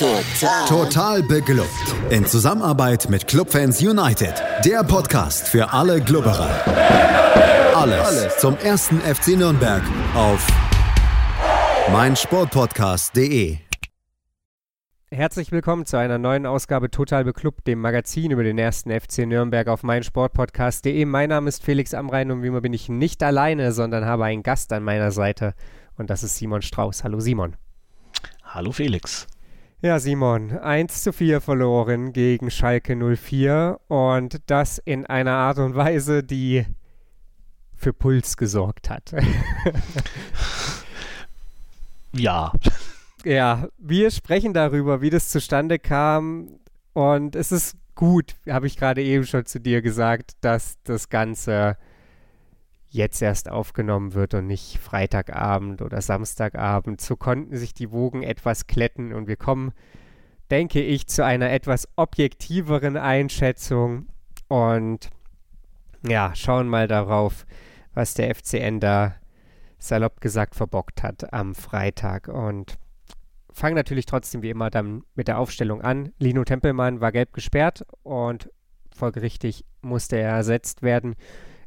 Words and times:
Total. 0.00 0.66
Total 0.66 1.22
beglückt. 1.22 1.68
In 2.08 2.24
Zusammenarbeit 2.24 3.10
mit 3.10 3.26
Clubfans 3.26 3.82
United. 3.82 4.32
Der 4.64 4.82
Podcast 4.82 5.46
für 5.46 5.74
alle 5.74 6.00
Glubberer. 6.00 6.48
Alles, 7.76 8.00
Alles 8.00 8.38
zum 8.38 8.56
ersten 8.56 8.98
FC 9.00 9.36
Nürnberg 9.36 9.82
auf 10.14 10.46
meinsportpodcast.de. 11.92 13.58
Herzlich 15.10 15.52
willkommen 15.52 15.84
zu 15.84 15.98
einer 15.98 16.16
neuen 16.16 16.46
Ausgabe 16.46 16.90
Total 16.90 17.24
Beklubbt, 17.24 17.66
dem 17.66 17.82
Magazin 17.82 18.30
über 18.30 18.42
den 18.42 18.56
ersten 18.56 18.98
FC 18.98 19.26
Nürnberg 19.26 19.68
auf 19.68 19.82
meinsportpodcast.de. 19.82 21.04
Mein 21.04 21.28
Name 21.28 21.50
ist 21.50 21.62
Felix 21.62 21.92
Amrein 21.92 22.30
und 22.30 22.42
wie 22.42 22.46
immer 22.46 22.62
bin 22.62 22.72
ich 22.72 22.88
nicht 22.88 23.22
alleine, 23.22 23.72
sondern 23.72 24.06
habe 24.06 24.24
einen 24.24 24.42
Gast 24.42 24.72
an 24.72 24.82
meiner 24.82 25.10
Seite. 25.10 25.52
Und 25.98 26.08
das 26.08 26.22
ist 26.22 26.36
Simon 26.36 26.62
Strauß. 26.62 27.04
Hallo 27.04 27.20
Simon. 27.20 27.56
Hallo 28.44 28.72
Felix. 28.72 29.26
Ja, 29.82 29.98
Simon, 29.98 30.58
1 30.58 31.04
zu 31.04 31.10
4 31.10 31.40
verloren 31.40 32.12
gegen 32.12 32.50
Schalke 32.50 32.94
04 32.94 33.80
und 33.88 34.42
das 34.44 34.76
in 34.76 35.06
einer 35.06 35.32
Art 35.32 35.56
und 35.56 35.74
Weise, 35.74 36.22
die 36.22 36.66
für 37.74 37.94
Puls 37.94 38.36
gesorgt 38.36 38.90
hat. 38.90 39.12
ja. 42.12 42.52
Ja, 43.24 43.68
wir 43.78 44.10
sprechen 44.10 44.52
darüber, 44.52 45.00
wie 45.00 45.08
das 45.08 45.30
zustande 45.30 45.78
kam 45.78 46.58
und 46.92 47.34
es 47.34 47.50
ist 47.50 47.74
gut, 47.94 48.36
habe 48.50 48.66
ich 48.66 48.76
gerade 48.76 49.02
eben 49.02 49.24
schon 49.24 49.46
zu 49.46 49.60
dir 49.60 49.80
gesagt, 49.80 50.32
dass 50.42 50.74
das 50.84 51.08
Ganze 51.08 51.78
jetzt 52.90 53.22
erst 53.22 53.48
aufgenommen 53.48 54.14
wird 54.14 54.34
und 54.34 54.46
nicht 54.46 54.78
Freitagabend 54.78 55.80
oder 55.80 56.02
Samstagabend. 56.02 57.00
So 57.00 57.16
konnten 57.16 57.56
sich 57.56 57.72
die 57.72 57.90
Wogen 57.90 58.22
etwas 58.22 58.66
kletten 58.66 59.12
und 59.14 59.28
wir 59.28 59.36
kommen, 59.36 59.72
denke 60.50 60.82
ich, 60.82 61.06
zu 61.06 61.24
einer 61.24 61.50
etwas 61.50 61.88
objektiveren 61.96 62.96
Einschätzung 62.96 64.08
und 64.48 65.10
ja, 66.06 66.34
schauen 66.34 66.68
mal 66.68 66.88
darauf, 66.88 67.46
was 67.94 68.14
der 68.14 68.34
FCN 68.34 68.80
da 68.80 69.14
salopp 69.78 70.20
gesagt 70.20 70.54
verbockt 70.54 71.02
hat 71.02 71.32
am 71.32 71.54
Freitag 71.54 72.28
und 72.28 72.76
fangen 73.52 73.76
natürlich 73.76 74.06
trotzdem 74.06 74.42
wie 74.42 74.50
immer 74.50 74.70
dann 74.70 75.04
mit 75.14 75.28
der 75.28 75.38
Aufstellung 75.38 75.80
an. 75.80 76.12
Lino 76.18 76.44
Tempelmann 76.44 77.00
war 77.00 77.12
gelb 77.12 77.32
gesperrt 77.32 77.86
und 78.02 78.50
folgerichtig 78.94 79.64
musste 79.80 80.16
er 80.16 80.30
ersetzt 80.30 80.82
werden 80.82 81.14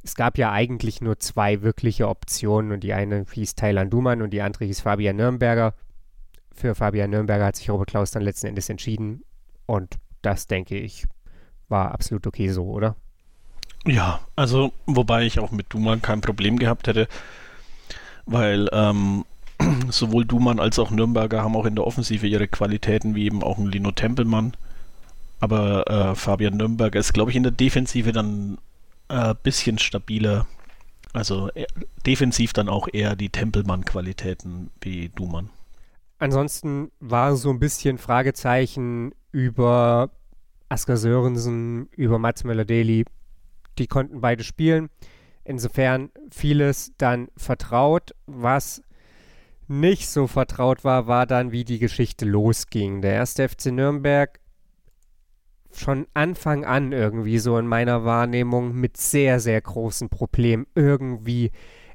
es 0.03 0.15
gab 0.15 0.37
ja 0.37 0.51
eigentlich 0.51 1.01
nur 1.01 1.19
zwei 1.19 1.61
wirkliche 1.61 2.09
Optionen 2.09 2.71
und 2.71 2.83
die 2.83 2.93
eine 2.93 3.25
hieß 3.31 3.55
Thailand 3.55 3.91
Dumann 3.91 4.21
und 4.21 4.31
die 4.31 4.41
andere 4.41 4.65
hieß 4.65 4.81
Fabian 4.81 5.15
Nürnberger. 5.15 5.73
Für 6.53 6.75
Fabian 6.75 7.09
Nürnberger 7.09 7.45
hat 7.45 7.55
sich 7.55 7.69
Robert 7.69 7.89
Klaus 7.89 8.11
dann 8.11 8.21
letzten 8.21 8.47
Endes 8.47 8.69
entschieden 8.69 9.23
und 9.65 9.95
das, 10.21 10.47
denke 10.47 10.77
ich, 10.77 11.07
war 11.69 11.91
absolut 11.91 12.27
okay 12.27 12.49
so, 12.49 12.65
oder? 12.65 12.95
Ja, 13.85 14.19
also 14.35 14.73
wobei 14.85 15.23
ich 15.23 15.39
auch 15.39 15.51
mit 15.51 15.73
Dumann 15.73 16.01
kein 16.01 16.21
Problem 16.21 16.59
gehabt 16.59 16.87
hätte, 16.87 17.07
weil 18.25 18.69
ähm, 18.71 19.25
sowohl 19.89 20.25
Dumann 20.25 20.59
als 20.59 20.79
auch 20.79 20.91
Nürnberger 20.91 21.43
haben 21.43 21.55
auch 21.55 21.65
in 21.65 21.75
der 21.75 21.87
Offensive 21.87 22.27
ihre 22.27 22.47
Qualitäten, 22.47 23.15
wie 23.15 23.25
eben 23.25 23.43
auch 23.43 23.57
ein 23.57 23.67
Lino 23.67 23.91
Tempelmann. 23.91 24.53
Aber 25.39 25.89
äh, 25.89 26.15
Fabian 26.15 26.55
Nürnberger 26.55 26.99
ist, 26.99 27.13
glaube 27.13 27.31
ich, 27.31 27.37
in 27.37 27.43
der 27.43 27.51
Defensive 27.51 28.13
dann 28.13 28.57
äh, 29.09 29.35
bisschen 29.41 29.77
stabiler. 29.77 30.47
Also 31.13 31.49
äh, 31.53 31.65
defensiv 32.05 32.53
dann 32.53 32.69
auch 32.69 32.87
eher 32.91 33.15
die 33.15 33.29
Tempelmann-Qualitäten 33.29 34.71
wie 34.81 35.09
Dumann. 35.09 35.49
Ansonsten 36.17 36.91
war 36.99 37.35
so 37.35 37.49
ein 37.49 37.59
bisschen 37.59 37.97
Fragezeichen 37.97 39.13
über 39.31 40.09
Asker 40.69 40.97
Sörensen, 40.97 41.89
über 41.95 42.17
Mats 42.17 42.43
Möller-Deli. 42.43 43.05
Die 43.77 43.87
konnten 43.87 44.21
beide 44.21 44.43
spielen. 44.43 44.89
Insofern 45.43 46.09
vieles 46.31 46.93
dann 46.97 47.27
vertraut. 47.35 48.15
Was 48.25 48.81
nicht 49.67 50.07
so 50.09 50.27
vertraut 50.27 50.83
war, 50.83 51.07
war 51.07 51.25
dann, 51.25 51.51
wie 51.51 51.63
die 51.63 51.79
Geschichte 51.79 52.25
losging. 52.25 53.01
Der 53.01 53.13
erste 53.13 53.47
FC 53.47 53.67
Nürnberg 53.67 54.39
von 55.75 56.07
Anfang 56.13 56.65
an 56.65 56.91
irgendwie 56.91 57.39
so 57.39 57.57
in 57.57 57.67
meiner 57.67 58.05
Wahrnehmung 58.05 58.73
mit 58.73 58.97
sehr, 58.97 59.39
sehr 59.39 59.61
großen 59.61 60.09
Problemen 60.09 60.67
irgendwie 60.75 61.51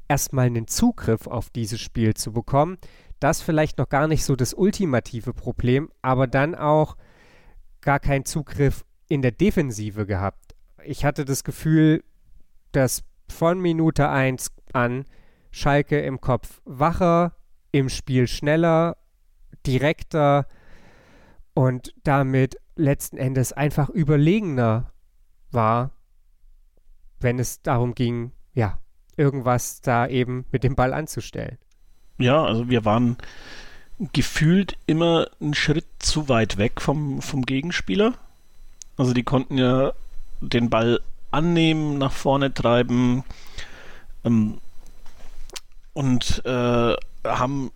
erstmal 0.07 0.47
einen 0.47 0.67
Zugriff 0.67 1.27
auf 1.27 1.49
dieses 1.49 1.79
Spiel 1.79 2.13
zu 2.13 2.33
bekommen. 2.33 2.77
Das 3.19 3.41
vielleicht 3.41 3.77
noch 3.77 3.89
gar 3.89 4.07
nicht 4.07 4.23
so 4.23 4.35
das 4.35 4.53
ultimative 4.53 5.33
Problem, 5.33 5.89
aber 6.01 6.27
dann 6.27 6.55
auch 6.55 6.95
gar 7.81 7.99
keinen 7.99 8.25
Zugriff 8.25 8.85
in 9.07 9.21
der 9.21 9.31
Defensive 9.31 10.05
gehabt. 10.05 10.55
Ich 10.83 11.05
hatte 11.05 11.25
das 11.25 11.43
Gefühl, 11.43 12.03
dass 12.71 13.03
von 13.29 13.59
Minute 13.59 14.09
1 14.09 14.51
an 14.73 15.05
Schalke 15.51 15.99
im 15.99 16.21
Kopf 16.21 16.61
wacher, 16.65 17.35
im 17.71 17.89
Spiel 17.89 18.27
schneller, 18.27 18.97
direkter 19.65 20.47
und 21.53 21.93
damit 22.03 22.55
letzten 22.79 23.17
Endes 23.17 23.53
einfach 23.53 23.89
überlegener 23.89 24.91
war, 25.51 25.91
wenn 27.19 27.39
es 27.39 27.61
darum 27.61 27.95
ging, 27.95 28.31
ja, 28.53 28.79
irgendwas 29.17 29.81
da 29.81 30.07
eben 30.07 30.45
mit 30.51 30.63
dem 30.63 30.75
Ball 30.75 30.93
anzustellen. 30.93 31.57
Ja, 32.17 32.43
also 32.43 32.69
wir 32.69 32.85
waren 32.85 33.17
gefühlt 34.13 34.77
immer 34.85 35.27
einen 35.41 35.53
Schritt 35.53 35.87
zu 35.99 36.29
weit 36.29 36.57
weg 36.57 36.81
vom, 36.81 37.21
vom 37.21 37.43
Gegenspieler. 37.45 38.13
Also 38.97 39.13
die 39.13 39.23
konnten 39.23 39.57
ja 39.57 39.93
den 40.41 40.69
Ball 40.69 41.01
annehmen, 41.31 41.97
nach 41.97 42.11
vorne 42.11 42.53
treiben 42.53 43.23
ähm, 44.23 44.59
und 45.93 46.41
äh, 46.45 46.95
haben 47.25 47.71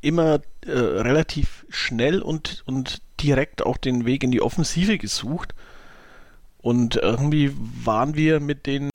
immer 0.00 0.40
äh, 0.64 0.70
relativ 0.70 1.66
schnell 1.68 2.22
und, 2.22 2.62
und 2.66 3.02
direkt 3.20 3.64
auch 3.64 3.76
den 3.76 4.04
Weg 4.06 4.22
in 4.24 4.30
die 4.30 4.42
Offensive 4.42 4.98
gesucht. 4.98 5.54
Und 6.58 6.96
irgendwie 6.96 7.52
waren 7.84 8.14
wir 8.16 8.40
mit 8.40 8.66
denen 8.66 8.90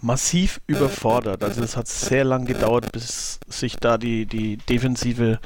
massiv 0.00 0.60
überfordert. 0.66 1.42
Also 1.42 1.62
es 1.62 1.76
hat 1.76 1.88
sehr 1.88 2.24
lang 2.24 2.44
gedauert, 2.44 2.92
bis 2.92 3.40
sich 3.48 3.76
da 3.76 3.98
die, 3.98 4.26
die 4.26 4.56
Defensive 4.56 5.38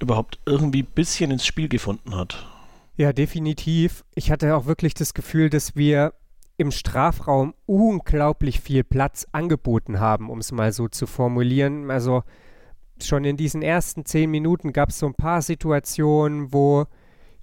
überhaupt 0.00 0.38
irgendwie 0.46 0.82
ein 0.82 0.94
bisschen 0.94 1.30
ins 1.30 1.46
Spiel 1.46 1.68
gefunden 1.68 2.16
hat. 2.16 2.46
Ja, 2.96 3.12
definitiv. 3.12 4.04
Ich 4.14 4.30
hatte 4.30 4.54
auch 4.56 4.66
wirklich 4.66 4.94
das 4.94 5.14
Gefühl, 5.14 5.50
dass 5.50 5.76
wir 5.76 6.14
im 6.56 6.70
Strafraum 6.70 7.54
unglaublich 7.64 8.60
viel 8.60 8.84
Platz 8.84 9.26
angeboten 9.32 10.00
haben, 10.00 10.28
um 10.28 10.38
es 10.38 10.52
mal 10.52 10.72
so 10.72 10.88
zu 10.88 11.06
formulieren. 11.06 11.90
Also 11.90 12.22
schon 13.06 13.24
in 13.24 13.36
diesen 13.36 13.62
ersten 13.62 14.04
zehn 14.04 14.30
Minuten 14.30 14.72
gab 14.72 14.90
es 14.90 14.98
so 14.98 15.06
ein 15.06 15.14
paar 15.14 15.42
Situationen, 15.42 16.52
wo 16.52 16.86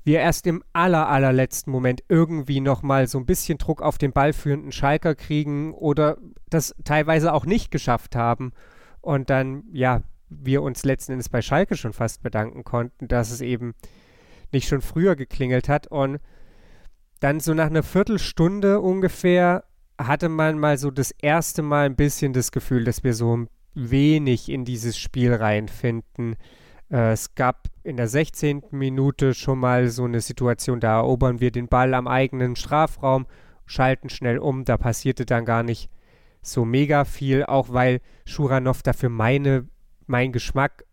wir 0.04 0.20
erst 0.20 0.48
im 0.48 0.64
aller, 0.72 1.10
allerletzten 1.10 1.72
Moment 1.72 2.02
irgendwie 2.08 2.62
nochmal 2.62 3.08
so 3.08 3.18
ein 3.18 3.26
bisschen 3.26 3.58
Druck 3.58 3.82
auf 3.82 3.98
den 3.98 4.14
ballführenden 4.14 4.72
Schalker 4.72 5.16
kriegen 5.16 5.74
oder 5.74 6.18
das 6.50 6.74
teilweise 6.86 7.34
auch 7.34 7.46
nicht 7.46 7.72
geschafft 7.72 8.16
haben. 8.16 8.54
Und 9.02 9.30
dann, 9.30 9.64
ja, 9.74 10.02
wir 10.30 10.62
uns 10.62 10.86
letzten 10.86 11.14
Endes 11.14 11.30
bei 11.30 11.42
Schalke 11.42 11.76
schon 11.76 11.94
fast 11.94 12.24
bedanken 12.24 12.64
konnten, 12.64 13.10
dass 13.10 13.32
es 13.32 13.42
eben 13.42 13.76
nicht 14.52 14.68
schon 14.68 14.82
früher 14.82 15.18
geklingelt 15.18 15.68
hat. 15.68 15.88
Und 15.88 16.20
dann 17.20 17.40
so 17.40 17.54
nach 17.54 17.68
einer 17.68 17.84
Viertelstunde 17.84 18.80
ungefähr 18.80 19.66
hatte 19.98 20.30
man 20.30 20.60
mal 20.60 20.78
so 20.78 20.92
das 20.92 21.12
erste 21.12 21.64
Mal 21.64 21.86
ein 21.86 21.96
bisschen 21.96 22.32
das 22.34 22.52
Gefühl, 22.52 22.84
dass 22.84 23.04
wir 23.04 23.14
so 23.14 23.36
ein 23.36 23.50
wenig 23.78 24.50
in 24.50 24.66
dieses 24.66 24.98
Spiel 24.98 25.34
reinfinden. 25.34 26.36
Äh, 26.90 27.12
es 27.12 27.36
gab 27.36 27.68
in 27.84 27.98
der 27.98 28.08
16. 28.08 28.64
Minute 28.72 29.34
schon 29.34 29.60
mal 29.60 29.90
so 29.90 30.04
eine 30.04 30.22
Situation, 30.22 30.80
da 30.80 30.98
erobern 30.98 31.40
wir 31.40 31.52
den 31.52 31.68
Ball 31.68 31.94
am 31.94 32.08
eigenen 32.08 32.56
Strafraum, 32.56 33.28
schalten 33.66 34.10
schnell 34.10 34.40
um, 34.40 34.66
da 34.66 34.78
passierte 34.78 35.26
dann 35.26 35.46
gar 35.46 35.64
nicht 35.64 35.90
so 36.42 36.66
mega 36.66 37.06
viel, 37.06 37.44
auch 37.44 37.72
weil 37.72 38.00
Schuranov 38.26 38.82
dafür 38.82 39.10
meine, 39.10 39.68
mein 40.06 40.32
Geschmack 40.32 40.86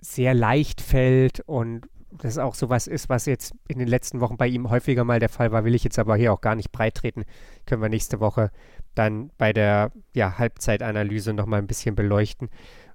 sehr 0.00 0.34
leicht 0.34 0.80
fällt 0.80 1.40
und 1.40 1.86
das 2.10 2.38
auch 2.38 2.54
sowas 2.54 2.86
ist, 2.86 3.08
was 3.08 3.26
jetzt 3.26 3.54
in 3.68 3.78
den 3.78 3.88
letzten 3.88 4.20
Wochen 4.20 4.36
bei 4.36 4.46
ihm 4.46 4.68
häufiger 4.68 5.04
mal 5.04 5.18
der 5.18 5.28
Fall 5.28 5.52
war, 5.52 5.64
will 5.64 5.74
ich 5.74 5.84
jetzt 5.84 5.98
aber 5.98 6.16
hier 6.16 6.32
auch 6.32 6.40
gar 6.40 6.54
nicht 6.54 6.72
breit 6.72 6.94
treten. 6.94 7.24
Können 7.64 7.80
wir 7.80 7.88
nächste 7.88 8.20
Woche 8.20 8.50
dann 8.94 9.30
bei 9.38 9.52
der 9.52 9.92
ja, 10.14 10.38
Halbzeitanalyse 10.38 11.32
nochmal 11.32 11.60
ein 11.60 11.66
bisschen 11.66 11.94
beleuchten. 11.94 12.48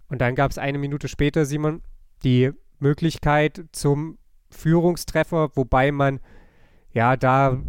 Und 0.10 0.22
dann 0.22 0.36
gab 0.36 0.52
es 0.52 0.58
eine 0.58 0.78
Minute 0.78 1.08
später, 1.08 1.46
Simon, 1.46 1.82
die 2.24 2.52
Möglichkeit 2.80 3.66
zum 3.72 4.18
Führungstreffer, 4.50 5.52
wobei 5.56 5.92
man 5.92 6.20
ja 6.94 7.18
da 7.18 7.62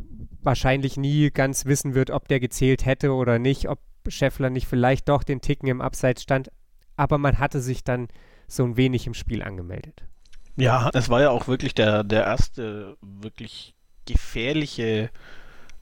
wahrscheinlich 0.43 0.97
nie 0.97 1.31
ganz 1.31 1.65
wissen 1.67 1.95
wird, 1.95 2.11
ob 2.11 2.29
der 2.29 2.41
gezählt 2.41 2.87
hätte 2.87 3.13
oder 3.13 3.39
nicht, 3.39 3.69
ob 3.69 3.81
Scheffler 4.07 4.51
nicht 4.51 4.67
vielleicht 4.67 5.09
doch 5.09 5.23
den 5.23 5.41
Ticken 5.41 5.69
im 5.69 5.81
Abseits 5.81 6.23
stand. 6.23 6.51
Aber 6.97 7.19
man 7.19 7.39
hatte 7.39 7.61
sich 7.61 7.85
dann 7.85 8.09
so 8.47 8.65
ein 8.65 8.77
wenig 8.77 9.07
im 9.07 9.15
Spiel 9.15 9.43
angemeldet. 9.43 10.05
Ja, 10.57 10.91
es 10.95 11.09
war 11.09 11.21
ja 11.21 11.31
auch 11.31 11.47
wirklich 11.47 11.75
der, 11.75 12.03
der 12.05 12.25
erste 12.25 12.97
wirklich 13.01 13.75
gefährliche 14.07 15.11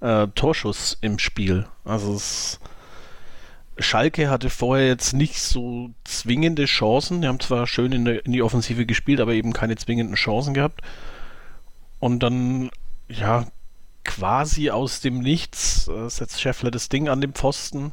äh, 0.01 0.29
Torschuss 0.35 0.99
im 1.01 1.19
Spiel. 1.19 1.67
Also 1.85 2.15
es, 2.15 2.61
Schalke 3.79 4.31
hatte 4.31 4.51
vorher 4.51 4.87
jetzt 4.87 5.13
nicht 5.13 5.41
so 5.41 5.91
zwingende 6.05 6.65
Chancen. 6.65 7.21
Die 7.21 7.29
haben 7.29 7.41
zwar 7.41 7.67
schön 7.67 7.93
in, 7.93 8.05
der, 8.05 8.25
in 8.25 8.33
die 8.33 8.43
Offensive 8.43 8.87
gespielt, 8.87 9.21
aber 9.21 9.35
eben 9.35 9.53
keine 9.53 9.77
zwingenden 9.77 10.17
Chancen 10.17 10.55
gehabt. 10.55 10.81
Und 11.99 12.23
dann, 12.23 12.71
ja, 13.09 13.47
quasi 14.05 14.71
aus 14.71 15.01
dem 15.01 15.19
Nichts 15.19 15.89
äh, 15.89 16.09
setzt 16.09 16.41
Scheffler 16.41 16.71
das 16.71 16.89
Ding 16.89 17.09
an 17.09 17.21
den 17.21 17.33
Pfosten. 17.33 17.93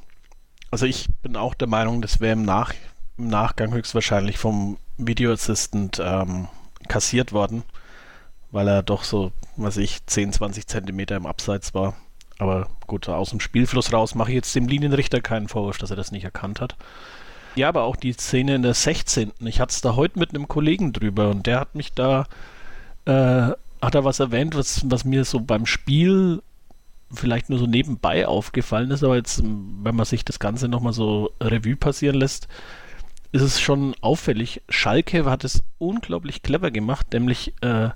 Also 0.72 0.86
ich 0.86 1.08
bin 1.22 1.36
auch 1.36 1.54
der 1.54 1.68
Meinung, 1.68 2.02
das 2.02 2.20
wäre 2.20 2.34
im, 2.34 2.44
Nach 2.44 2.74
im 3.18 3.28
Nachgang 3.28 3.74
höchstwahrscheinlich 3.74 4.38
vom 4.38 4.78
Video 4.98 5.32
Assistant 5.32 6.02
ähm, 6.04 6.48
kassiert 6.88 7.32
worden, 7.32 7.64
weil 8.54 8.68
er 8.68 8.84
doch 8.84 9.04
so, 9.04 9.32
was 9.58 9.78
ich, 9.78 10.06
10, 10.06 10.32
20 10.32 10.68
Zentimeter 10.68 11.18
im 11.18 11.26
Abseits 11.26 11.74
war. 11.74 11.96
Aber 12.38 12.70
gut, 12.88 13.10
aus 13.10 13.32
dem 13.32 13.40
Spielfluss 13.40 13.92
raus 13.92 14.16
mache 14.16 14.30
ich 14.30 14.36
jetzt 14.36 14.56
dem 14.56 14.68
Linienrichter 14.68 15.22
keinen 15.22 15.48
Vorwurf, 15.48 15.80
dass 15.80 15.90
er 15.90 15.96
das 15.96 16.12
nicht 16.12 16.24
erkannt 16.24 16.62
hat. 16.62 16.76
Ja, 17.56 17.68
aber 17.68 17.84
auch 17.84 17.96
die 17.96 18.14
Szene 18.14 18.56
in 18.56 18.62
der 18.62 18.76
16. 18.76 19.32
Ich 19.40 19.60
hatte 19.60 19.72
es 19.72 19.82
da 19.82 19.96
heute 19.96 20.20
mit 20.20 20.30
einem 20.30 20.48
Kollegen 20.48 20.94
drüber 20.94 21.30
und 21.30 21.48
der 21.48 21.60
hat 21.60 21.74
mich 21.74 21.94
da, 21.94 22.28
äh, 23.06 23.52
hat 23.82 23.96
er 23.96 24.06
was 24.06 24.20
erwähnt, 24.20 24.56
was, 24.56 24.90
was 24.90 25.04
mir 25.04 25.26
so 25.26 25.40
beim 25.40 25.66
Spiel 25.66 26.42
vielleicht 27.12 27.50
nur 27.50 27.60
so 27.60 27.66
nebenbei 27.66 28.28
aufgefallen 28.28 28.92
ist, 28.92 29.04
aber 29.04 29.16
jetzt, 29.16 29.42
wenn 29.44 29.96
man 29.96 30.06
sich 30.06 30.26
das 30.26 30.40
Ganze 30.40 30.68
nochmal 30.68 30.94
so 30.94 31.32
Revue 31.42 31.76
passieren 31.76 32.16
lässt, 32.16 32.48
ist 33.32 33.42
es 33.42 33.60
schon 33.60 33.96
auffällig. 34.02 34.62
Schalke 34.70 35.26
hat 35.26 35.44
es 35.44 35.64
unglaublich 35.80 36.44
clever 36.44 36.70
gemacht, 36.70 37.14
nämlich 37.14 37.54
äh, 37.62 37.90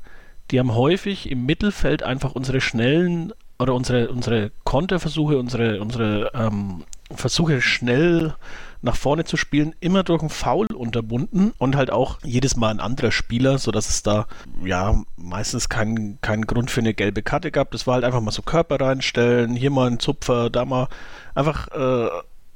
die 0.52 0.60
haben 0.60 0.76
häufig 0.76 1.30
im 1.30 1.46
Mittelfeld 1.46 2.04
einfach 2.04 2.34
unsere 2.34 2.62
schnellen 2.62 3.34
oder 3.60 3.74
unsere, 3.74 4.10
unsere 4.10 4.52
Konterversuche, 4.64 5.38
unsere, 5.38 5.82
unsere 5.82 6.32
ähm, 6.34 6.84
Versuche 7.12 7.62
schnell 7.62 8.36
nach 8.82 8.96
vorne 8.96 9.26
zu 9.26 9.38
spielen, 9.38 9.74
immer 9.80 10.04
durch 10.04 10.22
einen 10.22 10.30
Foul 10.30 10.68
unterbunden 10.68 11.52
und 11.58 11.76
halt 11.76 11.92
auch 11.92 12.20
jedes 12.24 12.56
Mal 12.56 12.70
ein 12.70 12.80
anderer 12.80 13.12
Spieler, 13.12 13.58
sodass 13.58 13.90
es 13.90 14.04
da 14.04 14.28
ja 14.64 15.02
meistens 15.16 15.68
keinen 15.68 16.22
kein 16.22 16.44
Grund 16.44 16.70
für 16.70 16.82
eine 16.82 16.94
gelbe 16.94 17.24
Karte 17.24 17.52
gab. 17.52 17.72
Das 17.72 17.88
war 17.88 17.96
halt 17.96 18.04
einfach 18.04 18.22
mal 18.22 18.32
so 18.32 18.44
Körper 18.44 18.80
reinstellen, 18.80 19.56
hier 19.56 19.72
mal 19.72 19.90
ein 19.90 20.00
Zupfer, 20.00 20.50
da 20.50 20.66
mal 20.66 20.88
einfach 21.34 21.68
äh, 21.70 22.10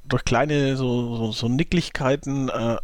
durch 0.06 0.24
kleine 0.24 0.78
so, 0.78 1.16
so, 1.16 1.32
so 1.32 1.50
Nicklichkeiten 1.50 2.50
äh, 2.50 2.78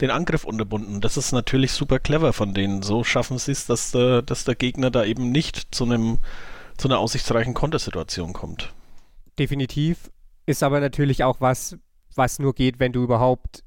den 0.00 0.10
Angriff 0.10 0.44
unterbunden. 0.44 1.00
Das 1.00 1.16
ist 1.16 1.32
natürlich 1.32 1.72
super 1.72 1.98
clever 1.98 2.32
von 2.32 2.54
denen. 2.54 2.82
So 2.82 3.04
schaffen 3.04 3.38
sie 3.38 3.52
es, 3.52 3.66
dass, 3.66 3.94
äh, 3.94 4.22
dass 4.22 4.44
der 4.44 4.54
Gegner 4.54 4.90
da 4.90 5.04
eben 5.04 5.30
nicht 5.30 5.74
zu 5.74 5.84
einem 5.84 6.18
zu 6.76 6.88
einer 6.88 6.98
aussichtsreichen 6.98 7.52
Kontersituation 7.52 8.32
kommt. 8.32 8.72
Definitiv. 9.38 10.10
Ist 10.46 10.62
aber 10.62 10.80
natürlich 10.80 11.24
auch 11.24 11.40
was, 11.40 11.76
was 12.14 12.38
nur 12.38 12.54
geht, 12.54 12.80
wenn 12.80 12.92
du 12.92 13.02
überhaupt 13.02 13.62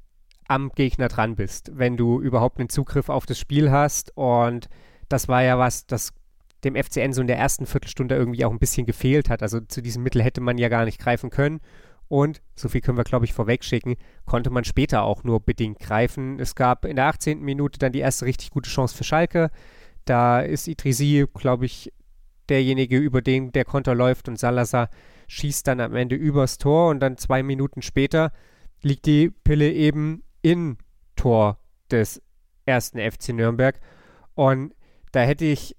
am 0.48 0.70
Gegner 0.74 1.08
dran 1.08 1.36
bist, 1.36 1.70
wenn 1.74 1.96
du 1.96 2.20
überhaupt 2.20 2.58
einen 2.58 2.68
Zugriff 2.68 3.08
auf 3.08 3.24
das 3.24 3.38
Spiel 3.38 3.70
hast. 3.70 4.16
Und 4.16 4.68
das 5.08 5.28
war 5.28 5.42
ja 5.42 5.58
was, 5.58 5.86
das 5.86 6.12
dem 6.64 6.74
FCN 6.74 7.12
so 7.12 7.20
in 7.20 7.26
der 7.26 7.38
ersten 7.38 7.66
Viertelstunde 7.66 8.16
irgendwie 8.16 8.44
auch 8.44 8.50
ein 8.50 8.58
bisschen 8.58 8.86
gefehlt 8.86 9.30
hat. 9.30 9.42
Also 9.42 9.60
zu 9.60 9.80
diesem 9.80 10.02
Mittel 10.02 10.22
hätte 10.22 10.40
man 10.40 10.58
ja 10.58 10.68
gar 10.68 10.84
nicht 10.84 10.98
greifen 10.98 11.30
können. 11.30 11.60
Und, 12.08 12.42
so 12.54 12.68
viel 12.68 12.80
können 12.80 12.98
wir, 12.98 13.04
glaube 13.04 13.24
ich, 13.24 13.32
vorwegschicken, 13.32 13.96
konnte 14.26 14.50
man 14.50 14.64
später 14.64 15.02
auch 15.02 15.24
nur 15.24 15.40
bedingt 15.40 15.78
greifen. 15.78 16.38
Es 16.38 16.54
gab 16.54 16.84
in 16.84 16.96
der 16.96 17.06
18. 17.06 17.40
Minute 17.40 17.78
dann 17.78 17.92
die 17.92 18.00
erste 18.00 18.26
richtig 18.26 18.50
gute 18.50 18.70
Chance 18.70 18.96
für 18.96 19.04
Schalke. 19.04 19.50
Da 20.04 20.40
ist 20.40 20.68
Idrisi, 20.68 21.26
glaube 21.34 21.64
ich, 21.64 21.92
derjenige, 22.48 22.98
über 22.98 23.22
den 23.22 23.52
der 23.52 23.64
Konter 23.64 23.94
läuft 23.94 24.28
und 24.28 24.38
Salazar 24.38 24.90
schießt 25.28 25.66
dann 25.66 25.80
am 25.80 25.94
Ende 25.94 26.14
übers 26.14 26.58
Tor 26.58 26.90
und 26.90 27.00
dann 27.00 27.16
zwei 27.16 27.42
Minuten 27.42 27.80
später 27.80 28.32
liegt 28.82 29.06
die 29.06 29.30
Pille 29.30 29.72
eben 29.72 30.22
in 30.42 30.76
Tor 31.16 31.58
des 31.90 32.20
ersten 32.66 32.98
FC 32.98 33.30
Nürnberg. 33.30 33.80
Und 34.34 34.74
da 35.12 35.20
hätte 35.20 35.46
ich 35.46 35.76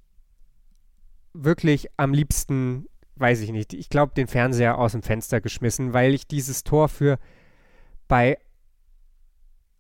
wirklich 1.34 1.88
am 1.98 2.14
liebsten 2.14 2.88
weiß 3.18 3.42
ich 3.42 3.52
nicht, 3.52 3.74
ich 3.74 3.90
glaube, 3.90 4.14
den 4.14 4.28
Fernseher 4.28 4.78
aus 4.78 4.92
dem 4.92 5.02
Fenster 5.02 5.42
geschmissen, 5.42 5.94
weil 5.94 6.14
ich 6.14 6.28
dieses 6.28 6.64
Tor 6.64 6.90
für 6.90 7.18
bei 8.08 8.38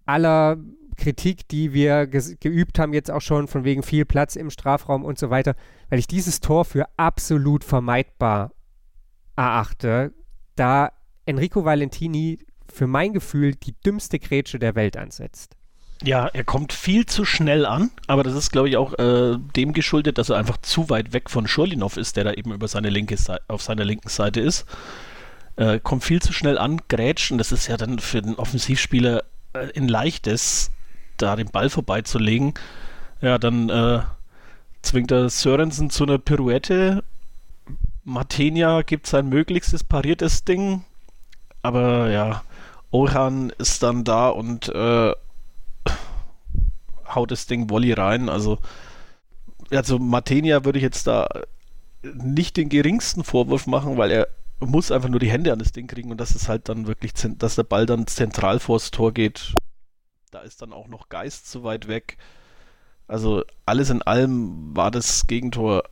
aller 0.05 0.57
Kritik, 0.95 1.47
die 1.49 1.73
wir 1.73 2.07
geübt 2.07 2.79
haben, 2.79 2.93
jetzt 2.93 3.11
auch 3.11 3.21
schon 3.21 3.47
von 3.47 3.63
wegen 3.63 3.83
viel 3.83 4.05
Platz 4.05 4.35
im 4.35 4.49
Strafraum 4.49 5.03
und 5.03 5.19
so 5.19 5.29
weiter, 5.29 5.55
weil 5.89 5.99
ich 5.99 6.07
dieses 6.07 6.39
Tor 6.39 6.65
für 6.65 6.87
absolut 6.97 7.63
vermeidbar 7.63 8.53
erachte, 9.35 10.13
da 10.55 10.91
Enrico 11.25 11.65
Valentini 11.65 12.39
für 12.71 12.88
mein 12.88 13.13
Gefühl 13.13 13.55
die 13.55 13.73
dümmste 13.81 14.19
Grätsche 14.19 14.59
der 14.59 14.75
Welt 14.75 14.95
ansetzt. 14.95 15.57
Ja, 16.03 16.27
er 16.27 16.44
kommt 16.44 16.74
viel 16.74 17.06
zu 17.06 17.24
schnell 17.24 17.65
an, 17.65 17.89
aber 18.07 18.24
das 18.24 18.33
ist, 18.33 18.51
glaube 18.51 18.69
ich, 18.69 18.77
auch 18.77 18.94
äh, 19.00 19.38
dem 19.56 19.74
geschuldet, 19.74 20.18
dass 20.18 20.30
er 20.30 20.38
einfach 20.38 20.57
zu 20.57 20.89
weit 20.89 21.13
weg 21.13 21.30
von 21.30 21.47
Schurlinov 21.47 21.97
ist, 21.97 22.18
der 22.18 22.25
da 22.25 22.33
eben 22.33 22.51
über 22.51 22.68
seine 22.68 22.89
linke 22.89 23.15
auf 23.47 23.62
seiner 23.62 23.86
linken 23.86 24.09
Seite 24.09 24.42
ist. 24.42 24.65
Äh, 25.56 25.80
kommt 25.80 26.03
viel 26.03 26.21
zu 26.21 26.33
schnell 26.33 26.57
an, 26.57 26.81
grätscht 26.89 27.31
und 27.31 27.38
das 27.38 27.53
ist 27.53 27.68
ja 27.68 27.77
dann 27.77 28.00
für 28.00 28.21
den 28.21 28.36
Offensivspieler 28.36 29.24
äh, 29.53 29.68
ein 29.77 29.88
leichtes, 29.88 30.69
da 31.18 31.38
den 31.38 31.50
Ball 31.50 31.69
vorbeizulegen. 31.69 32.56
Ja, 33.21 33.38
dann 33.38 33.69
äh, 33.69 34.01
zwingt 34.81 35.12
er 35.12 35.30
Sörensen 35.30 35.89
zu 35.89 36.03
einer 36.03 36.18
Pirouette. 36.18 37.03
Martenia 38.03 38.81
gibt 38.81 39.07
sein 39.07 39.30
Möglichstes, 39.30 39.83
pariert 39.83 40.21
das 40.21 40.44
Ding, 40.44 40.83
aber 41.63 42.09
ja, 42.12 42.44
Orhan 42.91 43.51
ist 43.57 43.81
dann 43.81 44.03
da 44.03 44.30
und 44.30 44.69
äh, 44.69 45.13
haut 47.13 47.31
das 47.31 47.45
Ding 47.47 47.69
Volley 47.69 47.93
rein. 47.93 48.29
Also, 48.29 48.59
also 49.71 49.99
Martenia 49.99 50.65
würde 50.65 50.79
ich 50.79 50.83
jetzt 50.83 51.07
da 51.07 51.27
nicht 52.03 52.57
den 52.57 52.69
geringsten 52.69 53.23
Vorwurf 53.23 53.67
machen, 53.67 53.97
weil 53.97 54.11
er 54.11 54.27
muss 54.59 54.91
einfach 54.91 55.09
nur 55.09 55.19
die 55.19 55.29
Hände 55.29 55.51
an 55.51 55.59
das 55.59 55.71
Ding 55.71 55.87
kriegen 55.87 56.11
und 56.11 56.17
das 56.19 56.31
ist 56.31 56.47
halt 56.47 56.69
dann 56.69 56.87
wirklich, 56.87 57.13
dass 57.13 57.55
der 57.55 57.63
Ball 57.63 57.85
dann 57.85 58.07
zentral 58.07 58.59
vors 58.59 58.91
Tor 58.91 59.13
geht. 59.13 59.53
Da 60.31 60.39
ist 60.41 60.61
dann 60.61 60.73
auch 60.73 60.87
noch 60.87 61.09
Geist 61.09 61.49
zu 61.49 61.63
weit 61.63 61.87
weg. 61.87 62.17
Also 63.07 63.43
alles 63.65 63.89
in 63.89 64.01
allem 64.01 64.75
war 64.75 64.91
das 64.91 65.27
Gegentor 65.27 65.83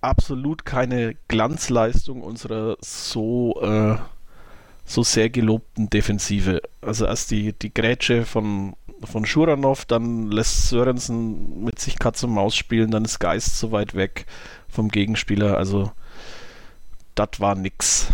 absolut 0.00 0.64
keine 0.64 1.14
Glanzleistung 1.28 2.22
unserer 2.22 2.76
so, 2.80 3.60
äh, 3.62 3.96
so 4.84 5.02
sehr 5.02 5.30
gelobten 5.30 5.90
Defensive. 5.90 6.62
Also 6.80 7.06
erst 7.06 7.30
die, 7.30 7.52
die 7.52 7.72
Grätsche 7.72 8.24
von 8.24 8.74
von 9.04 9.26
Schuranov, 9.26 9.84
dann 9.84 10.30
lässt 10.30 10.68
Sörensen 10.68 11.64
mit 11.64 11.78
sich 11.78 11.98
Katz 11.98 12.22
und 12.22 12.30
Maus 12.30 12.56
spielen, 12.56 12.90
dann 12.90 13.04
ist 13.04 13.18
Geist 13.18 13.58
so 13.58 13.72
weit 13.72 13.94
weg 13.94 14.26
vom 14.68 14.88
Gegenspieler. 14.88 15.56
Also, 15.56 15.92
das 17.14 17.40
war 17.40 17.54
nix. 17.54 18.08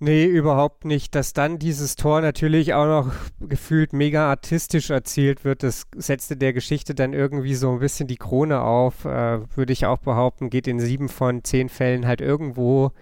Nee, 0.00 0.26
überhaupt 0.26 0.84
nicht. 0.84 1.14
Dass 1.14 1.32
dann 1.32 1.58
dieses 1.58 1.96
Tor 1.96 2.20
natürlich 2.20 2.72
auch 2.74 2.86
noch 2.86 3.12
gefühlt 3.40 3.92
mega 3.92 4.28
artistisch 4.28 4.90
erzielt 4.90 5.44
wird, 5.44 5.64
das 5.64 5.86
setzte 5.96 6.36
der 6.36 6.52
Geschichte 6.52 6.94
dann 6.94 7.12
irgendwie 7.12 7.54
so 7.54 7.72
ein 7.72 7.80
bisschen 7.80 8.06
die 8.06 8.16
Krone 8.16 8.60
auf, 8.60 9.04
äh, 9.04 9.40
würde 9.56 9.72
ich 9.72 9.86
auch 9.86 9.98
behaupten, 9.98 10.50
geht 10.50 10.68
in 10.68 10.78
sieben 10.78 11.08
von 11.08 11.42
zehn 11.42 11.68
Fällen 11.68 12.06
halt 12.06 12.20
irgendwo 12.20 12.92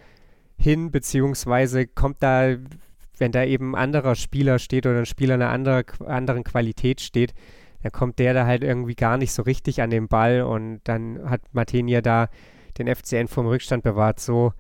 hin, 0.57 0.91
beziehungsweise 0.91 1.87
kommt 1.87 2.23
da 2.23 2.57
wenn 3.19 3.33
da 3.33 3.45
eben 3.45 3.75
ein 3.75 3.83
anderer 3.83 4.15
Spieler 4.15 4.59
steht 4.59 4.87
oder 4.87 4.99
ein 4.99 5.07
Spieler 5.07 5.35
einer 5.35 5.51
andere, 5.51 5.85
anderen 6.07 6.45
Qualität 6.45 7.01
steht, 7.01 7.35
dann 7.83 7.93
kommt 7.93 8.19
der 8.19 8.35
da 8.35 8.47
halt 8.47 8.65
irgendwie 8.65 8.95
gar 8.95 9.17
nicht 9.17 9.33
so 9.33 9.43
richtig 9.43 9.83
an 9.83 9.91
den 9.91 10.09
Ball 10.09 10.43
und 10.43 10.81
dann 10.85 11.29
hat 11.29 11.43
Martinia 11.53 12.01
da 12.01 12.29
den 12.79 12.95
FCN 12.95 13.29
vom 13.29 13.47
Rückstand 13.47 13.83
bewahrt. 13.83 14.21
So, 14.21 14.53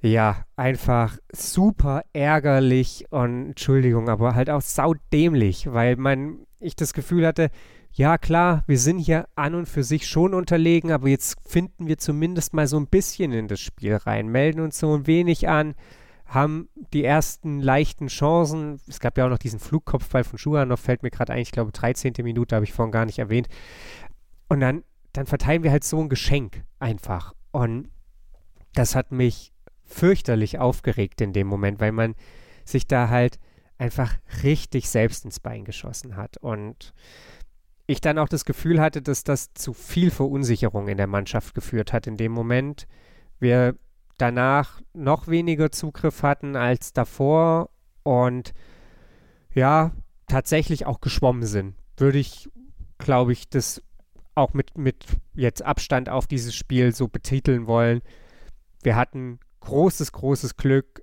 ja, 0.00 0.44
einfach 0.56 1.18
super 1.32 2.02
ärgerlich 2.12 3.06
und 3.10 3.48
Entschuldigung, 3.48 4.08
aber 4.08 4.34
halt 4.34 4.50
auch 4.50 4.60
saudämlich, 4.60 5.72
weil 5.72 5.96
man, 5.96 6.46
ich 6.60 6.76
das 6.76 6.92
Gefühl 6.92 7.26
hatte, 7.26 7.50
ja 7.92 8.18
klar, 8.18 8.62
wir 8.66 8.78
sind 8.78 8.98
hier 8.98 9.26
an 9.36 9.54
und 9.54 9.66
für 9.66 9.82
sich 9.82 10.06
schon 10.06 10.34
unterlegen, 10.34 10.92
aber 10.92 11.08
jetzt 11.08 11.38
finden 11.48 11.86
wir 11.88 11.96
zumindest 11.96 12.52
mal 12.52 12.66
so 12.66 12.76
ein 12.76 12.88
bisschen 12.88 13.32
in 13.32 13.48
das 13.48 13.60
Spiel 13.60 13.96
rein, 13.96 14.28
melden 14.28 14.60
uns 14.60 14.78
so 14.78 14.94
ein 14.94 15.06
wenig 15.06 15.48
an, 15.48 15.74
haben 16.26 16.68
die 16.92 17.04
ersten 17.04 17.60
leichten 17.60 18.08
Chancen. 18.08 18.80
Es 18.88 19.00
gab 19.00 19.16
ja 19.16 19.26
auch 19.26 19.30
noch 19.30 19.38
diesen 19.38 19.60
Flugkopfball 19.60 20.24
von 20.24 20.38
Schuhanov, 20.38 20.80
fällt 20.80 21.02
mir 21.02 21.10
gerade 21.10 21.32
ein, 21.32 21.40
ich 21.40 21.52
glaube 21.52 21.72
13. 21.72 22.12
Minute, 22.22 22.54
habe 22.54 22.64
ich 22.64 22.72
vorhin 22.72 22.92
gar 22.92 23.06
nicht 23.06 23.18
erwähnt. 23.18 23.48
Und 24.48 24.60
dann, 24.60 24.82
dann 25.12 25.26
verteilen 25.26 25.62
wir 25.62 25.70
halt 25.70 25.84
so 25.84 26.00
ein 26.00 26.08
Geschenk 26.08 26.64
einfach. 26.78 27.32
Und 27.52 27.90
das 28.74 28.94
hat 28.94 29.12
mich 29.12 29.52
fürchterlich 29.84 30.58
aufgeregt 30.58 31.20
in 31.20 31.32
dem 31.32 31.46
Moment, 31.46 31.80
weil 31.80 31.92
man 31.92 32.14
sich 32.64 32.86
da 32.86 33.08
halt 33.08 33.38
einfach 33.78 34.16
richtig 34.42 34.88
selbst 34.88 35.24
ins 35.24 35.38
Bein 35.38 35.64
geschossen 35.64 36.16
hat. 36.16 36.36
Und 36.38 36.92
ich 37.86 38.00
dann 38.00 38.18
auch 38.18 38.28
das 38.28 38.44
Gefühl 38.44 38.80
hatte, 38.80 39.00
dass 39.00 39.22
das 39.22 39.54
zu 39.54 39.72
viel 39.72 40.10
Verunsicherung 40.10 40.88
in 40.88 40.96
der 40.96 41.06
Mannschaft 41.06 41.54
geführt 41.54 41.92
hat 41.92 42.08
in 42.08 42.16
dem 42.16 42.32
Moment. 42.32 42.88
Wir 43.38 43.76
danach 44.18 44.80
noch 44.92 45.28
weniger 45.28 45.70
Zugriff 45.70 46.22
hatten 46.22 46.56
als 46.56 46.92
davor 46.92 47.70
und 48.02 48.54
ja, 49.52 49.92
tatsächlich 50.26 50.86
auch 50.86 51.00
geschwommen 51.00 51.44
sind. 51.44 51.74
Würde 51.96 52.18
ich, 52.18 52.48
glaube 52.98 53.32
ich, 53.32 53.48
das 53.48 53.82
auch 54.34 54.52
mit, 54.52 54.76
mit 54.76 55.06
jetzt 55.34 55.62
Abstand 55.62 56.08
auf 56.08 56.26
dieses 56.26 56.54
Spiel 56.54 56.94
so 56.94 57.08
betiteln 57.08 57.66
wollen. 57.66 58.02
Wir 58.82 58.96
hatten 58.96 59.40
großes, 59.60 60.12
großes 60.12 60.56
Glück, 60.56 61.02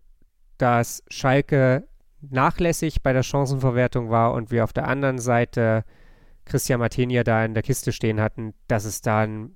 dass 0.57 1.03
Schalke 1.09 1.87
nachlässig 2.21 3.01
bei 3.01 3.11
der 3.11 3.23
Chancenverwertung 3.23 4.09
war 4.09 4.33
und 4.33 4.51
wir 4.51 4.63
auf 4.63 4.71
der 4.71 4.87
anderen 4.87 5.17
Seite 5.17 5.83
Christian 6.45 6.79
Martinia 6.79 7.23
da 7.23 7.43
in 7.43 7.53
der 7.53 7.63
Kiste 7.63 7.91
stehen 7.91 8.21
hatten, 8.21 8.53
dass 8.67 8.85
es 8.85 9.01
dann 9.01 9.55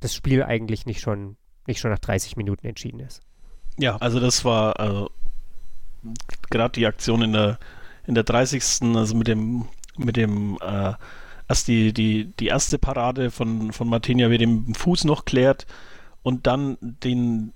das 0.00 0.14
Spiel 0.14 0.42
eigentlich 0.42 0.86
nicht 0.86 1.00
schon, 1.00 1.36
nicht 1.66 1.80
schon 1.80 1.90
nach 1.90 1.98
30 1.98 2.36
Minuten 2.36 2.66
entschieden 2.66 3.00
ist. 3.00 3.22
Ja, 3.78 3.96
also 3.96 4.20
das 4.20 4.44
war 4.44 4.78
also, 4.78 5.10
gerade 6.50 6.72
die 6.72 6.86
Aktion 6.86 7.22
in 7.22 7.32
der, 7.32 7.58
in 8.06 8.14
der 8.14 8.24
30. 8.24 8.94
also 8.94 9.14
mit 9.14 9.28
dem, 9.28 9.66
mit 9.96 10.16
dem 10.16 10.58
äh, 10.60 10.92
erst 11.48 11.68
die, 11.68 11.92
die, 11.92 12.32
die 12.38 12.46
erste 12.46 12.78
Parade 12.78 13.30
von, 13.30 13.72
von 13.72 13.88
Martinia, 13.88 14.30
wie 14.30 14.38
dem 14.38 14.74
Fuß 14.74 15.04
noch 15.04 15.24
klärt 15.24 15.66
und 16.22 16.46
dann 16.46 16.76
den, 16.80 17.52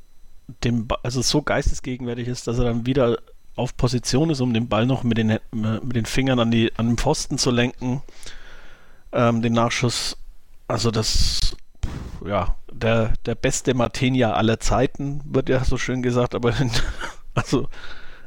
dem, 0.65 0.89
also 1.03 1.23
so 1.23 1.43
geistesgegenwärtig 1.43 2.29
ist, 2.29 2.47
dass 2.47 2.59
er 2.59 2.65
dann 2.65 2.87
wieder 2.87 3.19
auf 3.57 3.77
Position 3.77 4.31
ist, 4.31 4.41
um 4.41 4.55
den 4.55 4.69
Ball 4.69 4.87
noch 4.87 5.03
mit 5.03 5.19
den, 5.19 5.39
mit 5.51 5.97
den 5.97 6.07
Fingern 6.07 6.39
an, 6.39 6.51
die, 6.51 6.73
an 6.77 6.87
den 6.87 6.97
Pfosten 6.97 7.39
zu 7.39 7.51
lenken 7.51 8.03
ähm, 9.13 9.43
den 9.43 9.53
Nachschuss. 9.53 10.17
Also 10.69 10.91
das, 10.91 11.57
ja, 12.25 12.57
der, 12.71 13.13
der 13.27 13.35
beste 13.35 13.75
Martinia 13.75 14.33
aller 14.33 14.61
Zeiten, 14.61 15.21
wird 15.25 15.49
ja 15.49 15.65
so 15.65 15.79
schön 15.79 16.03
gesagt, 16.03 16.35
aber 16.35 16.55
also 17.35 17.69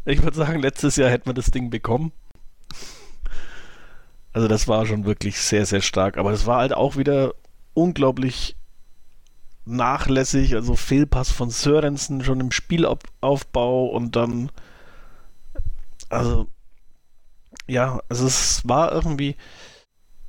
ich 0.06 0.24
würde 0.24 0.38
sagen, 0.38 0.60
letztes 0.60 0.96
Jahr 0.96 1.10
hätten 1.10 1.28
wir 1.28 1.34
das 1.34 1.52
Ding 1.52 1.70
bekommen. 1.70 2.12
Also 4.34 4.48
das 4.48 4.68
war 4.68 4.86
schon 4.86 5.06
wirklich 5.06 5.40
sehr, 5.40 5.66
sehr 5.66 5.82
stark. 5.82 6.18
Aber 6.18 6.32
es 6.32 6.46
war 6.46 6.60
halt 6.60 6.74
auch 6.74 6.96
wieder 6.96 7.34
unglaublich 7.74 8.56
nachlässig. 9.66 10.56
Also 10.56 10.76
Fehlpass 10.76 11.32
von 11.32 11.50
Sörensen 11.50 12.24
schon 12.24 12.40
im 12.40 12.52
Spielaufbau 12.52 13.88
und 13.88 14.16
dann, 14.16 14.52
also 16.10 16.48
ja, 17.68 18.02
also 18.10 18.26
es 18.26 18.68
war 18.68 18.92
irgendwie, 18.92 19.36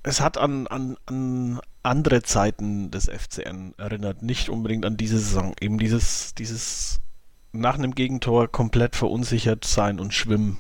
es 0.03 0.21
hat 0.21 0.37
an, 0.37 0.67
an, 0.67 0.97
an 1.07 1.61
andere 1.83 2.23
Zeiten 2.23 2.91
des 2.91 3.09
FCN 3.09 3.75
erinnert, 3.79 4.23
nicht 4.23 4.49
unbedingt 4.49 4.85
an 4.85 4.97
diese 4.97 5.19
Saison. 5.19 5.55
Eben 5.61 5.79
dieses, 5.79 6.35
dieses 6.35 7.01
nach 7.53 7.75
einem 7.75 7.95
Gegentor 7.95 8.49
komplett 8.49 8.97
verunsichert 8.97 9.65
sein 9.65 10.01
und 10.01 10.15
schwimmen. 10.15 10.59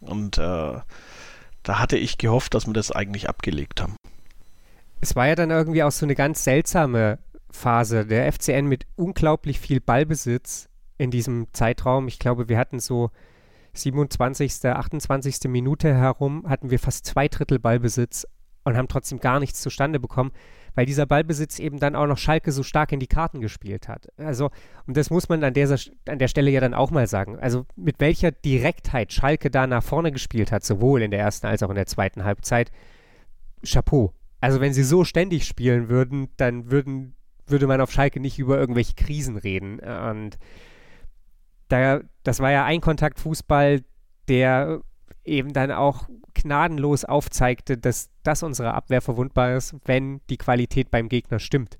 Und 0.00 0.38
äh, 0.38 0.80
da 1.62 1.78
hatte 1.78 1.96
ich 1.96 2.18
gehofft, 2.18 2.54
dass 2.54 2.66
wir 2.66 2.74
das 2.74 2.92
eigentlich 2.92 3.28
abgelegt 3.28 3.80
haben. 3.80 3.96
Es 5.00 5.16
war 5.16 5.28
ja 5.28 5.34
dann 5.34 5.50
irgendwie 5.50 5.82
auch 5.82 5.92
so 5.92 6.04
eine 6.04 6.14
ganz 6.14 6.44
seltsame 6.44 7.18
Phase. 7.50 8.04
Der 8.04 8.30
FCN 8.32 8.66
mit 8.66 8.86
unglaublich 8.96 9.60
viel 9.60 9.80
Ballbesitz 9.80 10.68
in 10.98 11.10
diesem 11.10 11.46
Zeitraum. 11.52 12.08
Ich 12.08 12.18
glaube, 12.18 12.48
wir 12.48 12.58
hatten 12.58 12.80
so 12.80 13.10
27., 13.72 14.64
28. 14.64 15.48
Minute 15.48 15.94
herum 15.94 16.48
hatten 16.48 16.70
wir 16.70 16.78
fast 16.78 17.06
zwei 17.06 17.28
Drittel 17.28 17.58
Ballbesitz 17.58 18.26
und 18.64 18.76
haben 18.76 18.88
trotzdem 18.88 19.18
gar 19.18 19.40
nichts 19.40 19.60
zustande 19.60 19.98
bekommen, 19.98 20.32
weil 20.74 20.86
dieser 20.86 21.06
Ballbesitz 21.06 21.58
eben 21.58 21.78
dann 21.78 21.96
auch 21.96 22.06
noch 22.06 22.18
Schalke 22.18 22.52
so 22.52 22.62
stark 22.62 22.92
in 22.92 23.00
die 23.00 23.06
Karten 23.06 23.40
gespielt 23.40 23.88
hat. 23.88 24.08
Also, 24.16 24.50
und 24.86 24.96
das 24.96 25.10
muss 25.10 25.28
man 25.28 25.42
an 25.42 25.54
der, 25.54 25.76
an 26.06 26.18
der 26.18 26.28
Stelle 26.28 26.50
ja 26.50 26.60
dann 26.60 26.74
auch 26.74 26.90
mal 26.90 27.06
sagen. 27.06 27.38
Also, 27.38 27.66
mit 27.76 27.98
welcher 27.98 28.30
Direktheit 28.30 29.12
Schalke 29.12 29.50
da 29.50 29.66
nach 29.66 29.82
vorne 29.82 30.12
gespielt 30.12 30.52
hat, 30.52 30.64
sowohl 30.64 31.02
in 31.02 31.10
der 31.10 31.20
ersten 31.20 31.46
als 31.46 31.62
auch 31.62 31.70
in 31.70 31.76
der 31.76 31.86
zweiten 31.86 32.24
Halbzeit, 32.24 32.70
Chapeau. 33.64 34.12
Also, 34.40 34.60
wenn 34.60 34.72
sie 34.72 34.84
so 34.84 35.04
ständig 35.04 35.46
spielen 35.46 35.88
würden, 35.88 36.28
dann 36.36 36.70
würden, 36.70 37.16
würde 37.46 37.66
man 37.66 37.80
auf 37.80 37.90
Schalke 37.90 38.20
nicht 38.20 38.38
über 38.38 38.58
irgendwelche 38.58 38.94
Krisen 38.94 39.36
reden. 39.36 39.80
Und 39.80 40.38
da, 41.68 42.00
das 42.22 42.40
war 42.40 42.50
ja 42.50 42.64
ein 42.64 42.80
Kontaktfußball, 42.80 43.82
der 44.28 44.80
eben 45.24 45.52
dann 45.52 45.70
auch 45.70 46.08
gnadenlos 46.34 47.04
aufzeigte, 47.04 47.76
dass 47.76 48.10
das 48.22 48.42
unsere 48.42 48.74
Abwehr 48.74 49.00
verwundbar 49.00 49.56
ist, 49.56 49.74
wenn 49.84 50.20
die 50.30 50.36
Qualität 50.36 50.90
beim 50.90 51.08
Gegner 51.08 51.38
stimmt. 51.38 51.78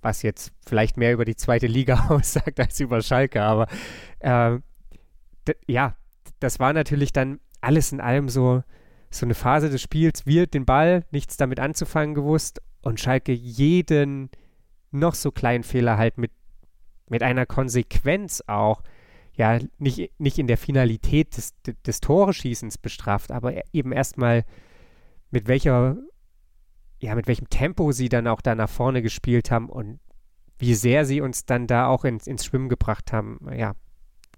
Was 0.00 0.22
jetzt 0.22 0.52
vielleicht 0.66 0.96
mehr 0.96 1.12
über 1.12 1.24
die 1.24 1.36
zweite 1.36 1.66
Liga 1.66 2.06
aussagt 2.08 2.60
als 2.60 2.80
über 2.80 3.02
Schalke, 3.02 3.42
aber 3.42 3.66
äh, 4.20 4.58
ja, 5.66 5.96
das 6.40 6.60
war 6.60 6.72
natürlich 6.72 7.12
dann 7.12 7.40
alles 7.60 7.92
in 7.92 8.00
allem 8.00 8.28
so, 8.28 8.62
so 9.10 9.26
eine 9.26 9.34
Phase 9.34 9.70
des 9.70 9.82
Spiels. 9.82 10.26
Wir 10.26 10.46
den 10.46 10.64
Ball, 10.64 11.04
nichts 11.10 11.36
damit 11.36 11.58
anzufangen 11.58 12.14
gewusst 12.14 12.62
und 12.82 13.00
Schalke 13.00 13.32
jeden 13.32 14.30
noch 14.90 15.14
so 15.14 15.30
kleinen 15.32 15.64
Fehler 15.64 15.98
halt 15.98 16.18
mit, 16.18 16.30
mit 17.08 17.22
einer 17.22 17.46
Konsequenz 17.46 18.42
auch 18.46 18.82
ja 19.38 19.60
nicht, 19.78 20.10
nicht 20.18 20.38
in 20.38 20.48
der 20.48 20.58
Finalität 20.58 21.36
des, 21.36 21.54
des 21.86 22.00
Toreschießens 22.00 22.76
bestraft, 22.76 23.30
aber 23.30 23.54
e, 23.54 23.62
eben 23.72 23.92
erstmal 23.92 24.44
mit 25.30 25.46
welcher, 25.46 25.96
ja, 26.98 27.14
mit 27.14 27.28
welchem 27.28 27.48
Tempo 27.48 27.92
sie 27.92 28.08
dann 28.08 28.26
auch 28.26 28.40
da 28.40 28.54
nach 28.54 28.68
vorne 28.68 29.00
gespielt 29.00 29.50
haben 29.50 29.68
und 29.68 30.00
wie 30.58 30.74
sehr 30.74 31.06
sie 31.06 31.20
uns 31.20 31.46
dann 31.46 31.68
da 31.68 31.86
auch 31.86 32.04
ins, 32.04 32.26
ins 32.26 32.44
Schwimmen 32.44 32.68
gebracht 32.68 33.12
haben. 33.12 33.38
Ja, 33.56 33.76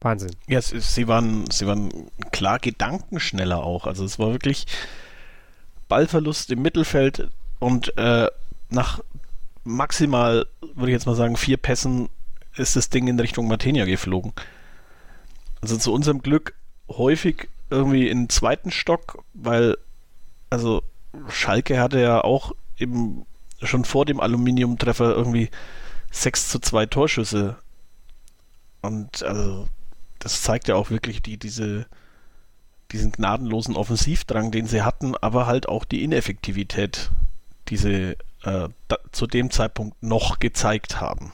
Wahnsinn. 0.02 0.32
Ja, 0.46 0.60
sie 0.60 1.08
waren, 1.08 1.50
sie 1.50 1.66
waren 1.66 2.10
klar 2.30 2.58
gedankenschneller 2.58 3.62
auch. 3.62 3.86
Also 3.86 4.04
es 4.04 4.18
war 4.18 4.32
wirklich 4.32 4.66
Ballverlust 5.88 6.50
im 6.50 6.60
Mittelfeld 6.60 7.30
und 7.58 7.96
äh, 7.96 8.28
nach 8.68 9.00
maximal, 9.64 10.46
würde 10.60 10.92
ich 10.92 10.94
jetzt 10.94 11.06
mal 11.06 11.16
sagen, 11.16 11.38
vier 11.38 11.56
Pässen 11.56 12.10
ist 12.56 12.76
das 12.76 12.90
Ding 12.90 13.08
in 13.08 13.18
Richtung 13.18 13.48
Martinia 13.48 13.86
geflogen. 13.86 14.34
Also 15.60 15.76
zu 15.76 15.92
unserem 15.92 16.22
Glück 16.22 16.54
häufig 16.88 17.48
irgendwie 17.68 18.08
in 18.08 18.28
zweiten 18.28 18.70
Stock, 18.70 19.24
weil 19.34 19.76
also 20.48 20.82
Schalke 21.28 21.80
hatte 21.80 22.00
ja 22.00 22.22
auch 22.22 22.52
eben 22.78 23.26
schon 23.62 23.84
vor 23.84 24.04
dem 24.04 24.20
Aluminiumtreffer 24.20 25.14
irgendwie 25.14 25.50
6 26.10 26.48
zu 26.48 26.58
2 26.58 26.86
Torschüsse. 26.86 27.56
Und 28.82 29.22
also 29.22 29.68
das 30.18 30.42
zeigt 30.42 30.68
ja 30.68 30.74
auch 30.74 30.90
wirklich 30.90 31.22
die, 31.22 31.36
diese, 31.36 31.86
diesen 32.92 33.12
gnadenlosen 33.12 33.76
Offensivdrang, 33.76 34.50
den 34.50 34.66
sie 34.66 34.82
hatten, 34.82 35.14
aber 35.16 35.46
halt 35.46 35.68
auch 35.68 35.84
die 35.84 36.02
Ineffektivität, 36.02 37.10
die 37.68 37.76
sie 37.76 38.16
äh, 38.44 38.68
da, 38.88 38.98
zu 39.12 39.26
dem 39.26 39.50
Zeitpunkt 39.50 40.02
noch 40.02 40.38
gezeigt 40.38 41.00
haben. 41.00 41.32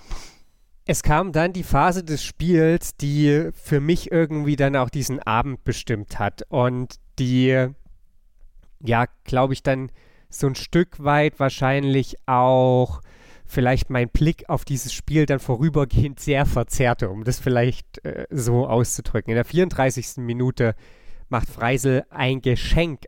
Es 0.89 1.03
kam 1.03 1.33
dann 1.33 1.53
die 1.53 1.65
Phase 1.65 2.05
des 2.05 2.23
Spiels, 2.23 2.97
die 2.97 3.51
für 3.53 3.81
mich 3.81 4.13
irgendwie 4.13 4.55
dann 4.55 4.77
auch 4.77 4.89
diesen 4.89 5.21
Abend 5.21 5.65
bestimmt 5.65 6.21
hat 6.21 6.43
und 6.49 6.95
die, 7.19 7.67
ja, 8.81 9.07
glaube 9.25 9.53
ich, 9.53 9.65
dann 9.65 9.91
so 10.31 10.47
ein 10.47 10.55
Stück 10.55 11.03
weit 11.03 11.41
wahrscheinlich 11.41 12.17
auch 12.27 13.01
vielleicht 13.45 13.91
mein 13.91 14.09
Blick 14.09 14.49
auf 14.49 14.65
dieses 14.65 14.93
Spiel 14.93 15.27
dann 15.27 15.41
vorübergehend 15.41 16.21
sehr 16.21 16.47
verzerrte, 16.47 17.11
um 17.11 17.25
das 17.25 17.41
vielleicht 17.41 18.05
äh, 18.05 18.27
so 18.31 18.69
auszudrücken. 18.69 19.31
In 19.31 19.37
der 19.37 19.45
34. 19.45 20.19
Minute 20.19 20.77
macht 21.29 21.49
Freisel 21.49 22.05
ein 22.11 22.43
Geschenk 22.43 23.07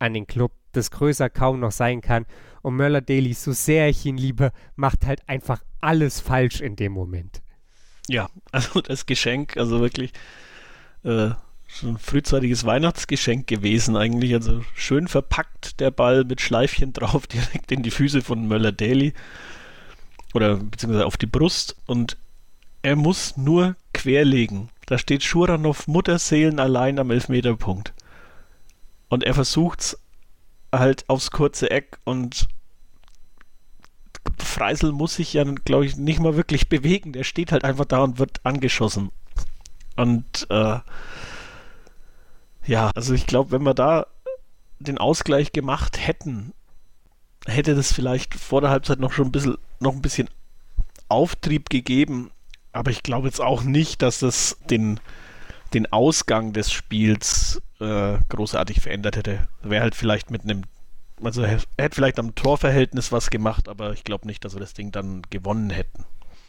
an 0.00 0.14
den 0.14 0.26
Club, 0.26 0.50
das 0.72 0.90
größer 0.90 1.30
kaum 1.30 1.60
noch 1.60 1.72
sein 1.72 2.00
kann. 2.00 2.26
Und 2.62 2.76
Möller-Daly, 2.76 3.32
so 3.32 3.52
sehr 3.52 3.88
ich 3.88 4.04
ihn 4.04 4.18
liebe, 4.18 4.52
macht 4.76 5.06
halt 5.06 5.26
einfach 5.28 5.62
alles 5.80 6.20
falsch 6.20 6.60
in 6.60 6.76
dem 6.76 6.92
Moment. 6.92 7.40
Ja, 8.08 8.28
also 8.52 8.80
das 8.80 9.06
Geschenk, 9.06 9.56
also 9.56 9.80
wirklich 9.80 10.12
äh, 11.04 11.30
schon 11.66 11.90
ein 11.90 11.98
frühzeitiges 11.98 12.64
Weihnachtsgeschenk 12.64 13.46
gewesen 13.46 13.96
eigentlich. 13.96 14.34
Also 14.34 14.62
schön 14.74 15.08
verpackt 15.08 15.80
der 15.80 15.90
Ball 15.90 16.24
mit 16.24 16.40
Schleifchen 16.40 16.92
drauf, 16.92 17.26
direkt 17.28 17.72
in 17.72 17.82
die 17.82 17.90
Füße 17.90 18.22
von 18.22 18.46
Möller-Daly. 18.46 19.14
Oder 20.34 20.56
beziehungsweise 20.56 21.06
auf 21.06 21.16
die 21.16 21.26
Brust. 21.26 21.76
Und 21.86 22.16
er 22.82 22.96
muss 22.96 23.36
nur 23.36 23.76
querlegen. 23.92 24.68
Da 24.86 24.98
steht 24.98 25.22
Schuranov 25.22 25.86
Mutterseelen 25.86 26.58
allein 26.58 26.98
am 26.98 27.10
Elfmeterpunkt. 27.10 27.92
Und 29.08 29.24
er 29.24 29.34
versucht's 29.34 29.98
halt 30.72 31.08
aufs 31.08 31.30
kurze 31.30 31.70
Eck 31.70 31.98
und 32.04 32.48
Freisel 34.38 34.92
muss 34.92 35.16
sich 35.16 35.32
ja, 35.32 35.44
glaube 35.44 35.86
ich, 35.86 35.96
nicht 35.96 36.20
mal 36.20 36.36
wirklich 36.36 36.68
bewegen. 36.68 37.12
Der 37.12 37.24
steht 37.24 37.52
halt 37.52 37.64
einfach 37.64 37.84
da 37.84 38.02
und 38.02 38.18
wird 38.18 38.40
angeschossen. 38.44 39.10
Und 39.96 40.46
äh, 40.50 40.78
ja, 42.66 42.90
also 42.94 43.14
ich 43.14 43.26
glaube, 43.26 43.52
wenn 43.52 43.62
wir 43.62 43.74
da 43.74 44.06
den 44.78 44.98
Ausgleich 44.98 45.52
gemacht 45.52 46.06
hätten, 46.06 46.52
hätte 47.46 47.74
das 47.74 47.92
vielleicht 47.92 48.34
vor 48.34 48.60
der 48.60 48.70
Halbzeit 48.70 49.00
noch 49.00 49.12
schon 49.12 49.28
ein 49.28 49.32
bisschen, 49.32 49.56
noch 49.78 49.94
ein 49.94 50.02
bisschen 50.02 50.28
Auftrieb 51.08 51.70
gegeben. 51.70 52.30
Aber 52.72 52.90
ich 52.90 53.02
glaube 53.02 53.28
jetzt 53.28 53.40
auch 53.40 53.62
nicht, 53.62 54.02
dass 54.02 54.20
das 54.20 54.58
den, 54.70 55.00
den 55.74 55.90
Ausgang 55.92 56.52
des 56.52 56.72
Spiels 56.72 57.62
äh, 57.80 58.18
großartig 58.28 58.80
verändert 58.80 59.16
hätte. 59.16 59.48
Wäre 59.62 59.82
halt 59.82 59.94
vielleicht 59.94 60.30
mit 60.30 60.42
einem, 60.42 60.62
also 61.22 61.42
er 61.42 61.60
hätte 61.78 61.94
vielleicht 61.94 62.18
am 62.18 62.34
Torverhältnis 62.34 63.12
was 63.12 63.30
gemacht, 63.30 63.68
aber 63.68 63.92
ich 63.92 64.04
glaube 64.04 64.26
nicht, 64.26 64.44
dass 64.44 64.54
wir 64.54 64.60
das 64.60 64.74
Ding 64.74 64.92
dann 64.92 65.22
gewonnen 65.30 65.70
hätten. 65.70 66.04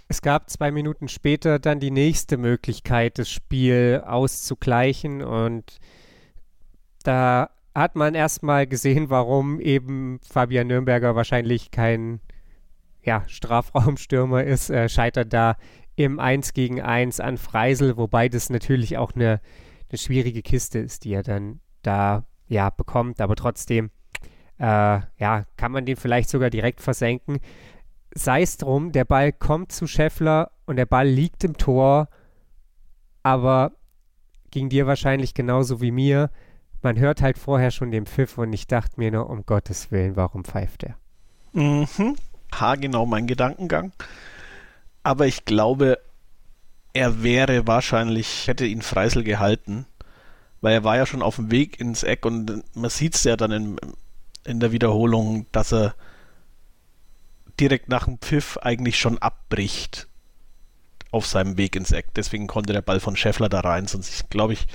Es 0.08 0.22
gab 0.22 0.50
zwei 0.50 0.72
Minuten 0.72 1.08
später 1.08 1.58
dann 1.58 1.80
die 1.80 1.92
nächste 1.92 2.36
Möglichkeit, 2.36 3.18
das 3.18 3.30
Spiel 3.30 4.04
auszugleichen 4.06 5.22
und 5.22 5.80
da 7.04 7.50
hat 7.74 7.96
man 7.96 8.16
erstmal 8.16 8.68
gesehen, 8.68 9.10
warum 9.10 9.62
eben 9.62 10.20
Fabian 10.22 10.68
Nürnberger 10.68 11.16
wahrscheinlich 11.16 11.72
kein 11.72 12.20
ja, 13.04 13.24
Strafraumstürmer 13.28 14.44
ist. 14.44 14.70
Er 14.70 14.90
scheitert 14.90 15.34
da 15.34 15.56
im 16.06 16.20
1 16.20 16.54
gegen 16.54 16.82
1 16.82 17.20
an 17.20 17.38
Freisel, 17.38 17.98
wobei 17.98 18.30
das 18.30 18.50
natürlich 18.50 18.98
auch 18.98 19.14
eine, 19.14 19.42
eine 19.90 19.98
schwierige 19.98 20.42
Kiste 20.42 20.80
ist, 20.80 21.04
die 21.04 21.14
er 21.14 21.24
dann 21.24 21.60
da 21.82 22.26
ja 22.48 22.70
bekommt. 22.70 23.22
Aber 23.22 23.36
trotzdem, 23.36 23.92
äh, 24.58 25.00
ja, 25.18 25.46
kann 25.58 25.72
man 25.72 25.86
den 25.86 25.98
vielleicht 25.98 26.30
sogar 26.30 26.50
direkt 26.50 26.82
versenken. 26.82 27.40
Sei 28.14 28.42
es 28.42 28.58
drum, 28.58 28.92
der 28.92 29.06
Ball 29.06 29.32
kommt 29.32 29.72
zu 29.72 29.88
Scheffler 29.88 30.52
und 30.66 30.76
der 30.76 30.86
Ball 30.86 31.08
liegt 31.08 31.44
im 31.44 31.58
Tor, 31.58 32.10
aber 33.24 33.72
ging 34.50 34.70
dir 34.70 34.86
wahrscheinlich 34.86 35.34
genauso 35.34 35.82
wie 35.82 35.92
mir 35.92 36.30
man 36.82 36.98
hört 36.98 37.22
halt 37.22 37.38
vorher 37.38 37.72
schon 37.72 37.92
den 37.92 38.06
Pfiff 38.06 38.38
und 38.38 38.54
ich 38.54 38.68
dachte 38.68 38.96
mir 38.98 39.12
nur, 39.12 39.30
um 39.30 39.46
Gottes 39.46 39.92
Willen, 39.92 40.16
warum 40.16 40.44
pfeift 40.44 40.84
er? 40.84 40.96
Mhm. 41.54 42.16
Ha, 42.60 42.76
genau 42.76 43.06
mein 43.06 43.28
Gedankengang. 43.28 43.92
Aber 45.04 45.28
ich 45.28 45.46
glaube, 45.46 46.00
er 46.94 47.24
wäre 47.24 47.68
wahrscheinlich, 47.68 48.48
hätte 48.48 48.66
ihn 48.66 48.82
Freisel 48.82 49.24
gehalten, 49.24 49.86
weil 50.62 50.74
er 50.74 50.84
war 50.84 50.98
ja 50.98 51.06
schon 51.06 51.22
auf 51.22 51.38
dem 51.38 51.52
Weg 51.52 51.80
ins 51.80 52.04
Eck 52.04 52.26
und 52.26 52.64
man 52.76 52.90
sieht 52.90 53.16
es 53.16 53.24
ja 53.24 53.36
dann 53.38 53.52
in, 53.52 53.78
in 54.44 54.60
der 54.60 54.72
Wiederholung, 54.72 55.48
dass 55.52 55.74
er 55.74 55.96
direkt 57.60 57.90
nach 57.90 58.06
dem 58.06 58.20
Pfiff 58.20 58.58
eigentlich 58.58 59.00
schon 59.00 59.18
abbricht 59.18 60.08
auf 61.12 61.26
seinem 61.26 61.58
Weg 61.58 61.76
ins 61.76 61.92
Eck. 61.92 62.14
Deswegen 62.16 62.48
konnte 62.48 62.74
der 62.74 62.82
Ball 62.82 63.00
von 63.00 63.16
Scheffler 63.16 63.50
da 63.50 63.62
rein, 63.62 63.88
sonst 63.88 64.30
glaube 64.30 64.54
ich, 64.54 64.68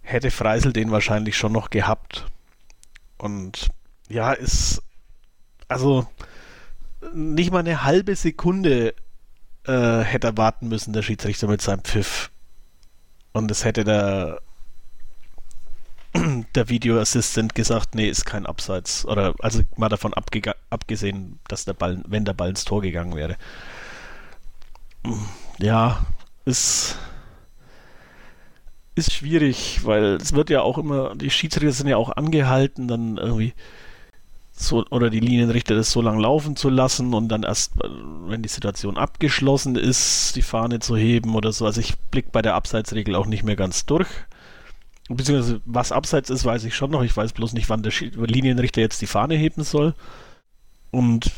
hätte 0.00 0.30
Freisel 0.30 0.72
den 0.72 0.90
wahrscheinlich 0.90 1.36
schon 1.36 1.52
noch 1.52 1.70
gehabt. 1.70 2.26
Und 3.18 3.68
ja, 4.08 4.32
ist 4.32 4.82
also 5.68 6.06
nicht 7.12 7.52
mal 7.52 7.60
eine 7.60 7.84
halbe 7.84 8.16
Sekunde 8.16 8.94
äh, 9.68 10.02
hätte 10.02 10.28
er 10.28 10.36
warten 10.36 10.68
müssen, 10.68 10.92
der 10.92 11.02
Schiedsrichter 11.02 11.46
mit 11.46 11.62
seinem 11.62 11.84
Pfiff. 11.84 12.30
Und 13.32 13.50
es 13.50 13.64
hätte 13.64 13.84
der, 13.84 14.40
der 16.54 16.68
Video 16.68 16.98
Assistant 16.98 17.54
gesagt, 17.54 17.94
nee, 17.94 18.08
ist 18.08 18.24
kein 18.24 18.46
Abseits. 18.46 19.04
Oder 19.06 19.34
also 19.40 19.62
mal 19.76 19.88
davon 19.88 20.14
abgesehen, 20.70 21.38
dass 21.48 21.64
der 21.64 21.74
Ball, 21.74 22.02
wenn 22.06 22.24
der 22.24 22.32
Ball 22.34 22.50
ins 22.50 22.64
Tor 22.64 22.82
gegangen 22.82 23.14
wäre. 23.14 23.36
Ja, 25.58 26.06
ist 26.44 26.96
ist 28.94 29.12
schwierig, 29.12 29.80
weil 29.84 30.16
es 30.16 30.32
wird 30.32 30.50
ja 30.50 30.62
auch 30.62 30.76
immer, 30.76 31.14
die 31.14 31.30
Schiedsrichter 31.30 31.72
sind 31.72 31.86
ja 31.86 31.96
auch 31.96 32.10
angehalten, 32.16 32.88
dann 32.88 33.16
irgendwie 33.16 33.54
so, 34.60 34.84
oder 34.90 35.10
die 35.10 35.20
Linienrichter 35.20 35.74
das 35.74 35.90
so 35.90 36.02
lang 36.02 36.18
laufen 36.18 36.56
zu 36.56 36.68
lassen 36.68 37.14
und 37.14 37.28
dann 37.28 37.42
erst, 37.42 37.72
wenn 38.26 38.42
die 38.42 38.48
Situation 38.48 38.96
abgeschlossen 38.98 39.76
ist, 39.76 40.36
die 40.36 40.42
Fahne 40.42 40.80
zu 40.80 40.96
heben 40.96 41.34
oder 41.34 41.52
so. 41.52 41.66
Also 41.66 41.80
ich 41.80 41.98
blicke 42.10 42.30
bei 42.32 42.42
der 42.42 42.54
Abseitsregel 42.54 43.14
auch 43.14 43.26
nicht 43.26 43.44
mehr 43.44 43.56
ganz 43.56 43.86
durch. 43.86 44.08
Beziehungsweise 45.08 45.60
was 45.64 45.92
Abseits 45.92 46.28
ist, 46.28 46.44
weiß 46.44 46.64
ich 46.64 46.74
schon 46.74 46.90
noch. 46.90 47.02
Ich 47.02 47.16
weiß 47.16 47.32
bloß 47.32 47.52
nicht, 47.54 47.68
wann 47.70 47.82
der 47.82 47.92
Linienrichter 47.92 48.80
jetzt 48.80 49.00
die 49.00 49.06
Fahne 49.06 49.36
heben 49.36 49.64
soll. 49.64 49.94
Und 50.90 51.30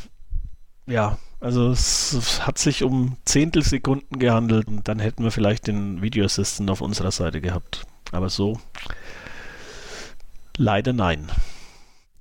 ja, 0.87 1.19
also 1.41 1.71
es, 1.71 2.41
hat 2.47 2.59
sich 2.59 2.83
um 2.83 3.17
Zehntelsekunden 3.25 4.19
gehandelt 4.19 4.67
und 4.67 4.89
dann 4.89 4.99
hätten 4.99 5.25
wir 5.25 5.31
vielleicht 5.31 5.67
den 5.67 6.03
Video 6.03 6.27
auf 6.27 6.81
unserer 6.81 7.13
Seite 7.13 7.41
gehabt. 7.41 7.87
Aber 8.13 8.29
so 8.29 8.59
leider 10.57 10.93
nein. 10.93 11.29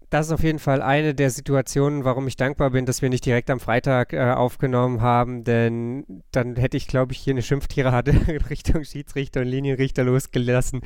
Das 0.10 0.26
ist 0.26 0.32
auf 0.32 0.42
jeden 0.42 0.58
Fall 0.58 0.82
eine 0.82 1.14
der 1.14 1.30
Situationen, 1.30 2.04
warum 2.04 2.28
ich 2.28 2.36
dankbar 2.36 2.72
bin, 2.72 2.88
dass 2.88 3.04
wir 3.04 3.10
nicht 3.10 3.26
direkt 3.26 3.52
am 3.52 3.60
Freitag 3.60 4.12
äh, 4.14 4.32
aufgenommen 4.32 5.02
haben, 5.02 5.44
denn 5.44 6.24
dann 6.32 6.56
hätte 6.56 6.78
ich, 6.78 6.88
glaube 6.88 7.14
ich, 7.14 7.20
hier 7.20 7.34
eine 7.34 7.44
Schimpftirade 7.44 8.14
Richtung 8.50 8.84
Schiedsrichter 8.84 9.42
und 9.42 9.48
Linienrichter 9.48 10.04
losgelassen, 10.04 10.82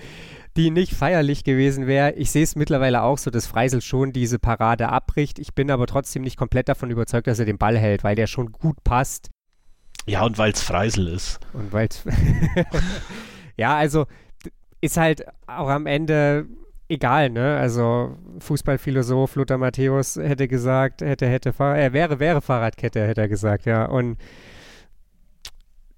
die 0.57 0.71
nicht 0.71 0.93
feierlich 0.93 1.45
gewesen 1.45 1.87
wäre. 1.87 2.11
Ich 2.13 2.31
sehe 2.31 2.43
es 2.43 2.57
mittlerweile 2.57 3.03
auch 3.03 3.17
so, 3.17 3.31
dass 3.31 3.47
Freisel 3.47 3.81
schon 3.81 4.11
diese 4.11 4.39
Parade 4.39 4.89
abbricht. 4.89 5.39
Ich 5.39 5.53
bin 5.53 5.71
aber 5.71 5.87
trotzdem 5.87 6.23
nicht 6.23 6.35
komplett 6.35 6.67
davon 6.67 6.91
überzeugt, 6.91 7.27
dass 7.27 7.39
er 7.39 7.45
den 7.45 7.57
Ball 7.57 7.77
hält, 7.77 8.03
weil 8.03 8.15
der 8.15 8.27
schon 8.27 8.51
gut 8.51 8.83
passt. 8.83 9.29
Ja, 10.05 10.25
und 10.25 10.37
weil 10.37 10.51
es 10.51 10.61
Freisel 10.61 11.07
ist. 11.07 11.39
Und 11.53 11.71
weil 11.71 11.87
es. 11.87 12.03
ja, 13.57 13.77
also 13.77 14.05
ist 14.81 14.97
halt 14.97 15.23
auch 15.47 15.69
am 15.69 15.85
Ende 15.85 16.45
egal, 16.87 17.29
ne? 17.29 17.57
Also 17.57 18.15
Fußballphilosoph 18.39 19.35
Lothar 19.35 19.57
Matthäus 19.57 20.15
hätte 20.15 20.47
gesagt, 20.47 21.01
hätte, 21.01 21.27
hätte, 21.27 21.53
er 21.57 21.93
wäre, 21.93 22.19
wäre 22.19 22.41
Fahrradkette, 22.41 23.05
hätte 23.07 23.21
er 23.21 23.29
gesagt, 23.29 23.65
ja. 23.65 23.85
Und 23.85 24.17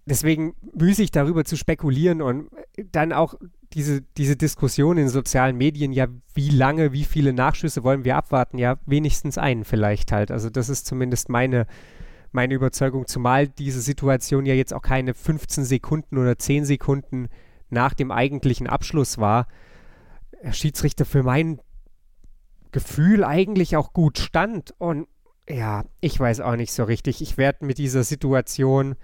deswegen 0.06 0.56
müßig 0.74 1.12
darüber 1.12 1.46
zu 1.46 1.58
spekulieren 1.58 2.22
und 2.22 2.50
dann 2.92 3.14
auch 3.14 3.36
diese, 3.74 4.02
diese 4.18 4.38
Diskussion 4.38 4.98
in 4.98 5.10
sozialen 5.10 5.58
Medien, 5.58 5.92
ja, 5.92 6.08
wie 6.34 6.50
lange, 6.50 6.94
wie 6.94 7.04
viele 7.04 7.34
Nachschüsse 7.34 7.84
wollen 7.84 8.06
wir 8.06 8.16
abwarten? 8.16 8.58
Ja, 8.58 8.78
wenigstens 8.86 9.38
einen 9.38 9.66
vielleicht 9.66 10.12
halt. 10.12 10.32
Also 10.32 10.50
das 10.50 10.70
ist 10.70 10.86
zumindest 10.86 11.30
meine, 11.30 11.68
meine 12.32 12.54
Überzeugung, 12.54 13.08
zumal 13.08 13.48
diese 13.48 13.82
Situation 13.82 14.46
ja 14.46 14.54
jetzt 14.54 14.74
auch 14.74 14.82
keine 14.82 15.14
15 15.14 15.66
Sekunden 15.66 16.18
oder 16.18 16.38
10 16.38 16.66
Sekunden 16.66 17.28
nach 17.70 17.94
dem 17.94 18.12
eigentlichen 18.12 18.68
Abschluss 18.68 19.18
war. 19.18 19.48
Der 20.46 20.54
Schiedsrichter 20.54 21.06
für 21.06 21.24
mein 21.24 21.60
Gefühl 22.72 23.24
eigentlich 23.24 23.76
auch 23.76 23.94
gut 23.94 24.20
stand 24.20 24.74
und 24.78 25.08
ja, 25.50 25.86
ich 26.02 26.20
weiß 26.20 26.40
auch 26.42 26.56
nicht 26.56 26.72
so 26.72 26.84
richtig. 26.84 27.22
Ich 27.22 27.38
werde 27.38 27.66
mit 27.66 27.80
dieser 27.80 28.04
Situation 28.04 28.96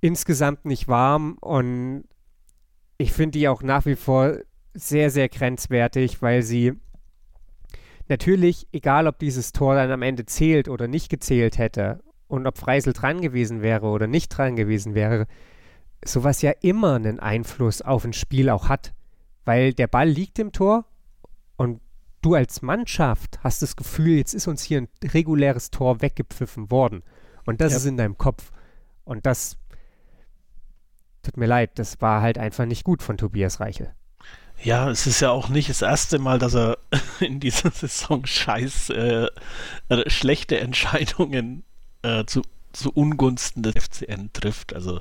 insgesamt 0.00 0.64
nicht 0.64 0.88
warm 0.88 1.38
und 1.40 2.04
ich 2.96 3.12
finde 3.12 3.38
die 3.38 3.48
auch 3.48 3.62
nach 3.62 3.86
wie 3.86 3.94
vor 3.94 4.38
sehr, 4.74 5.10
sehr 5.10 5.28
grenzwertig, 5.28 6.22
weil 6.22 6.42
sie 6.42 6.72
natürlich, 8.08 8.66
egal 8.72 9.06
ob 9.06 9.20
dieses 9.20 9.52
Tor 9.52 9.76
dann 9.76 9.92
am 9.92 10.02
Ende 10.02 10.26
zählt 10.26 10.68
oder 10.68 10.88
nicht 10.88 11.08
gezählt 11.08 11.58
hätte 11.58 12.02
und 12.26 12.46
ob 12.46 12.58
Freisel 12.58 12.92
dran 12.92 13.20
gewesen 13.20 13.62
wäre 13.62 13.86
oder 13.86 14.08
nicht 14.08 14.28
dran 14.30 14.56
gewesen 14.56 14.94
wäre, 14.94 15.28
sowas 16.04 16.42
ja 16.42 16.52
immer 16.62 16.94
einen 16.96 17.20
Einfluss 17.20 17.80
auf 17.80 18.04
ein 18.04 18.12
Spiel 18.12 18.50
auch 18.50 18.68
hat. 18.68 18.92
Weil 19.48 19.72
der 19.72 19.86
Ball 19.86 20.06
liegt 20.06 20.38
im 20.38 20.52
Tor 20.52 20.84
und 21.56 21.80
du 22.20 22.34
als 22.34 22.60
Mannschaft 22.60 23.42
hast 23.42 23.62
das 23.62 23.76
Gefühl, 23.76 24.18
jetzt 24.18 24.34
ist 24.34 24.46
uns 24.46 24.62
hier 24.62 24.82
ein 24.82 24.88
reguläres 25.02 25.70
Tor 25.70 26.02
weggepfiffen 26.02 26.70
worden. 26.70 27.02
Und 27.46 27.62
das 27.62 27.72
ja. 27.72 27.78
ist 27.78 27.86
in 27.86 27.96
deinem 27.96 28.18
Kopf. 28.18 28.52
Und 29.04 29.24
das 29.24 29.56
tut 31.22 31.38
mir 31.38 31.46
leid, 31.46 31.78
das 31.78 32.02
war 32.02 32.20
halt 32.20 32.36
einfach 32.36 32.66
nicht 32.66 32.84
gut 32.84 33.02
von 33.02 33.16
Tobias 33.16 33.58
Reichel. 33.58 33.94
Ja, 34.62 34.90
es 34.90 35.06
ist 35.06 35.20
ja 35.20 35.30
auch 35.30 35.48
nicht 35.48 35.70
das 35.70 35.80
erste 35.80 36.18
Mal, 36.18 36.38
dass 36.38 36.54
er 36.54 36.76
in 37.20 37.40
dieser 37.40 37.70
Saison 37.70 38.26
scheiß 38.26 38.90
äh, 38.90 39.28
schlechte 40.08 40.60
Entscheidungen 40.60 41.64
äh, 42.02 42.26
zu, 42.26 42.42
zu 42.74 42.92
Ungunsten 42.92 43.62
des 43.62 43.82
FCN 43.82 44.28
trifft. 44.34 44.74
Also 44.74 45.00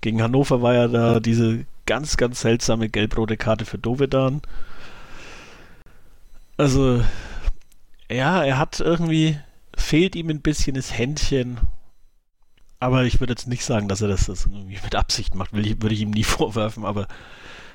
gegen 0.00 0.22
Hannover 0.22 0.62
war 0.62 0.74
ja 0.74 0.86
da 0.86 1.18
diese 1.18 1.66
ganz, 1.86 2.16
ganz 2.16 2.40
seltsame 2.40 2.88
gelb-rote 2.88 3.36
Karte 3.36 3.64
für 3.64 3.78
Dovedan. 3.78 4.42
Also, 6.56 7.04
ja, 8.10 8.44
er 8.44 8.58
hat 8.58 8.80
irgendwie, 8.80 9.38
fehlt 9.76 10.16
ihm 10.16 10.30
ein 10.30 10.40
bisschen 10.40 10.74
das 10.74 10.96
Händchen 10.96 11.60
aber 12.84 13.04
ich 13.04 13.18
würde 13.18 13.32
jetzt 13.32 13.48
nicht 13.48 13.64
sagen, 13.64 13.88
dass 13.88 14.02
er 14.02 14.08
das, 14.08 14.26
das 14.26 14.44
irgendwie 14.44 14.78
mit 14.84 14.94
Absicht 14.94 15.34
macht, 15.34 15.54
ich, 15.54 15.80
würde 15.80 15.94
ich 15.94 16.02
ihm 16.02 16.10
nie 16.10 16.22
vorwerfen, 16.24 16.84
aber 16.84 17.08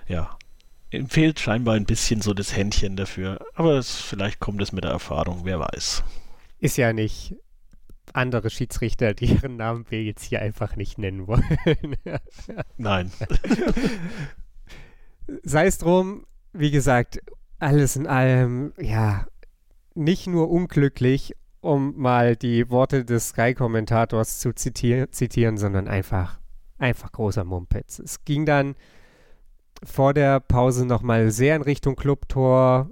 ja, 0.08 0.38
ihm 0.92 1.10
fehlt 1.10 1.40
scheinbar 1.40 1.74
ein 1.74 1.86
bisschen 1.86 2.22
so 2.22 2.36
das 2.36 2.56
Händchen 2.56 2.96
dafür. 2.96 3.44
Aber 3.56 3.74
es, 3.74 3.96
vielleicht 3.96 4.40
kommt 4.40 4.62
es 4.62 4.72
mit 4.72 4.84
der 4.84 4.92
Erfahrung, 4.92 5.46
wer 5.46 5.60
weiß. 5.60 6.04
Ist 6.60 6.78
ja 6.78 6.94
nicht 6.94 7.36
andere 8.14 8.50
Schiedsrichter, 8.50 9.14
deren 9.14 9.58
Namen 9.58 9.86
wir 9.90 10.04
jetzt 10.04 10.24
hier 10.24 10.42
einfach 10.42 10.76
nicht 10.76 10.98
nennen 10.98 11.28
wollen. 11.28 11.44
Nein. 12.78 13.12
Sei 15.44 15.68
es 15.68 15.78
drum, 15.78 16.26
wie 16.54 16.72
gesagt, 16.72 17.20
alles 17.60 17.96
in 17.96 18.08
allem, 18.08 18.74
ja, 18.80 19.28
nicht 19.94 20.28
nur 20.28 20.50
unglücklich, 20.50 21.34
um 21.62 21.98
mal 21.98 22.36
die 22.36 22.70
Worte 22.70 23.04
des 23.04 23.30
Sky-Kommentators 23.30 24.40
zu 24.40 24.54
zitier 24.54 25.12
zitieren, 25.12 25.58
sondern 25.58 25.88
einfach, 25.88 26.40
einfach 26.78 27.12
großer 27.12 27.44
Mumpitz. 27.44 28.00
Es 28.00 28.24
ging 28.24 28.46
dann 28.46 28.76
vor 29.84 30.14
der 30.14 30.40
Pause 30.40 30.86
nochmal 30.86 31.32
sehr 31.32 31.56
in 31.56 31.62
Richtung 31.62 31.96
Clubtor. 31.96 32.90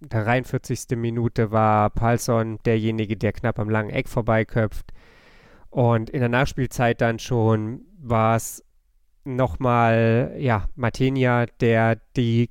Der 0.00 0.24
43. 0.24 0.96
Minute 0.96 1.50
war 1.50 1.90
Palsson 1.90 2.58
derjenige, 2.64 3.16
der 3.16 3.32
knapp 3.32 3.58
am 3.58 3.68
langen 3.68 3.90
Eck 3.90 4.08
vorbeiköpft. 4.08 4.92
Und 5.68 6.10
in 6.10 6.20
der 6.20 6.30
Nachspielzeit 6.30 7.00
dann 7.00 7.18
schon 7.18 7.82
war 7.98 8.36
es 8.36 8.64
nochmal, 9.24 10.34
ja, 10.38 10.68
Matenia, 10.74 11.46
der 11.60 11.96
die 12.16 12.50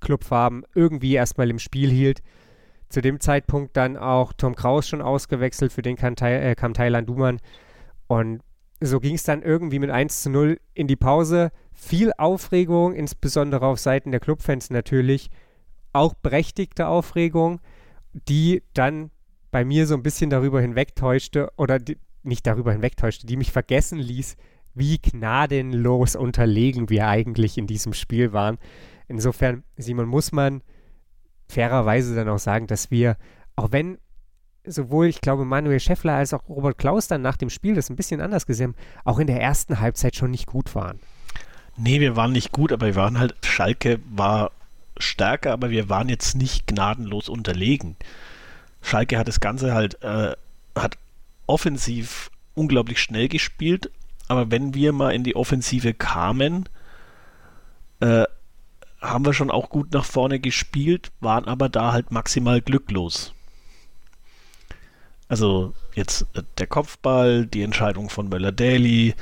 Clubfarben 0.00 0.64
irgendwie 0.74 1.14
erstmal 1.14 1.50
im 1.50 1.58
Spiel 1.58 1.90
hielt. 1.90 2.22
Zu 2.88 3.00
dem 3.00 3.20
Zeitpunkt 3.20 3.76
dann 3.76 3.96
auch 3.96 4.32
Tom 4.32 4.54
Kraus 4.54 4.88
schon 4.88 5.02
ausgewechselt, 5.02 5.72
für 5.72 5.82
den 5.82 5.96
kam, 5.96 6.14
äh, 6.20 6.54
kam 6.54 6.72
Thailand 6.72 7.08
Duman. 7.08 7.40
Und 8.06 8.42
so 8.80 9.00
ging 9.00 9.14
es 9.14 9.24
dann 9.24 9.42
irgendwie 9.42 9.78
mit 9.78 9.90
1 9.90 10.22
zu 10.22 10.30
0 10.30 10.60
in 10.74 10.86
die 10.86 10.96
Pause. 10.96 11.50
Viel 11.72 12.12
Aufregung, 12.16 12.94
insbesondere 12.94 13.66
auf 13.66 13.78
Seiten 13.80 14.10
der 14.10 14.20
Clubfans 14.20 14.70
natürlich. 14.70 15.30
Auch 15.92 16.14
berechtigte 16.14 16.86
Aufregung, 16.86 17.60
die 18.12 18.62
dann 18.74 19.10
bei 19.50 19.64
mir 19.64 19.86
so 19.86 19.94
ein 19.94 20.02
bisschen 20.02 20.30
darüber 20.30 20.60
hinwegtäuschte 20.60 21.50
oder 21.56 21.78
die, 21.78 21.98
nicht 22.22 22.46
darüber 22.46 22.72
hinwegtäuschte, 22.72 23.26
die 23.26 23.36
mich 23.36 23.52
vergessen 23.52 23.98
ließ, 23.98 24.36
wie 24.74 24.98
gnadenlos 24.98 26.16
unterlegen 26.16 26.88
wir 26.88 27.08
eigentlich 27.08 27.58
in 27.58 27.66
diesem 27.66 27.92
Spiel 27.92 28.32
waren. 28.32 28.58
Insofern, 29.08 29.64
Simon, 29.76 30.06
muss 30.06 30.32
man 30.32 30.62
fairerweise 31.48 32.14
dann 32.14 32.28
auch 32.28 32.38
sagen, 32.38 32.66
dass 32.66 32.90
wir, 32.90 33.16
auch 33.56 33.72
wenn 33.72 33.98
sowohl, 34.64 35.06
ich 35.06 35.20
glaube, 35.20 35.44
Manuel 35.44 35.80
Scheffler 35.80 36.14
als 36.14 36.32
auch 36.32 36.48
Robert 36.48 36.78
Klaus 36.78 37.08
dann 37.08 37.20
nach 37.20 37.36
dem 37.36 37.50
Spiel 37.50 37.74
das 37.74 37.90
ein 37.90 37.96
bisschen 37.96 38.20
anders 38.20 38.46
gesehen 38.46 38.74
auch 39.04 39.18
in 39.18 39.26
der 39.26 39.40
ersten 39.40 39.80
Halbzeit 39.80 40.16
schon 40.16 40.30
nicht 40.30 40.46
gut 40.46 40.74
waren. 40.74 41.00
Nee, 41.76 42.00
wir 42.00 42.16
waren 42.16 42.32
nicht 42.32 42.52
gut, 42.52 42.72
aber 42.72 42.86
wir 42.86 42.96
waren 42.96 43.18
halt, 43.18 43.34
Schalke 43.44 44.00
war 44.10 44.52
stärker, 44.98 45.52
aber 45.52 45.70
wir 45.70 45.88
waren 45.88 46.08
jetzt 46.08 46.34
nicht 46.34 46.66
gnadenlos 46.66 47.28
unterlegen. 47.28 47.96
Schalke 48.82 49.18
hat 49.18 49.28
das 49.28 49.40
Ganze 49.40 49.74
halt, 49.74 50.02
äh, 50.02 50.34
hat 50.76 50.98
offensiv 51.46 52.30
unglaublich 52.54 53.00
schnell 53.00 53.28
gespielt, 53.28 53.90
aber 54.28 54.50
wenn 54.50 54.74
wir 54.74 54.92
mal 54.92 55.10
in 55.10 55.24
die 55.24 55.36
Offensive 55.36 55.94
kamen, 55.94 56.68
äh, 58.00 58.24
haben 59.00 59.24
wir 59.24 59.34
schon 59.34 59.50
auch 59.50 59.68
gut 59.68 59.92
nach 59.92 60.04
vorne 60.04 60.38
gespielt, 60.38 61.10
waren 61.20 61.46
aber 61.46 61.68
da 61.68 61.92
halt 61.92 62.10
maximal 62.10 62.60
glücklos. 62.60 63.34
Also 65.28 65.72
jetzt 65.94 66.26
äh, 66.34 66.42
der 66.58 66.66
Kopfball, 66.66 67.46
die 67.46 67.62
Entscheidung 67.62 68.10
von 68.10 68.28
Möller-Daly, 68.28 69.14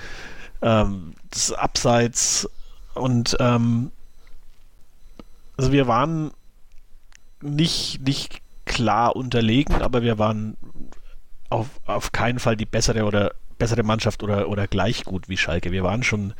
ähm, 0.62 1.14
das 1.30 1.52
Abseits 1.52 2.48
und 2.94 3.36
ähm, 3.40 3.92
also 5.60 5.72
wir 5.72 5.86
waren 5.86 6.30
nicht, 7.42 8.00
nicht 8.00 8.40
klar 8.64 9.14
unterlegen, 9.14 9.82
aber 9.82 10.00
wir 10.00 10.18
waren 10.18 10.56
auf, 11.50 11.68
auf 11.84 12.12
keinen 12.12 12.38
Fall 12.38 12.56
die 12.56 12.64
bessere 12.64 13.04
oder 13.04 13.34
bessere 13.58 13.82
Mannschaft 13.82 14.22
oder, 14.22 14.48
oder 14.48 14.66
gleich 14.66 15.04
gut 15.04 15.28
wie 15.28 15.36
Schalke. 15.36 15.70
Wir 15.70 15.84
waren 15.84 16.02
schon 16.02 16.32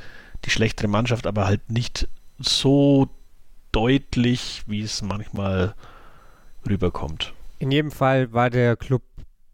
die 0.46 0.50
schlechtere 0.50 0.88
Mannschaft, 0.88 1.26
aber 1.26 1.44
halt 1.44 1.70
nicht 1.70 2.08
so 2.38 3.10
deutlich, 3.72 4.62
wie 4.66 4.80
es 4.80 5.02
manchmal 5.02 5.74
rüberkommt. 6.66 7.34
In 7.58 7.70
jedem 7.70 7.90
Fall 7.90 8.32
war 8.32 8.48
der 8.48 8.74
Club, 8.76 9.02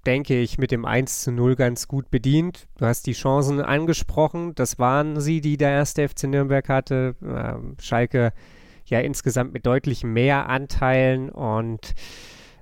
denke 0.07 0.40
ich, 0.40 0.59
mit 0.59 0.70
dem 0.70 0.85
1 0.85 1.22
zu 1.22 1.33
0 1.33 1.57
ganz 1.57 1.88
gut 1.88 2.09
bedient. 2.12 2.68
Du 2.79 2.87
hast 2.87 3.05
die 3.09 3.14
Chancen 3.14 3.61
angesprochen. 3.61 4.55
Das 4.55 4.79
waren 4.79 5.20
sie, 5.20 5.40
die 5.40 5.57
der 5.57 5.70
erste 5.70 6.09
FC 6.09 6.29
Nürnberg 6.29 6.68
hatte. 6.68 7.16
Ähm, 7.20 7.76
Schalke 7.81 8.33
ja 8.90 9.01
insgesamt 9.01 9.53
mit 9.53 9.66
deutlich 9.66 10.05
mehr 10.05 10.49
Anteilen 10.49 11.31
und 11.31 11.94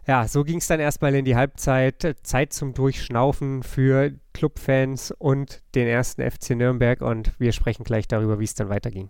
ja, 0.06 0.28
so 0.28 0.44
ging 0.44 0.58
es 0.58 0.66
dann 0.66 0.80
erstmal 0.80 1.14
in 1.14 1.24
die 1.24 1.36
Halbzeit. 1.36 2.16
Zeit 2.22 2.52
zum 2.52 2.74
Durchschnaufen 2.74 3.62
für 3.62 4.12
Clubfans 4.34 5.12
und 5.12 5.62
den 5.74 5.88
ersten 5.88 6.22
FC 6.30 6.50
Nürnberg 6.50 7.00
und 7.00 7.38
wir 7.40 7.52
sprechen 7.52 7.84
gleich 7.84 8.06
darüber, 8.06 8.38
wie 8.38 8.44
es 8.44 8.54
dann 8.54 8.68
weiterging. 8.68 9.08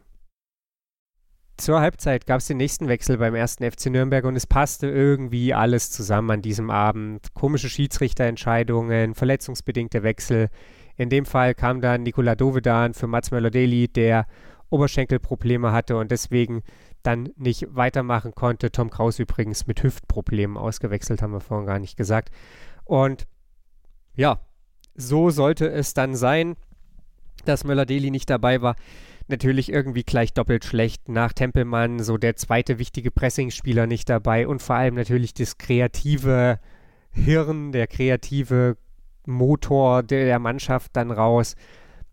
Zur 1.56 1.80
Halbzeit 1.80 2.26
gab 2.26 2.40
es 2.40 2.46
den 2.46 2.56
nächsten 2.56 2.88
Wechsel 2.88 3.18
beim 3.18 3.34
ersten 3.34 3.68
FC 3.68 3.86
Nürnberg 3.86 4.24
und 4.24 4.34
es 4.34 4.46
passte 4.46 4.88
irgendwie 4.88 5.54
alles 5.54 5.90
zusammen 5.90 6.30
an 6.32 6.42
diesem 6.42 6.70
Abend. 6.70 7.32
Komische 7.34 7.70
Schiedsrichterentscheidungen, 7.70 9.14
verletzungsbedingte 9.14 10.02
Wechsel. 10.02 10.48
In 10.96 11.10
dem 11.10 11.26
Fall 11.26 11.54
kam 11.54 11.80
dann 11.80 12.02
Nikola 12.02 12.34
Dovedan 12.34 12.94
für 12.94 13.06
Mats 13.06 13.30
Möller-Deli, 13.30 13.88
der 13.88 14.26
Oberschenkelprobleme 14.70 15.70
hatte 15.70 15.96
und 15.96 16.10
deswegen 16.10 16.62
dann 17.04 17.30
nicht 17.36 17.74
weitermachen 17.74 18.34
konnte. 18.34 18.72
Tom 18.72 18.90
Kraus 18.90 19.18
übrigens 19.18 19.66
mit 19.66 19.82
Hüftproblemen 19.82 20.56
ausgewechselt, 20.56 21.22
haben 21.22 21.32
wir 21.32 21.40
vorhin 21.40 21.66
gar 21.66 21.78
nicht 21.78 21.96
gesagt. 21.96 22.30
Und 22.84 23.26
ja, 24.14 24.40
so 24.96 25.30
sollte 25.30 25.68
es 25.70 25.94
dann 25.94 26.16
sein, 26.16 26.56
dass 27.44 27.64
Möller-Deli 27.64 28.10
nicht 28.10 28.30
dabei 28.30 28.62
war 28.62 28.76
natürlich 29.28 29.72
irgendwie 29.72 30.02
gleich 30.02 30.32
doppelt 30.32 30.64
schlecht. 30.64 31.08
Nach 31.08 31.32
Tempelmann 31.32 32.00
so 32.00 32.18
der 32.18 32.36
zweite 32.36 32.78
wichtige 32.78 33.10
Pressingspieler 33.10 33.86
nicht 33.86 34.08
dabei 34.08 34.46
und 34.46 34.62
vor 34.62 34.76
allem 34.76 34.94
natürlich 34.94 35.34
das 35.34 35.58
kreative 35.58 36.58
Hirn, 37.10 37.72
der 37.72 37.86
kreative 37.86 38.76
Motor 39.26 40.02
der, 40.02 40.38
Mannschaft 40.38 40.90
dann 40.94 41.10
raus. 41.10 41.56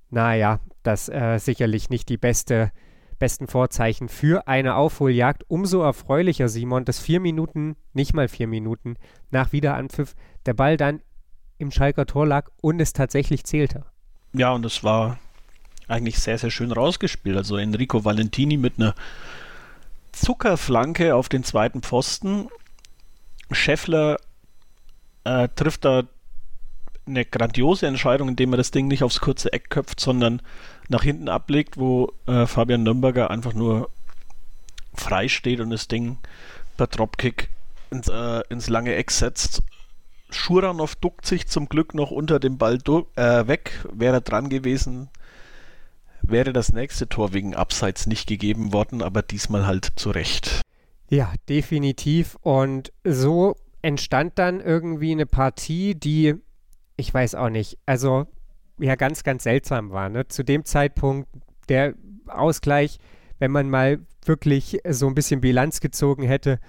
Naja, 0.10 0.60
das 0.84 1.10
äh, 1.10 1.38
sicherlich 1.40 1.90
nicht 1.90 2.10
die 2.10 2.18
beste, 2.18 2.72
besten 3.22 3.48
Vorzeichen 3.48 4.10
für 4.10 4.48
eine 4.48 4.76
Aufholjagd. 4.76 5.44
Umso 5.48 5.84
erfreulicher, 5.84 6.50
Simon, 6.50 6.86
dass 6.86 7.00
vier 7.00 7.20
Minuten, 7.20 7.76
nicht 7.94 8.16
mal 8.16 8.28
vier 8.28 8.48
Minuten 8.48 8.98
nach 9.30 9.52
Wiederanpfiff, 9.52 10.16
der 10.48 10.56
Ball 10.56 10.76
dann 10.76 11.02
im 11.60 11.70
Schalker 11.70 12.08
Tor 12.08 12.26
lag 12.26 12.50
und 12.62 12.82
es 12.82 12.94
tatsächlich 12.94 13.44
zählte. 13.44 13.86
Ja, 14.34 14.52
und 14.52 14.66
es 14.66 14.84
war 14.84 15.20
eigentlich 15.88 16.18
sehr, 16.18 16.40
sehr 16.40 16.50
schön 16.50 16.72
rausgespielt. 16.72 17.38
Also 17.38 17.58
Enrico 17.58 18.04
Valentini 18.04 18.58
mit 18.58 18.80
einer 18.80 18.96
Zuckerflanke 20.12 21.16
auf 21.16 21.30
den 21.30 21.44
zweiten 21.44 21.84
Pfosten. 21.84 22.48
Scheffler 23.52 24.18
äh, 25.26 25.48
trifft 25.56 25.86
da 25.86 26.04
eine 27.08 27.26
grandiose 27.26 27.88
Entscheidung, 27.88 28.30
indem 28.30 28.54
er 28.54 28.58
das 28.58 28.72
Ding 28.72 28.88
nicht 28.88 29.04
aufs 29.04 29.20
kurze 29.20 29.52
Eck 29.54 29.70
köpft, 29.70 30.00
sondern 30.00 30.42
nach 30.90 31.04
hinten 31.04 31.30
ablegt, 31.30 31.78
wo 31.78 32.14
äh, 32.28 32.46
Fabian 32.46 32.84
Nürnberger 32.84 33.32
einfach 33.32 33.54
nur 33.54 33.90
frei 34.94 35.28
steht 35.28 35.60
und 35.60 35.70
das 35.70 35.88
Ding 35.88 36.18
per 36.78 36.88
Dropkick 36.88 37.50
ins, 37.90 38.08
äh, 38.08 38.42
ins 38.50 38.70
lange 38.70 38.96
Eck 38.96 39.12
setzt. 39.12 39.64
Schuranov 40.30 40.96
duckt 40.96 41.26
sich 41.26 41.48
zum 41.48 41.68
Glück 41.68 41.94
noch 41.94 42.12
unter 42.12 42.40
dem 42.40 42.58
Ball 42.58 42.78
äh, 43.16 43.48
weg, 43.48 43.86
wäre 43.92 44.22
dran 44.22 44.50
gewesen, 44.50 45.10
wäre 46.22 46.54
das 46.54 46.72
nächste 46.72 47.10
Tor 47.10 47.34
wegen 47.34 47.56
Abseits 47.56 48.08
nicht 48.08 48.28
gegeben 48.28 48.74
worden, 48.74 49.02
aber 49.02 49.22
diesmal 49.22 49.68
halt 49.68 49.92
zu 49.96 50.12
Recht. 50.12 50.62
Ja, 51.10 51.34
definitiv. 51.50 52.38
Und 52.42 52.94
so 53.04 53.56
entstand 53.82 54.40
dann 54.40 54.62
irgendwie 54.62 55.12
eine 55.12 55.26
Partie, 55.26 55.96
die, 55.96 56.36
ich 57.02 57.14
weiß 57.14 57.36
auch 57.36 57.50
nicht, 57.50 57.78
also 57.86 58.28
ja 58.80 58.96
ganz, 58.96 59.24
ganz 59.24 59.44
seltsam 59.44 59.92
war. 59.92 60.10
Ne? 60.10 60.28
Zu 60.28 60.44
dem 60.44 60.66
Zeitpunkt 60.66 61.28
der 61.68 61.96
Ausgleich, 62.28 63.00
wenn 63.40 63.52
man 63.52 63.70
mal 63.70 64.00
wirklich 64.26 64.80
so 64.88 65.08
ein 65.08 65.16
bisschen 65.16 65.42
Bilanz 65.42 65.82
gezogen 65.82 66.24
hätte, 66.24 66.60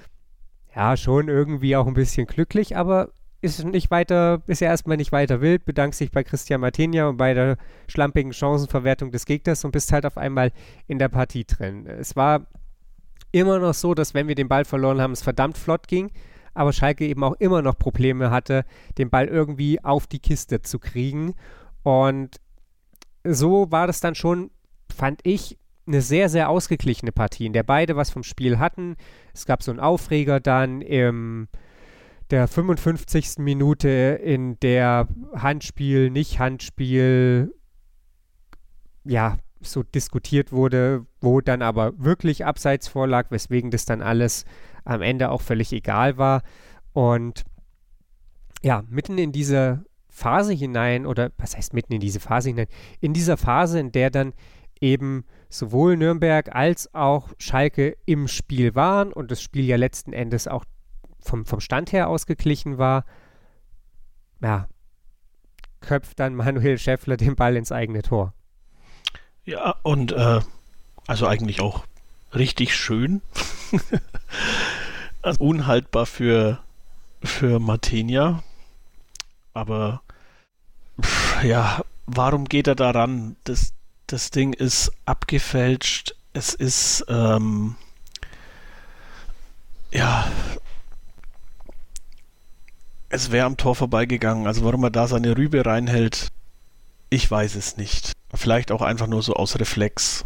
ja, 0.75 0.97
schon 0.97 1.29
irgendwie 1.29 1.77
auch 1.77 1.87
ein 1.87 1.95
bisschen 1.95 2.27
glücklich, 2.27 2.77
aber 2.77 3.11
ist 3.43 3.63
nicht 3.65 3.91
weiter, 3.91 4.41
ist 4.47 4.61
ja 4.61 4.69
erstmal 4.69 4.97
nicht 4.97 5.13
weiter 5.13 5.41
wild, 5.41 5.65
bedankt 5.65 5.97
sich 5.97 6.11
bei 6.11 6.23
Christian 6.23 6.61
Martinia 6.61 7.09
und 7.09 7.17
bei 7.19 7.35
der 7.35 7.59
schlampigen 7.89 8.33
Chancenverwertung 8.33 9.11
des 9.11 9.27
Gegners 9.27 9.65
und 9.65 9.73
bist 9.73 9.93
halt 9.93 10.07
auf 10.07 10.17
einmal 10.17 10.53
in 10.87 10.99
der 10.99 11.09
Partie 11.09 11.45
drin. 11.45 11.87
Es 11.87 12.17
war 12.17 12.47
immer 13.33 13.59
noch 13.59 13.75
so, 13.75 13.95
dass 13.95 14.15
wenn 14.15 14.29
wir 14.29 14.35
den 14.35 14.49
Ball 14.49 14.65
verloren 14.65 15.01
haben, 15.01 15.13
es 15.13 15.23
verdammt 15.23 15.59
flott 15.59 15.89
ging, 15.89 16.11
aber 16.55 16.73
Schalke 16.73 17.07
eben 17.07 17.25
auch 17.25 17.35
immer 17.39 17.63
noch 17.63 17.79
Probleme 17.79 18.31
hatte, 18.31 18.65
den 18.99 19.11
Ball 19.11 19.27
irgendwie 19.29 19.83
auf 19.83 20.07
die 20.07 20.19
Kiste 20.19 20.63
zu 20.63 20.79
kriegen. 20.79 21.35
Und 21.83 22.41
so 23.25 23.71
war 23.71 23.87
das 23.87 24.01
dann 24.01 24.15
schon, 24.15 24.51
fand 24.95 25.21
ich, 25.25 25.59
eine 25.87 26.01
sehr, 26.01 26.29
sehr 26.29 26.49
ausgeglichene 26.49 27.13
Partie, 27.13 27.47
in 27.47 27.53
der 27.53 27.65
beide 27.65 27.97
was 27.97 28.11
vom 28.11 28.23
Spiel 28.23 28.59
hatten. 28.59 28.97
Es 29.35 29.47
gab 29.47 29.63
so 29.63 29.71
einen 29.71 29.81
Aufreger 29.81 30.41
dann 30.41 30.81
im 30.81 31.49
der 32.31 32.49
55. 32.49 33.39
Minute, 33.39 33.89
in 33.89 34.59
der 34.61 35.07
Handspiel, 35.35 36.09
nicht 36.09 36.39
Handspiel, 36.39 37.53
ja, 39.05 39.37
so 39.61 39.83
diskutiert 39.83 40.51
wurde, 40.51 41.07
wo 41.21 41.41
dann 41.41 41.61
aber 41.63 41.93
wirklich 41.99 42.47
abseits 42.47 42.89
vorlag, 42.89 43.31
weswegen 43.31 43.71
das 43.71 43.85
dann 43.85 44.01
alles 44.01 44.45
am 44.85 45.03
Ende 45.03 45.31
auch 45.31 45.43
völlig 45.43 45.73
egal 45.73 46.19
war. 46.19 46.43
Und 46.93 47.45
ja, 48.63 48.83
mitten 48.89 49.19
in 49.19 49.33
diese 49.33 49.85
Phase 50.09 50.53
hinein, 50.53 51.07
oder 51.07 51.31
was 51.39 51.57
heißt 51.57 51.75
mitten 51.75 51.95
in 51.95 52.01
diese 52.01 52.21
Phase 52.21 52.51
hinein, 52.51 52.67
in 53.01 53.13
dieser 53.13 53.37
Phase, 53.37 53.81
in 53.81 53.93
der 53.93 54.11
dann 54.11 54.35
eben 54.81 55.25
sowohl 55.49 55.97
Nürnberg 55.97 56.55
als 56.55 56.93
auch 56.95 57.29
Schalke 57.39 57.97
im 58.05 58.29
Spiel 58.29 58.75
waren 58.75 59.13
und 59.13 59.31
das 59.31 59.41
Spiel 59.41 59.65
ja 59.65 59.77
letzten 59.77 60.13
Endes 60.13 60.49
auch 60.49 60.65
vom, 61.21 61.47
vom 61.47 61.61
Stand 61.61 61.93
her 61.93 62.09
ausgeglichen 62.09 62.79
war, 62.79 63.05
ja, 64.43 64.69
köpft 65.81 66.21
dann 66.21 66.35
Manuel 66.35 66.79
Schäffler 66.79 67.17
den 67.17 67.37
Ball 67.37 67.57
ins 67.57 67.73
eigene 67.73 68.03
Tor. 68.03 68.35
Ja, 69.45 69.77
und 69.83 70.13
äh, 70.13 70.41
also 71.07 71.27
eigentlich 71.27 71.61
auch 71.61 71.85
richtig 72.35 72.75
schön. 72.77 73.23
also 75.23 75.43
unhaltbar 75.43 76.07
für, 76.07 76.59
für 77.23 77.59
Martinia. 77.59 78.43
Aber 79.55 80.03
pff, 81.01 81.45
ja, 81.45 81.85
warum 82.07 82.47
geht 82.47 82.67
er 82.67 82.75
daran? 82.75 83.37
Das, 83.45 83.73
das 84.07 84.31
Ding 84.31 84.53
ist 84.53 84.93
abgefälscht. 85.05 86.15
Es 86.33 86.55
ist 86.55 87.05
ähm, 87.09 87.77
ja 89.93 90.27
es 93.13 93.31
wäre 93.31 93.47
am 93.47 93.59
Tor 93.59 93.77
vorbeigegangen. 93.77 94.47
Also 94.47 94.65
warum 94.65 94.83
er 94.85 94.91
da 94.91 95.07
seine 95.07 95.37
Rübe 95.37 95.65
reinhält, 95.65 96.29
ich 97.11 97.31
weiß 97.31 97.57
es 97.57 97.77
nicht. 97.77 98.13
Vielleicht 98.35 98.73
auch 98.73 98.81
einfach 98.81 99.07
nur 99.07 99.23
so 99.23 99.35
aus 99.35 99.61
Reflex. 99.61 100.25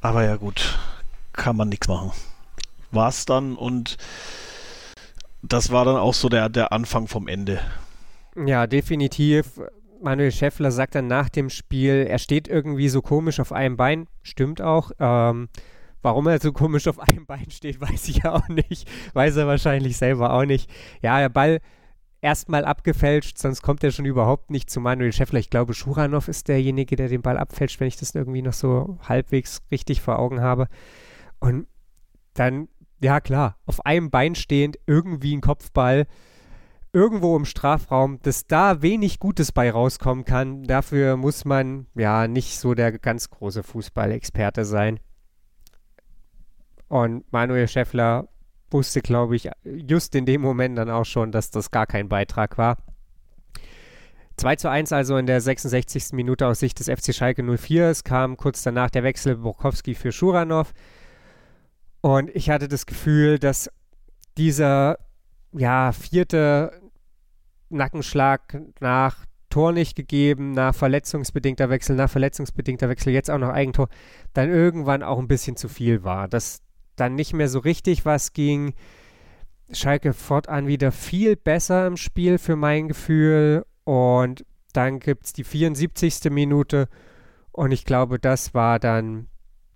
Aber 0.00 0.24
ja 0.24 0.34
gut, 0.34 0.76
kann 1.32 1.56
man 1.56 1.68
nichts 1.68 1.86
machen. 1.86 2.10
War's 2.94 3.26
dann 3.26 3.56
und 3.56 3.96
das 5.42 5.70
war 5.70 5.84
dann 5.84 5.96
auch 5.96 6.14
so 6.14 6.28
der, 6.28 6.48
der 6.48 6.72
Anfang 6.72 7.06
vom 7.06 7.28
Ende. 7.28 7.60
Ja, 8.46 8.66
definitiv. 8.66 9.60
Manuel 10.02 10.32
Schäffler 10.32 10.70
sagt 10.70 10.94
dann 10.94 11.06
nach 11.06 11.28
dem 11.28 11.50
Spiel, 11.50 12.06
er 12.08 12.18
steht 12.18 12.48
irgendwie 12.48 12.88
so 12.88 13.00
komisch 13.02 13.40
auf 13.40 13.52
einem 13.52 13.76
Bein. 13.76 14.06
Stimmt 14.22 14.60
auch. 14.60 14.90
Ähm, 14.98 15.48
warum 16.02 16.26
er 16.26 16.40
so 16.40 16.52
komisch 16.52 16.86
auf 16.88 16.98
einem 16.98 17.26
Bein 17.26 17.50
steht, 17.50 17.80
weiß 17.80 18.08
ich 18.08 18.24
auch 18.24 18.48
nicht. 18.48 18.88
Weiß 19.12 19.36
er 19.36 19.46
wahrscheinlich 19.46 19.96
selber 19.96 20.32
auch 20.32 20.44
nicht. 20.44 20.70
Ja, 21.02 21.18
der 21.18 21.28
Ball 21.28 21.60
erstmal 22.20 22.64
abgefälscht, 22.64 23.36
sonst 23.38 23.60
kommt 23.60 23.84
er 23.84 23.90
schon 23.90 24.06
überhaupt 24.06 24.50
nicht 24.50 24.70
zu 24.70 24.80
Manuel 24.80 25.12
Schäffler. 25.12 25.40
Ich 25.40 25.50
glaube, 25.50 25.74
Schuranov 25.74 26.28
ist 26.28 26.48
derjenige, 26.48 26.96
der 26.96 27.08
den 27.08 27.20
Ball 27.22 27.36
abfälscht, 27.36 27.80
wenn 27.80 27.88
ich 27.88 27.96
das 27.96 28.14
irgendwie 28.14 28.42
noch 28.42 28.54
so 28.54 28.98
halbwegs 29.06 29.60
richtig 29.70 30.00
vor 30.00 30.18
Augen 30.18 30.40
habe. 30.40 30.68
Und 31.38 31.66
dann, 32.32 32.68
ja 33.04 33.20
klar, 33.20 33.58
auf 33.66 33.84
einem 33.84 34.10
Bein 34.10 34.34
stehend, 34.34 34.78
irgendwie 34.86 35.36
ein 35.36 35.42
Kopfball, 35.42 36.06
irgendwo 36.92 37.36
im 37.36 37.44
Strafraum, 37.44 38.18
dass 38.22 38.46
da 38.46 38.80
wenig 38.80 39.18
Gutes 39.18 39.52
bei 39.52 39.70
rauskommen 39.70 40.24
kann, 40.24 40.64
dafür 40.64 41.16
muss 41.16 41.44
man 41.44 41.86
ja 41.94 42.26
nicht 42.26 42.58
so 42.58 42.74
der 42.74 42.98
ganz 42.98 43.28
große 43.28 43.62
Fußballexperte 43.62 44.64
sein. 44.64 45.00
Und 46.88 47.30
Manuel 47.30 47.68
Schäffler 47.68 48.28
wusste, 48.70 49.02
glaube 49.02 49.36
ich, 49.36 49.50
just 49.64 50.14
in 50.14 50.24
dem 50.24 50.40
Moment 50.40 50.78
dann 50.78 50.90
auch 50.90 51.04
schon, 51.04 51.30
dass 51.30 51.50
das 51.50 51.70
gar 51.70 51.86
kein 51.86 52.08
Beitrag 52.08 52.56
war. 52.56 52.78
2 54.36 54.56
zu 54.56 54.70
1 54.70 54.92
also 54.92 55.16
in 55.16 55.26
der 55.26 55.40
66. 55.40 56.12
Minute 56.12 56.46
aus 56.46 56.58
Sicht 56.58 56.80
des 56.80 56.88
FC 56.88 57.14
Schalke 57.14 57.42
04. 57.42 57.88
Es 57.88 58.02
kam 58.02 58.36
kurz 58.36 58.62
danach 58.62 58.90
der 58.90 59.04
Wechsel 59.04 59.36
Borkowski 59.36 59.94
für 59.94 60.10
Schuranov. 60.10 60.72
Und 62.04 62.28
ich 62.36 62.50
hatte 62.50 62.68
das 62.68 62.84
Gefühl, 62.84 63.38
dass 63.38 63.70
dieser 64.36 64.98
ja, 65.52 65.90
vierte 65.92 66.70
Nackenschlag 67.70 68.60
nach 68.78 69.24
Tor 69.48 69.72
nicht 69.72 69.96
gegeben, 69.96 70.52
nach 70.52 70.74
verletzungsbedingter 70.74 71.70
Wechsel, 71.70 71.96
nach 71.96 72.10
verletzungsbedingter 72.10 72.90
Wechsel, 72.90 73.14
jetzt 73.14 73.30
auch 73.30 73.38
noch 73.38 73.48
Eigentor, 73.48 73.88
dann 74.34 74.50
irgendwann 74.50 75.02
auch 75.02 75.18
ein 75.18 75.28
bisschen 75.28 75.56
zu 75.56 75.66
viel 75.66 76.04
war. 76.04 76.28
Das, 76.28 76.60
dann 76.96 77.14
nicht 77.14 77.32
mehr 77.32 77.48
so 77.48 77.60
richtig 77.60 78.04
was 78.04 78.34
ging. 78.34 78.74
Schalke 79.72 80.12
fortan 80.12 80.66
wieder 80.66 80.92
viel 80.92 81.36
besser 81.36 81.86
im 81.86 81.96
Spiel 81.96 82.36
für 82.36 82.54
mein 82.54 82.88
Gefühl. 82.88 83.64
Und 83.84 84.44
dann 84.74 85.00
gibt 85.00 85.24
es 85.24 85.32
die 85.32 85.44
74. 85.44 86.30
Minute. 86.30 86.86
Und 87.50 87.72
ich 87.72 87.86
glaube, 87.86 88.18
das 88.18 88.52
war 88.52 88.78
dann 88.78 89.28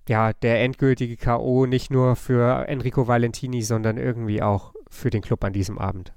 ja 0.09 0.33
der 0.33 0.62
endgültige 0.62 1.16
K.O. 1.16 1.66
nicht 1.66 1.90
nur 1.90 2.16
für 2.16 2.66
Enrico 2.68 3.07
Valentini, 3.07 3.62
sondern 3.62 3.97
irgendwie 3.97 4.42
auch 4.42 4.73
für 4.90 5.11
den 5.11 5.23
Club 5.23 5.44
an 5.44 5.53
diesem 5.53 5.79
Abend. 5.79 6.12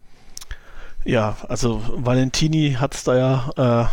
Ja, 1.03 1.37
also 1.47 1.81
Valentini 1.95 2.77
hat 2.79 2.93
es 2.95 3.03
da 3.03 3.15
ja 3.15 3.83
äh, 3.83 3.87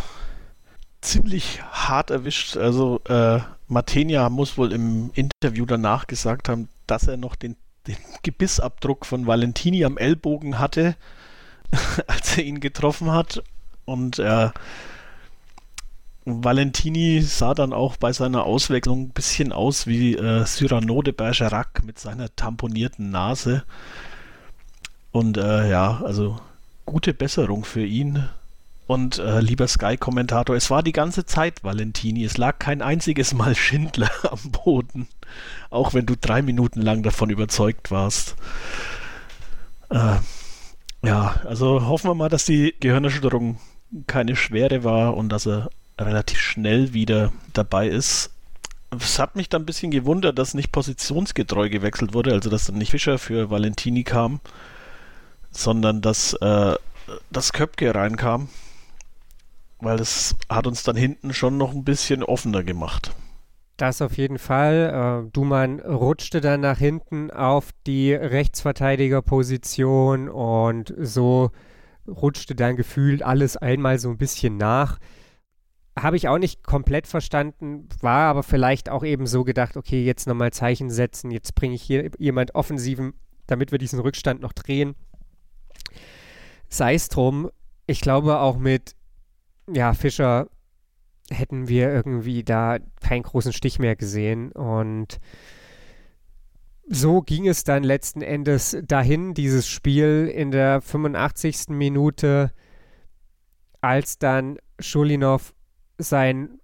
ziemlich 1.01 1.61
hart 1.63 2.11
erwischt. 2.11 2.57
Also 2.57 3.01
äh, 3.07 3.39
Matenia 3.67 4.29
muss 4.29 4.57
wohl 4.57 4.71
im 4.73 5.11
Interview 5.13 5.65
danach 5.65 6.07
gesagt 6.07 6.49
haben, 6.49 6.69
dass 6.87 7.07
er 7.07 7.17
noch 7.17 7.35
den, 7.35 7.55
den 7.87 7.97
Gebissabdruck 8.23 9.05
von 9.05 9.27
Valentini 9.27 9.85
am 9.85 9.97
Ellbogen 9.97 10.59
hatte, 10.59 10.95
als 12.07 12.37
er 12.37 12.43
ihn 12.43 12.59
getroffen 12.59 13.11
hat. 13.11 13.43
Und 13.85 14.19
äh, 14.19 14.49
Valentini 16.43 17.21
sah 17.21 17.53
dann 17.53 17.73
auch 17.73 17.97
bei 17.97 18.13
seiner 18.13 18.43
Auswechslung 18.43 19.03
ein 19.03 19.09
bisschen 19.09 19.51
aus 19.51 19.87
wie 19.87 20.15
äh, 20.15 20.45
Cyrano 20.45 21.01
de 21.01 21.13
Bergerac 21.13 21.83
mit 21.83 21.99
seiner 21.99 22.35
tamponierten 22.35 23.11
Nase. 23.11 23.63
Und 25.11 25.37
äh, 25.37 25.69
ja, 25.69 26.01
also 26.03 26.39
gute 26.85 27.13
Besserung 27.13 27.65
für 27.65 27.85
ihn. 27.85 28.27
Und 28.87 29.19
äh, 29.19 29.39
lieber 29.39 29.67
Sky-Kommentator, 29.67 30.55
es 30.55 30.71
war 30.71 30.81
die 30.81 30.93
ganze 30.93 31.25
Zeit 31.25 31.63
Valentini. 31.63 32.23
Es 32.23 32.37
lag 32.37 32.57
kein 32.57 32.81
einziges 32.81 33.33
Mal 33.33 33.55
Schindler 33.57 34.09
am 34.23 34.51
Boden. 34.51 35.07
Auch 35.69 35.93
wenn 35.93 36.05
du 36.05 36.15
drei 36.15 36.41
Minuten 36.41 36.81
lang 36.81 37.03
davon 37.03 37.29
überzeugt 37.29 37.91
warst. 37.91 38.35
Äh, 39.89 40.15
ja, 41.03 41.35
also 41.45 41.87
hoffen 41.87 42.09
wir 42.09 42.15
mal, 42.15 42.29
dass 42.29 42.45
die 42.45 42.73
Gehirnerschütterung 42.79 43.59
keine 44.07 44.35
schwere 44.35 44.83
war 44.83 45.15
und 45.15 45.29
dass 45.29 45.47
er 45.47 45.69
relativ 45.99 46.39
schnell 46.39 46.93
wieder 46.93 47.31
dabei 47.53 47.87
ist. 47.87 48.31
Es 48.91 49.19
hat 49.19 49.35
mich 49.35 49.49
dann 49.49 49.63
ein 49.63 49.65
bisschen 49.65 49.91
gewundert, 49.91 50.39
dass 50.39 50.53
nicht 50.53 50.71
positionsgetreu 50.71 51.69
gewechselt 51.69 52.13
wurde, 52.13 52.33
also 52.33 52.49
dass 52.49 52.65
dann 52.65 52.77
nicht 52.77 52.91
Fischer 52.91 53.19
für 53.19 53.51
Valentini 53.51 54.03
kam, 54.03 54.39
sondern 55.51 56.01
dass, 56.01 56.33
äh, 56.33 56.75
dass 57.29 57.53
Köpke 57.53 57.93
reinkam 57.93 58.49
weil 59.79 59.97
das 59.97 60.35
hat 60.49 60.67
uns 60.67 60.83
dann 60.83 60.95
hinten 60.95 61.33
schon 61.33 61.57
noch 61.57 61.73
ein 61.73 61.83
bisschen 61.83 62.23
offener 62.23 62.63
gemacht. 62.63 63.11
Das 63.77 64.01
auf 64.01 64.17
jeden 64.17 64.39
Fall. 64.39 65.25
Äh, 65.27 65.31
Duman 65.31 65.79
rutschte 65.79 66.41
dann 66.41 66.59
nach 66.61 66.77
hinten 66.77 67.31
auf 67.31 67.69
die 67.87 68.13
Rechtsverteidigerposition 68.13 70.27
und 70.27 70.93
so 70.99 71.51
rutschte 72.07 72.55
dann 72.55 72.75
gefühlt 72.75 73.23
alles 73.23 73.55
einmal 73.55 73.97
so 73.99 74.09
ein 74.09 74.17
bisschen 74.17 74.57
nach. 74.57 74.99
Habe 76.01 76.17
ich 76.17 76.27
auch 76.27 76.37
nicht 76.37 76.63
komplett 76.63 77.07
verstanden, 77.07 77.89
war 78.01 78.29
aber 78.29 78.43
vielleicht 78.43 78.89
auch 78.89 79.03
eben 79.03 79.27
so 79.27 79.43
gedacht, 79.43 79.75
okay, 79.75 80.03
jetzt 80.03 80.27
nochmal 80.27 80.51
Zeichen 80.51 80.89
setzen, 80.89 81.31
jetzt 81.31 81.55
bringe 81.55 81.75
ich 81.75 81.81
hier 81.81 82.09
jemand 82.17 82.55
Offensiven, 82.55 83.13
damit 83.47 83.71
wir 83.71 83.79
diesen 83.79 83.99
Rückstand 83.99 84.41
noch 84.41 84.53
drehen. 84.53 84.95
Sei 86.69 86.93
es 86.93 87.09
drum, 87.09 87.49
ich 87.87 88.01
glaube 88.01 88.39
auch 88.39 88.57
mit 88.57 88.95
ja, 89.73 89.93
Fischer 89.93 90.47
hätten 91.29 91.67
wir 91.67 91.91
irgendwie 91.91 92.43
da 92.43 92.77
keinen 93.01 93.23
großen 93.23 93.53
Stich 93.53 93.79
mehr 93.79 93.95
gesehen. 93.95 94.51
Und 94.51 95.19
so 96.87 97.21
ging 97.21 97.47
es 97.47 97.63
dann 97.63 97.83
letzten 97.83 98.21
Endes 98.21 98.77
dahin, 98.83 99.33
dieses 99.33 99.67
Spiel 99.67 100.31
in 100.33 100.51
der 100.51 100.81
85. 100.81 101.69
Minute, 101.69 102.51
als 103.81 104.17
dann 104.17 104.57
Schulinov 104.79 105.53
sein, 105.99 106.59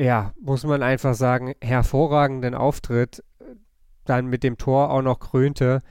ja, 0.00 0.32
muss 0.40 0.64
man 0.64 0.82
einfach 0.82 1.14
sagen, 1.14 1.54
hervorragenden 1.60 2.54
Auftritt 2.54 3.22
dann 4.04 4.26
mit 4.26 4.42
dem 4.42 4.58
Tor 4.58 4.90
auch 4.90 5.02
noch 5.02 5.20
krönte. 5.20 5.82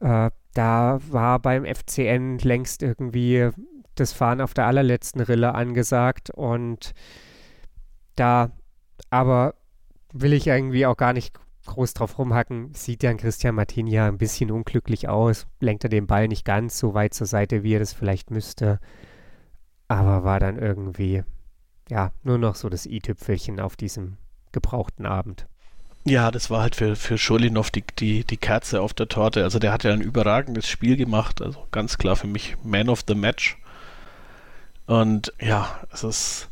Äh, 0.00 0.30
da 0.52 1.00
war 1.10 1.40
beim 1.40 1.64
FCN 1.64 2.38
längst 2.38 2.82
irgendwie 2.82 3.50
das 3.94 4.12
Fahren 4.12 4.40
auf 4.40 4.54
der 4.54 4.66
allerletzten 4.66 5.20
Rille 5.20 5.54
angesagt 5.54 6.30
und 6.30 6.92
da 8.16 8.50
aber 9.10 9.54
will 10.12 10.32
ich 10.32 10.46
irgendwie 10.46 10.86
auch 10.86 10.96
gar 10.96 11.12
nicht 11.12 11.34
groß 11.66 11.94
drauf 11.94 12.18
rumhacken, 12.18 12.74
sieht 12.74 13.02
ja 13.02 13.14
Christian 13.14 13.54
Martin 13.54 13.86
ja 13.86 14.06
ein 14.06 14.18
bisschen 14.18 14.50
unglücklich 14.50 15.08
aus, 15.08 15.46
lenkt 15.60 15.84
er 15.84 15.90
den 15.90 16.06
Ball 16.06 16.28
nicht 16.28 16.44
ganz 16.44 16.78
so 16.78 16.94
weit 16.94 17.14
zur 17.14 17.26
Seite, 17.26 17.62
wie 17.62 17.74
er 17.74 17.78
das 17.80 17.92
vielleicht 17.92 18.30
müsste, 18.30 18.80
aber 19.88 20.24
war 20.24 20.40
dann 20.40 20.58
irgendwie, 20.58 21.24
ja, 21.90 22.12
nur 22.22 22.38
noch 22.38 22.54
so 22.54 22.68
das 22.68 22.86
i-Tüpfelchen 22.86 23.60
auf 23.60 23.76
diesem 23.76 24.16
gebrauchten 24.52 25.06
Abend. 25.06 25.46
Ja, 26.06 26.30
das 26.30 26.50
war 26.50 26.60
halt 26.60 26.76
für, 26.76 26.96
für 26.96 27.16
Schulinov 27.16 27.70
die, 27.70 27.84
die, 27.98 28.24
die 28.24 28.36
Kerze 28.36 28.82
auf 28.82 28.92
der 28.92 29.08
Torte. 29.08 29.42
Also 29.42 29.58
der 29.58 29.72
hat 29.72 29.84
ja 29.84 29.92
ein 29.92 30.02
überragendes 30.02 30.68
Spiel 30.68 30.96
gemacht. 30.96 31.40
Also 31.40 31.66
ganz 31.70 31.96
klar 31.96 32.16
für 32.16 32.26
mich 32.26 32.56
Man 32.62 32.90
of 32.90 33.04
the 33.08 33.14
Match. 33.14 33.56
Und 34.86 35.32
ja, 35.40 35.80
es 35.90 36.04
ist 36.04 36.50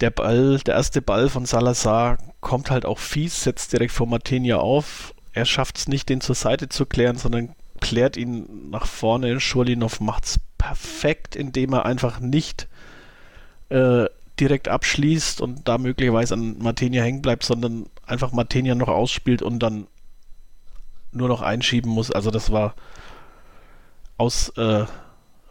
der 0.00 0.10
Ball, 0.10 0.58
der 0.58 0.74
erste 0.74 1.02
Ball 1.02 1.28
von 1.28 1.44
Salazar 1.44 2.16
kommt 2.40 2.70
halt 2.70 2.86
auch 2.86 2.98
fies, 2.98 3.44
setzt 3.44 3.74
direkt 3.74 3.92
vor 3.92 4.06
Martinia 4.06 4.56
auf. 4.56 5.14
Er 5.32 5.44
schafft 5.44 5.76
es 5.76 5.86
nicht, 5.86 6.08
den 6.08 6.22
zur 6.22 6.34
Seite 6.34 6.70
zu 6.70 6.86
klären, 6.86 7.18
sondern 7.18 7.54
klärt 7.80 8.16
ihn 8.16 8.70
nach 8.70 8.86
vorne. 8.86 9.38
Schulinov 9.38 10.00
macht 10.00 10.24
es 10.24 10.40
perfekt, 10.56 11.36
indem 11.36 11.74
er 11.74 11.84
einfach 11.84 12.20
nicht 12.20 12.68
äh, 13.68 14.06
direkt 14.42 14.66
abschließt 14.66 15.40
und 15.40 15.68
da 15.68 15.78
möglicherweise 15.78 16.34
an 16.34 16.58
Martinia 16.58 17.04
hängen 17.04 17.22
bleibt, 17.22 17.44
sondern 17.44 17.86
einfach 18.06 18.32
Martinia 18.32 18.74
noch 18.74 18.88
ausspielt 18.88 19.40
und 19.40 19.60
dann 19.60 19.86
nur 21.12 21.28
noch 21.28 21.42
einschieben 21.42 21.90
muss. 21.90 22.10
Also 22.10 22.32
das 22.32 22.50
war 22.50 22.74
aus 24.16 24.48
äh, 24.56 24.84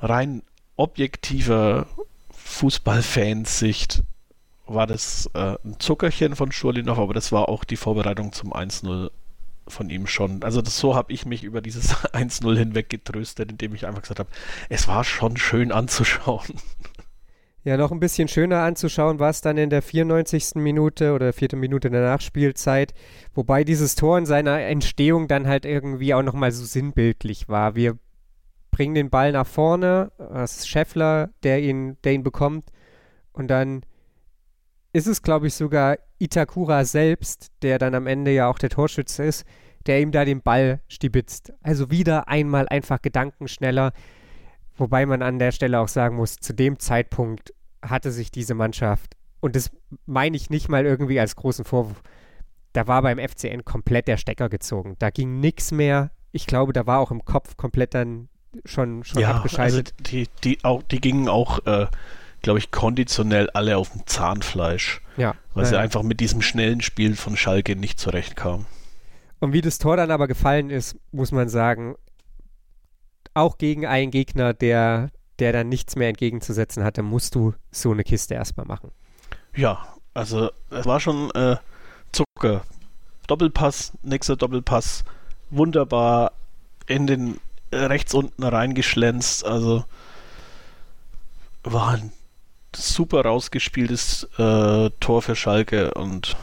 rein 0.02 0.44
objektiver 0.76 1.88
Fußballfansicht 2.32 4.04
war 4.68 4.88
das 4.88 5.30
äh, 5.34 5.56
ein 5.64 5.80
Zuckerchen 5.80 6.36
von 6.36 6.52
Schurlinov, 6.52 7.00
aber 7.00 7.14
das 7.14 7.32
war 7.32 7.50
auch 7.50 7.64
die 7.64 7.78
Vorbereitung 7.78 8.34
zum 8.34 8.54
1-0 8.54 9.10
von 9.68 9.90
ihm 9.90 10.08
schon. 10.08 10.44
Also 10.44 10.62
das, 10.62 10.78
so 10.78 10.96
habe 10.96 11.14
ich 11.14 11.26
mich 11.26 11.44
über 11.44 11.62
dieses 11.62 11.96
1-0 12.14 12.58
hinweg 12.58 12.90
getröstet, 12.90 13.52
indem 13.52 13.74
ich 13.74 13.86
einfach 13.86 14.02
gesagt 14.02 14.20
habe, 14.20 14.30
es 14.70 14.88
war 14.88 15.04
schon 15.04 15.38
schön 15.38 15.72
anzuschauen. 15.72 16.48
Ja, 17.64 17.78
noch 17.78 17.92
ein 17.92 18.00
bisschen 18.00 18.28
schöner 18.28 18.64
anzuschauen 18.64 19.20
war 19.20 19.30
es 19.30 19.42
dann 19.42 19.58
in 19.58 19.70
der 19.70 19.84
94. 19.84 20.56
Minute 20.56 21.14
oder 21.14 21.32
vierten 21.32 21.60
Minute 21.60 21.92
der 21.92 22.02
Nachspielzeit, 22.02 22.94
wobei 23.36 23.64
dieses 23.64 23.94
Tor 23.94 24.18
in 24.18 24.26
seiner 24.26 24.62
Entstehung 24.62 25.28
dann 25.28 25.48
halt 25.48 25.66
irgendwie 25.66 26.16
auch 26.16 26.24
nochmal 26.24 26.52
so 26.52 26.66
sinnbildlich 26.66 27.50
war. 27.50 27.76
Wir 27.76 28.00
bringen 28.72 28.96
den 28.96 29.12
Ball 29.12 29.32
nach 29.32 29.46
vorne, 29.46 30.12
es 30.34 30.58
ist 30.58 30.70
Scheffler, 30.70 31.30
der 31.44 31.62
ihn, 31.62 31.98
der 32.04 32.14
ihn 32.14 32.24
bekommt 32.24 32.72
und 33.32 33.48
dann 33.50 33.84
ist 34.94 35.08
es, 35.08 35.22
glaube 35.22 35.48
ich, 35.48 35.54
sogar 35.54 35.98
Itakura 36.18 36.84
selbst, 36.84 37.52
der 37.62 37.78
dann 37.78 37.94
am 37.94 38.08
Ende 38.08 38.32
ja 38.32 38.50
auch 38.50 38.58
der 38.58 38.70
Torschütze 38.70 39.24
ist, 39.24 39.46
der 39.86 40.02
ihm 40.02 40.12
da 40.12 40.26
den 40.26 40.42
Ball 40.42 40.82
stibitzt. 40.88 41.54
Also 41.62 41.92
wieder 41.92 42.28
einmal 42.28 42.68
einfach 42.68 43.02
gedankenschneller. 43.02 43.94
Wobei 44.82 45.06
man 45.06 45.22
an 45.22 45.38
der 45.38 45.52
Stelle 45.52 45.80
auch 45.80 45.88
sagen 45.88 46.16
muss, 46.16 46.38
zu 46.38 46.54
dem 46.56 46.80
Zeitpunkt 46.80 47.54
hatte 47.84 48.12
sich 48.12 48.32
diese 48.32 48.56
Mannschaft, 48.56 49.16
und 49.40 49.56
das 49.56 49.70
meine 50.08 50.36
ich 50.36 50.50
nicht 50.50 50.70
mal 50.70 50.88
irgendwie 50.88 51.20
als 51.20 51.36
großen 51.36 51.66
Vorwurf, 51.66 52.02
da 52.74 52.88
war 52.88 53.04
beim 53.04 53.20
FCN 53.20 53.64
komplett 53.64 54.08
der 54.08 54.18
Stecker 54.18 54.50
gezogen. 54.50 54.96
Da 54.98 55.12
ging 55.12 55.40
nichts 55.40 55.72
mehr. 55.72 56.10
Ich 56.32 56.48
glaube, 56.48 56.74
da 56.74 56.88
war 56.88 56.98
auch 56.98 57.12
im 57.12 57.26
Kopf 57.26 57.58
komplett 57.58 57.94
dann 57.94 58.30
schon, 58.66 59.04
schon 59.04 59.22
ja, 59.22 59.36
abgeschaltet. 59.36 59.94
Also 60.00 60.04
die, 60.12 60.28
die, 60.44 60.64
auch, 60.64 60.82
die 60.82 61.00
gingen 61.00 61.30
auch, 61.30 61.64
äh, 61.68 61.86
glaube 62.42 62.58
ich, 62.58 62.72
konditionell 62.72 63.52
alle 63.52 63.78
auf 63.78 63.92
dem 63.92 64.08
Zahnfleisch. 64.08 65.02
Ja. 65.16 65.36
Weil 65.54 65.66
ja, 65.66 65.70
sie 65.70 65.80
einfach 65.80 66.02
mit 66.02 66.20
diesem 66.20 66.42
schnellen 66.42 66.82
Spiel 66.82 67.16
von 67.16 67.38
Schalke 67.38 67.76
nicht 67.76 68.00
zurechtkamen. 68.00 68.66
Und 69.42 69.54
wie 69.54 69.62
das 69.62 69.78
Tor 69.78 69.96
dann 69.96 70.10
aber 70.10 70.28
gefallen 70.28 70.72
ist, 70.72 70.96
muss 71.12 71.32
man 71.32 71.50
sagen, 71.50 71.98
auch 73.34 73.58
gegen 73.58 73.86
einen 73.86 74.12
Gegner, 74.12 74.54
der, 74.54 75.12
der 75.40 75.54
dann 75.54 75.70
nichts 75.70 75.96
mehr 75.96 76.10
entgegenzusetzen 76.10 76.84
hatte, 76.84 77.04
musst 77.04 77.36
du 77.36 77.54
so 77.72 77.92
eine 77.92 78.04
Kiste 78.04 78.34
erstmal 78.34 78.66
machen. 78.66 78.92
Ja, 79.56 79.96
also 80.14 80.52
es 80.70 80.86
war 80.86 81.00
schon 81.00 81.32
äh, 81.32 81.58
Zucker. 82.12 82.62
Doppelpass, 83.28 83.94
nächster 84.02 84.36
Doppelpass, 84.36 85.04
wunderbar 85.50 86.34
in 86.88 87.08
den 87.08 87.40
äh, 87.72 87.78
rechts 87.78 88.14
unten 88.14 88.44
reingeschlänzt. 88.44 89.46
Also 89.46 89.86
war 91.64 91.92
ein 91.92 92.12
super 92.76 93.24
rausgespieltes 93.24 94.24
äh, 94.38 94.90
Tor 95.00 95.22
für 95.22 95.36
Schalke 95.36 95.94
und 95.94 96.36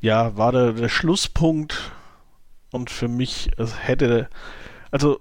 ja, 0.00 0.36
war 0.36 0.52
der, 0.52 0.72
der 0.72 0.88
Schlusspunkt 0.88 1.92
und 2.72 2.90
für 2.90 3.08
mich 3.08 3.50
es 3.56 3.86
hätte, 3.86 4.28
also 4.90 5.20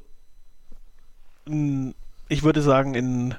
ich 1.46 2.44
würde 2.44 2.62
sagen, 2.62 2.96
in 2.96 3.36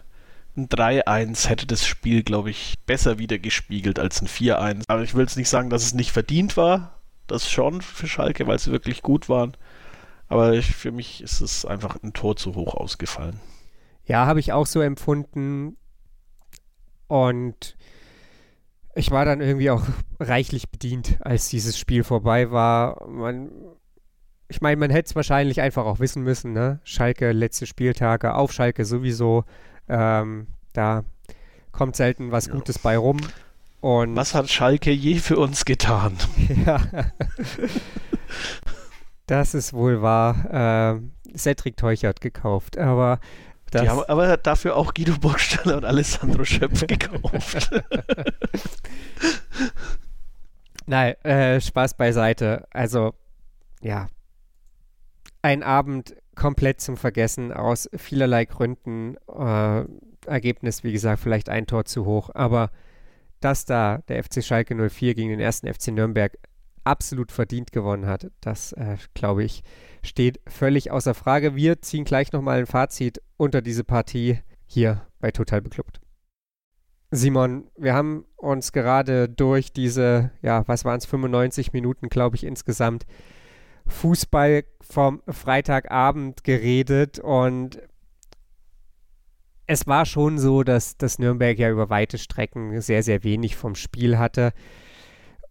ein 0.56 0.68
3-1 0.68 1.48
hätte 1.48 1.66
das 1.66 1.86
Spiel, 1.86 2.22
glaube 2.22 2.50
ich, 2.50 2.78
besser 2.84 3.18
wieder 3.18 3.38
gespiegelt 3.38 3.98
als 3.98 4.20
ein 4.20 4.28
4-1. 4.28 4.84
Aber 4.88 5.02
ich 5.02 5.14
will 5.14 5.22
jetzt 5.22 5.36
nicht 5.36 5.48
sagen, 5.48 5.70
dass 5.70 5.82
es 5.82 5.94
nicht 5.94 6.12
verdient 6.12 6.56
war. 6.56 7.00
Das 7.26 7.50
schon 7.50 7.80
für 7.80 8.06
Schalke, 8.06 8.46
weil 8.46 8.58
sie 8.58 8.72
wirklich 8.72 9.02
gut 9.02 9.28
waren. 9.28 9.56
Aber 10.28 10.52
ich, 10.52 10.74
für 10.74 10.92
mich 10.92 11.22
ist 11.22 11.40
es 11.40 11.64
einfach 11.64 12.02
ein 12.02 12.12
Tor 12.12 12.36
zu 12.36 12.54
hoch 12.54 12.74
ausgefallen. 12.74 13.40
Ja, 14.04 14.26
habe 14.26 14.40
ich 14.40 14.52
auch 14.52 14.66
so 14.66 14.80
empfunden. 14.80 15.76
Und 17.06 17.76
ich 18.94 19.10
war 19.10 19.24
dann 19.24 19.40
irgendwie 19.40 19.70
auch 19.70 19.84
reichlich 20.20 20.70
bedient, 20.70 21.16
als 21.20 21.48
dieses 21.48 21.78
Spiel 21.78 22.04
vorbei 22.04 22.50
war. 22.50 23.06
Man, 23.08 23.50
ich 24.52 24.60
meine, 24.60 24.76
man 24.76 24.90
hätte 24.90 25.08
es 25.08 25.16
wahrscheinlich 25.16 25.62
einfach 25.62 25.86
auch 25.86 25.98
wissen 25.98 26.22
müssen, 26.22 26.52
ne? 26.52 26.78
Schalke, 26.84 27.32
letzte 27.32 27.64
Spieltage, 27.64 28.34
auf 28.34 28.52
Schalke 28.52 28.84
sowieso. 28.84 29.44
Ähm, 29.88 30.46
da 30.74 31.04
kommt 31.72 31.96
selten 31.96 32.32
was 32.32 32.48
Ja. 32.48 32.52
Gutes 32.52 32.78
bei 32.78 32.98
rum. 32.98 33.16
Und 33.80 34.14
Was 34.14 34.34
hat 34.34 34.50
Schalke 34.50 34.90
je 34.90 35.16
für 35.20 35.38
uns 35.38 35.64
getan? 35.64 36.18
ja. 36.66 36.82
das 39.26 39.54
ist 39.54 39.72
wohl 39.72 40.02
wahr. 40.02 40.44
Ähm, 40.52 41.12
Cedric 41.34 41.78
Teuchert 41.78 42.20
gekauft, 42.20 42.76
aber 42.76 43.20
das, 43.70 43.82
Die 43.82 43.88
haben 43.88 44.04
aber 44.06 44.36
dafür 44.36 44.76
auch 44.76 44.92
Guido 44.92 45.18
Burgstaller 45.18 45.78
und 45.78 45.86
Alessandro 45.86 46.44
Schöpf 46.44 46.86
gekauft. 46.86 47.70
Nein, 50.84 51.14
äh, 51.24 51.58
Spaß 51.58 51.94
beiseite. 51.94 52.66
Also, 52.70 53.14
ja. 53.80 54.08
Ein 55.42 55.62
Abend 55.62 56.14
komplett 56.34 56.80
zum 56.80 56.96
Vergessen 56.96 57.52
aus 57.52 57.90
vielerlei 57.94 58.44
Gründen. 58.44 59.16
Äh, 59.28 59.84
Ergebnis, 60.26 60.84
wie 60.84 60.92
gesagt, 60.92 61.20
vielleicht 61.20 61.48
ein 61.48 61.66
Tor 61.66 61.84
zu 61.84 62.04
hoch. 62.04 62.30
Aber 62.32 62.70
dass 63.40 63.64
da 63.64 63.98
der 64.08 64.22
FC 64.22 64.42
Schalke 64.42 64.74
04 64.74 65.14
gegen 65.14 65.30
den 65.30 65.40
ersten 65.40 65.72
FC 65.72 65.88
Nürnberg 65.88 66.38
absolut 66.84 67.30
verdient 67.32 67.72
gewonnen 67.72 68.06
hat, 68.06 68.30
das, 68.40 68.72
äh, 68.72 68.96
glaube 69.14 69.44
ich, 69.44 69.62
steht 70.02 70.40
völlig 70.46 70.90
außer 70.90 71.14
Frage. 71.14 71.54
Wir 71.54 71.80
ziehen 71.82 72.04
gleich 72.04 72.32
nochmal 72.32 72.60
ein 72.60 72.66
Fazit 72.66 73.20
unter 73.36 73.62
diese 73.62 73.84
Partie 73.84 74.38
hier 74.66 75.06
bei 75.20 75.30
Total 75.30 75.60
Beklubbt. 75.60 76.00
Simon, 77.10 77.70
wir 77.76 77.94
haben 77.94 78.24
uns 78.36 78.72
gerade 78.72 79.28
durch 79.28 79.72
diese, 79.72 80.30
ja, 80.40 80.66
was 80.66 80.84
waren 80.84 80.98
es, 80.98 81.04
95 81.04 81.72
Minuten, 81.72 82.08
glaube 82.08 82.36
ich, 82.36 82.44
insgesamt 82.44 83.04
Fußball 83.92 84.64
vom 84.80 85.22
Freitagabend 85.28 86.44
geredet 86.44 87.18
und 87.18 87.80
es 89.66 89.86
war 89.86 90.04
schon 90.06 90.38
so, 90.38 90.64
dass 90.64 90.96
das 90.96 91.18
Nürnberg 91.18 91.58
ja 91.58 91.70
über 91.70 91.88
weite 91.88 92.18
Strecken 92.18 92.80
sehr, 92.80 93.02
sehr 93.02 93.22
wenig 93.22 93.56
vom 93.56 93.74
Spiel 93.74 94.18
hatte. 94.18 94.52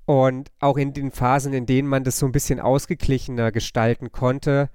Und 0.05 0.51
auch 0.59 0.77
in 0.77 0.93
den 0.93 1.11
Phasen, 1.11 1.53
in 1.53 1.65
denen 1.65 1.87
man 1.87 2.03
das 2.03 2.19
so 2.19 2.25
ein 2.25 2.31
bisschen 2.31 2.59
ausgeglichener 2.59 3.51
gestalten 3.51 4.11
konnte, 4.11 4.69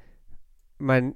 man 0.79 1.15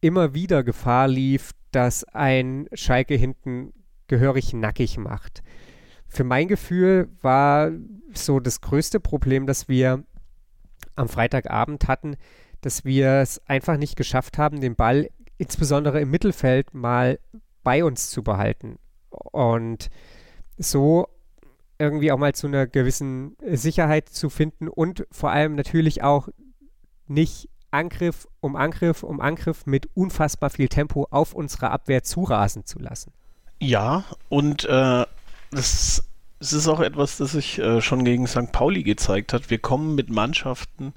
immer 0.00 0.34
wieder 0.34 0.62
Gefahr 0.62 1.08
lief, 1.08 1.52
dass 1.70 2.04
ein 2.04 2.68
Schalke 2.72 3.14
hinten 3.14 3.72
gehörig 4.08 4.52
nackig 4.52 4.98
macht. 4.98 5.42
Für 6.06 6.24
mein 6.24 6.48
Gefühl 6.48 7.08
war 7.22 7.70
so 8.12 8.40
das 8.40 8.60
größte 8.60 8.98
Problem, 9.00 9.46
das 9.46 9.68
wir 9.68 10.04
am 10.96 11.08
Freitagabend 11.08 11.88
hatten, 11.88 12.16
dass 12.60 12.84
wir 12.84 13.20
es 13.20 13.40
einfach 13.46 13.76
nicht 13.76 13.96
geschafft 13.96 14.38
haben, 14.38 14.60
den 14.60 14.76
Ball 14.76 15.08
insbesondere 15.38 16.00
im 16.00 16.10
Mittelfeld 16.10 16.74
mal 16.74 17.18
bei 17.62 17.84
uns 17.84 18.10
zu 18.10 18.22
behalten. 18.22 18.78
Und 19.10 19.90
so 20.58 21.08
irgendwie 21.78 22.12
auch 22.12 22.18
mal 22.18 22.34
zu 22.34 22.46
einer 22.46 22.66
gewissen 22.66 23.36
Sicherheit 23.50 24.10
zu 24.10 24.28
finden 24.28 24.68
und 24.68 25.06
vor 25.10 25.30
allem 25.30 25.54
natürlich 25.54 26.02
auch 26.02 26.28
nicht 27.06 27.48
Angriff 27.70 28.28
um 28.40 28.54
Angriff 28.54 29.02
um 29.02 29.20
Angriff 29.20 29.64
mit 29.64 29.88
unfassbar 29.94 30.50
viel 30.50 30.68
Tempo 30.68 31.06
auf 31.10 31.32
unsere 31.32 31.70
Abwehr 31.70 32.02
zurasen 32.02 32.66
zu 32.66 32.78
lassen. 32.78 33.12
Ja, 33.60 34.04
und 34.28 34.64
äh, 34.66 35.06
das, 35.50 36.04
das 36.40 36.54
ist 36.54 36.68
auch 36.68 36.80
etwas, 36.80 37.18
das 37.18 37.32
sich 37.32 37.58
äh, 37.58 37.82
schon 37.82 38.02
gegen 38.02 38.26
St. 38.26 38.50
Pauli 38.50 38.82
gezeigt 38.82 39.34
hat. 39.34 39.50
Wir 39.50 39.58
kommen 39.58 39.94
mit 39.94 40.08
Mannschaften, 40.08 40.94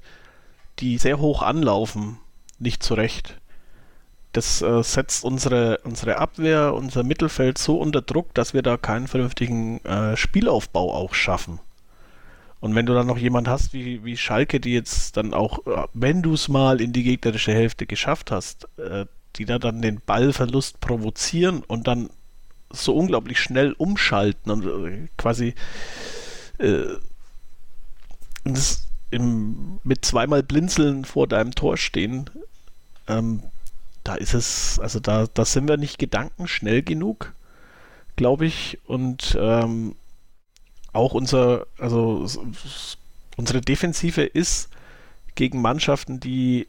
die 0.78 0.96
sehr 0.96 1.18
hoch 1.18 1.42
anlaufen, 1.42 2.18
nicht 2.58 2.82
zurecht. 2.82 3.38
Das 4.32 4.62
äh, 4.62 4.82
setzt 4.82 5.22
unsere, 5.22 5.78
unsere 5.84 6.18
Abwehr, 6.18 6.72
unser 6.74 7.04
Mittelfeld 7.04 7.58
so 7.58 7.76
unter 7.76 8.00
Druck, 8.00 8.32
dass 8.32 8.54
wir 8.54 8.62
da 8.62 8.78
keinen 8.78 9.06
vernünftigen 9.06 9.84
äh, 9.84 10.16
Spielaufbau 10.16 10.92
auch 10.94 11.12
schaffen. 11.12 11.60
Und 12.58 12.74
wenn 12.74 12.86
du 12.86 12.94
dann 12.94 13.06
noch 13.06 13.18
jemand 13.18 13.46
hast 13.46 13.74
wie, 13.74 14.02
wie 14.02 14.16
Schalke, 14.16 14.58
die 14.58 14.72
jetzt 14.72 15.18
dann 15.18 15.34
auch, 15.34 15.66
äh, 15.66 15.86
wenn 15.92 16.22
du 16.22 16.32
es 16.32 16.48
mal 16.48 16.80
in 16.80 16.94
die 16.94 17.02
gegnerische 17.02 17.52
Hälfte 17.52 17.84
geschafft 17.84 18.30
hast, 18.30 18.66
äh, 18.78 19.04
die 19.36 19.44
da 19.44 19.58
dann 19.58 19.82
den 19.82 20.00
Ballverlust 20.00 20.80
provozieren 20.80 21.62
und 21.66 21.86
dann 21.86 22.08
so 22.70 22.94
unglaublich 22.94 23.40
schnell 23.40 23.72
umschalten 23.72 24.50
und 24.50 24.64
äh, 24.64 25.08
quasi 25.16 25.54
äh, 26.58 26.96
im, 29.10 29.80
mit 29.84 30.04
zweimal 30.04 30.42
Blinzeln 30.42 31.04
vor 31.04 31.26
deinem 31.26 31.54
Tor 31.54 31.76
stehen, 31.76 32.28
ähm, 33.08 33.42
da 34.02 34.14
ist 34.16 34.34
es, 34.34 34.78
also 34.80 35.00
da, 35.00 35.26
da 35.32 35.44
sind 35.44 35.68
wir 35.68 35.78
nicht 35.78 35.98
gedankenschnell 35.98 36.82
genug, 36.82 37.32
glaube 38.16 38.46
ich. 38.46 38.78
Und 38.84 39.36
ähm, 39.40 39.96
auch 40.92 41.14
unser, 41.14 41.66
also 41.78 42.26
unsere 43.36 43.60
Defensive 43.60 44.22
ist 44.22 44.68
gegen 45.34 45.62
Mannschaften, 45.62 46.20
die 46.20 46.68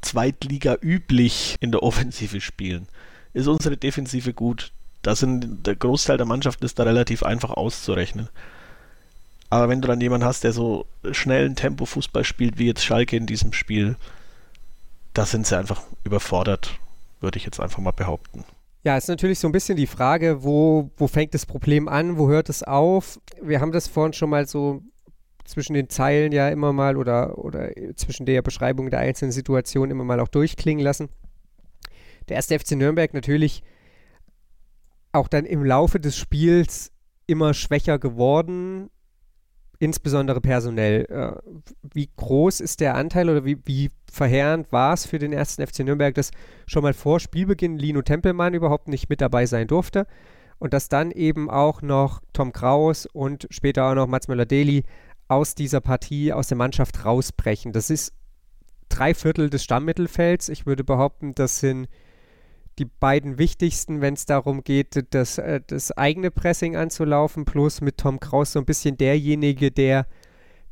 Zweitliga 0.00 0.76
üblich 0.80 1.56
in 1.60 1.72
der 1.72 1.82
Offensive 1.82 2.40
spielen, 2.40 2.88
ist 3.34 3.46
unsere 3.46 3.76
Defensive 3.76 4.32
gut. 4.32 4.72
Da 5.02 5.16
sind, 5.16 5.66
der 5.66 5.76
Großteil 5.76 6.16
der 6.16 6.26
Mannschaften 6.26 6.64
ist 6.64 6.78
da 6.78 6.84
relativ 6.84 7.22
einfach 7.22 7.50
auszurechnen. 7.50 8.28
Aber 9.50 9.68
wenn 9.68 9.82
du 9.82 9.88
dann 9.88 10.00
jemanden 10.00 10.26
hast, 10.26 10.44
der 10.44 10.52
so 10.52 10.86
schnellen 11.10 11.56
Tempo-Fußball 11.56 12.24
spielt, 12.24 12.58
wie 12.58 12.66
jetzt 12.66 12.84
Schalke 12.84 13.16
in 13.16 13.26
diesem 13.26 13.52
Spiel, 13.52 13.96
da 15.12 15.26
sind 15.26 15.46
sie 15.46 15.58
einfach 15.58 15.82
überfordert, 16.04 16.78
würde 17.20 17.36
ich 17.36 17.44
jetzt 17.44 17.60
einfach 17.60 17.78
mal 17.78 17.90
behaupten. 17.90 18.44
Ja, 18.84 18.96
ist 18.96 19.08
natürlich 19.08 19.38
so 19.38 19.48
ein 19.48 19.52
bisschen 19.52 19.76
die 19.76 19.86
Frage, 19.86 20.42
wo, 20.42 20.90
wo 20.96 21.06
fängt 21.06 21.34
das 21.34 21.46
Problem 21.46 21.86
an, 21.86 22.16
wo 22.16 22.28
hört 22.28 22.48
es 22.48 22.62
auf? 22.62 23.20
Wir 23.40 23.60
haben 23.60 23.72
das 23.72 23.88
vorhin 23.88 24.12
schon 24.12 24.30
mal 24.30 24.46
so 24.48 24.82
zwischen 25.44 25.74
den 25.74 25.88
Zeilen 25.88 26.32
ja 26.32 26.48
immer 26.48 26.72
mal 26.72 26.96
oder, 26.96 27.38
oder 27.38 27.70
zwischen 27.94 28.26
der 28.26 28.42
Beschreibung 28.42 28.90
der 28.90 29.00
einzelnen 29.00 29.32
Situationen 29.32 29.90
immer 29.90 30.04
mal 30.04 30.20
auch 30.20 30.28
durchklingen 30.28 30.82
lassen. 30.82 31.10
Der 32.32 32.36
erste 32.36 32.58
FC 32.58 32.78
Nürnberg 32.78 33.12
natürlich 33.12 33.62
auch 35.12 35.28
dann 35.28 35.44
im 35.44 35.62
Laufe 35.62 36.00
des 36.00 36.16
Spiels 36.16 36.90
immer 37.26 37.52
schwächer 37.52 37.98
geworden, 37.98 38.88
insbesondere 39.78 40.40
personell. 40.40 41.04
Äh, 41.10 41.32
wie 41.92 42.08
groß 42.16 42.60
ist 42.60 42.80
der 42.80 42.94
Anteil 42.94 43.28
oder 43.28 43.44
wie, 43.44 43.58
wie 43.66 43.90
verheerend 44.10 44.72
war 44.72 44.94
es 44.94 45.04
für 45.04 45.18
den 45.18 45.34
ersten 45.34 45.66
FC 45.66 45.80
Nürnberg, 45.80 46.14
dass 46.14 46.30
schon 46.66 46.82
mal 46.82 46.94
vor 46.94 47.20
Spielbeginn 47.20 47.76
Lino 47.76 48.00
Tempelmann 48.00 48.54
überhaupt 48.54 48.88
nicht 48.88 49.10
mit 49.10 49.20
dabei 49.20 49.44
sein 49.44 49.66
durfte 49.66 50.06
und 50.58 50.72
dass 50.72 50.88
dann 50.88 51.10
eben 51.10 51.50
auch 51.50 51.82
noch 51.82 52.22
Tom 52.32 52.54
Kraus 52.54 53.04
und 53.04 53.46
später 53.50 53.84
auch 53.84 53.94
noch 53.94 54.06
Mats 54.06 54.26
Möller-Deli 54.26 54.84
aus 55.28 55.54
dieser 55.54 55.82
Partie, 55.82 56.32
aus 56.32 56.48
der 56.48 56.56
Mannschaft 56.56 57.04
rausbrechen. 57.04 57.74
Das 57.74 57.90
ist 57.90 58.14
drei 58.88 59.12
Viertel 59.12 59.50
des 59.50 59.62
Stammmittelfelds. 59.62 60.48
Ich 60.48 60.64
würde 60.64 60.82
behaupten, 60.82 61.34
das 61.34 61.60
sind 61.60 61.88
die 62.78 62.86
beiden 62.86 63.38
wichtigsten, 63.38 64.00
wenn 64.00 64.14
es 64.14 64.24
darum 64.24 64.64
geht, 64.64 65.06
das, 65.14 65.38
äh, 65.38 65.60
das 65.66 65.92
eigene 65.92 66.30
Pressing 66.30 66.76
anzulaufen, 66.76 67.44
plus 67.44 67.80
mit 67.80 67.98
Tom 67.98 68.18
Kraus 68.20 68.52
so 68.52 68.58
ein 68.58 68.64
bisschen 68.64 68.96
derjenige, 68.96 69.70
der, 69.70 70.06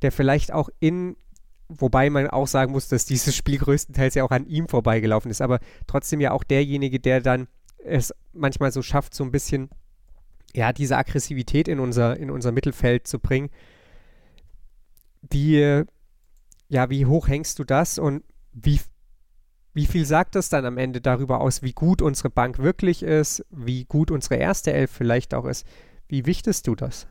der 0.03 0.13
vielleicht 0.13 0.53
auch 0.53 0.71
in, 0.81 1.17
wobei 1.69 2.09
man 2.09 2.29
auch 2.29 2.47
sagen 2.47 2.73
muss, 2.73 2.89
dass 2.89 3.05
dieses 3.05 3.37
Spiel 3.37 3.59
größtenteils 3.59 4.15
ja 4.15 4.25
auch 4.25 4.31
an 4.31 4.47
ihm 4.47 4.69
vorbeigelaufen 4.69 5.31
ist, 5.31 5.43
aber 5.43 5.61
trotzdem 5.87 6.21
ja 6.21 6.33
auch 6.33 6.45
derjenige, 6.45 7.01
der 7.01 7.21
dann 7.21 7.49
es 7.85 8.15
manchmal 8.33 8.73
so 8.73 8.83
schafft, 8.83 9.15
so 9.15 9.25
ein 9.25 9.31
bisschen, 9.31 9.69
ja, 10.55 10.73
diese 10.73 10.97
Aggressivität 10.97 11.69
in 11.69 11.81
unser, 11.81 12.17
in 12.19 12.31
unser 12.31 12.53
Mittelfeld 12.53 13.07
zu 13.07 13.19
bringen. 13.19 13.51
Wie, 15.31 15.85
ja, 16.69 16.91
wie 16.91 17.07
hoch 17.07 17.29
hängst 17.29 17.59
du 17.59 17.65
das 17.65 17.99
und 17.99 18.25
wie 18.53 18.81
wie 19.73 19.87
viel 19.87 20.05
sagt 20.05 20.35
das 20.35 20.49
dann 20.49 20.65
am 20.65 20.79
Ende 20.79 21.01
darüber 21.01 21.41
aus, 21.41 21.63
wie 21.63 21.73
gut 21.73 22.03
unsere 22.03 22.31
Bank 22.31 22.59
wirklich 22.59 23.03
ist, 23.03 23.45
wie 23.51 23.85
gut 23.85 24.11
unsere 24.11 24.37
erste 24.37 24.73
Elf 24.73 24.91
vielleicht 24.91 25.35
auch 25.35 25.45
ist? 25.45 25.67
Wie 26.09 26.27
wichtest 26.27 26.67
du 26.67 26.75
das? 26.75 27.07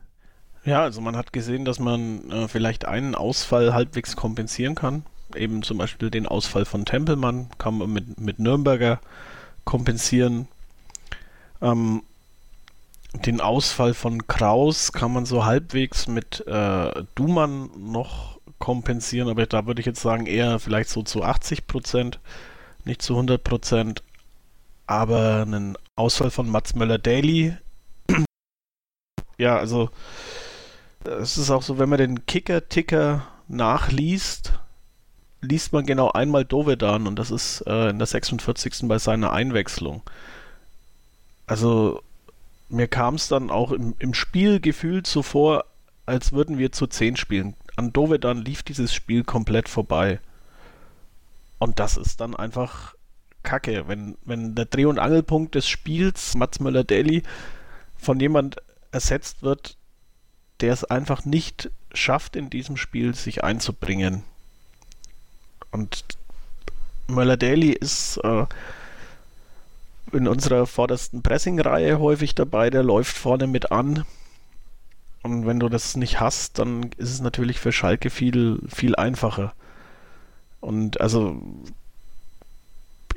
Ja, 0.64 0.82
also 0.82 1.00
man 1.00 1.16
hat 1.16 1.32
gesehen, 1.32 1.64
dass 1.64 1.78
man 1.78 2.30
äh, 2.30 2.48
vielleicht 2.48 2.84
einen 2.84 3.14
Ausfall 3.14 3.72
halbwegs 3.72 4.14
kompensieren 4.14 4.74
kann. 4.74 5.04
Eben 5.34 5.62
zum 5.62 5.78
Beispiel 5.78 6.10
den 6.10 6.26
Ausfall 6.26 6.66
von 6.66 6.84
Tempelmann 6.84 7.48
kann 7.56 7.78
man 7.78 7.90
mit, 7.90 8.20
mit 8.20 8.38
Nürnberger 8.38 9.00
kompensieren. 9.64 10.48
Ähm, 11.62 12.02
den 13.14 13.40
Ausfall 13.40 13.94
von 13.94 14.26
Kraus 14.26 14.92
kann 14.92 15.12
man 15.12 15.24
so 15.24 15.44
halbwegs 15.44 16.06
mit 16.08 16.46
äh, 16.46 17.04
Dumann 17.14 17.70
noch 17.76 18.38
kompensieren, 18.58 19.28
aber 19.28 19.46
da 19.46 19.66
würde 19.66 19.80
ich 19.80 19.86
jetzt 19.86 20.02
sagen 20.02 20.26
eher 20.26 20.58
vielleicht 20.58 20.90
so 20.90 21.02
zu 21.02 21.24
80 21.24 21.66
Prozent 21.66 22.20
nicht 22.86 23.02
zu 23.02 23.14
100 23.14 23.42
Prozent, 23.42 24.02
aber 24.86 25.42
einen 25.42 25.76
Ausfall 25.96 26.30
von 26.30 26.48
Mats 26.48 26.74
Möller-Daly. 26.74 27.56
ja, 29.38 29.56
also 29.56 29.90
es 31.04 31.38
ist 31.38 31.50
auch 31.50 31.62
so, 31.62 31.78
wenn 31.78 31.88
man 31.88 31.98
den 31.98 32.26
Kicker-Ticker 32.26 33.26
nachliest, 33.48 34.52
liest 35.40 35.72
man 35.72 35.86
genau 35.86 36.10
einmal 36.10 36.44
Dovedan 36.44 37.06
und 37.06 37.18
das 37.18 37.30
ist 37.30 37.62
äh, 37.66 37.90
in 37.90 37.98
der 37.98 38.06
46. 38.06 38.88
bei 38.88 38.98
seiner 38.98 39.32
Einwechslung. 39.32 40.02
Also 41.46 42.02
mir 42.68 42.86
kam 42.86 43.14
es 43.14 43.28
dann 43.28 43.50
auch 43.50 43.72
im, 43.72 43.94
im 43.98 44.14
Spiel 44.14 44.60
gefühlt 44.60 45.06
so 45.06 45.22
vor, 45.22 45.64
als 46.06 46.32
würden 46.32 46.58
wir 46.58 46.72
zu 46.72 46.86
10 46.86 47.16
spielen. 47.16 47.54
An 47.76 47.92
Dovedan 47.92 48.44
lief 48.44 48.62
dieses 48.62 48.92
Spiel 48.92 49.24
komplett 49.24 49.68
vorbei. 49.68 50.20
Und 51.60 51.78
das 51.78 51.96
ist 51.96 52.20
dann 52.20 52.34
einfach 52.34 52.94
Kacke, 53.42 53.86
wenn, 53.86 54.16
wenn 54.24 54.54
der 54.54 54.64
Dreh- 54.64 54.86
und 54.86 54.98
Angelpunkt 54.98 55.54
des 55.54 55.68
Spiels, 55.68 56.34
Mats 56.34 56.58
Möller-Daly, 56.58 57.22
von 57.96 58.18
jemand 58.18 58.56
ersetzt 58.90 59.42
wird, 59.42 59.76
der 60.60 60.72
es 60.72 60.84
einfach 60.84 61.24
nicht 61.24 61.70
schafft, 61.92 62.34
in 62.34 62.50
diesem 62.50 62.76
Spiel 62.76 63.14
sich 63.14 63.44
einzubringen. 63.44 64.24
Und 65.70 66.04
Möller-Daly 67.08 67.72
ist 67.72 68.16
äh, 68.24 68.46
in 70.12 70.26
unserer 70.26 70.66
vordersten 70.66 71.22
Pressing-Reihe 71.22 71.98
häufig 71.98 72.34
dabei, 72.34 72.70
der 72.70 72.82
läuft 72.82 73.16
vorne 73.16 73.46
mit 73.46 73.70
an. 73.70 74.04
Und 75.22 75.46
wenn 75.46 75.60
du 75.60 75.68
das 75.68 75.94
nicht 75.96 76.20
hast, 76.20 76.58
dann 76.58 76.90
ist 76.96 77.10
es 77.10 77.20
natürlich 77.20 77.60
für 77.60 77.72
Schalke 77.72 78.08
viel, 78.08 78.60
viel 78.66 78.96
einfacher. 78.96 79.52
Und 80.60 81.00
also, 81.00 81.40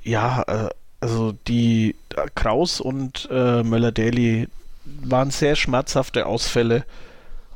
ja, 0.04 0.44
äh, 0.44 0.70
also 1.00 1.34
die 1.48 1.96
Kraus 2.36 2.80
und 2.80 3.28
äh, 3.32 3.64
Möller-Daly 3.64 4.48
waren 4.86 5.32
sehr 5.32 5.56
schmerzhafte 5.56 6.26
Ausfälle. 6.26 6.86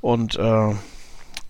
Und 0.02 0.36
äh, 0.36 0.72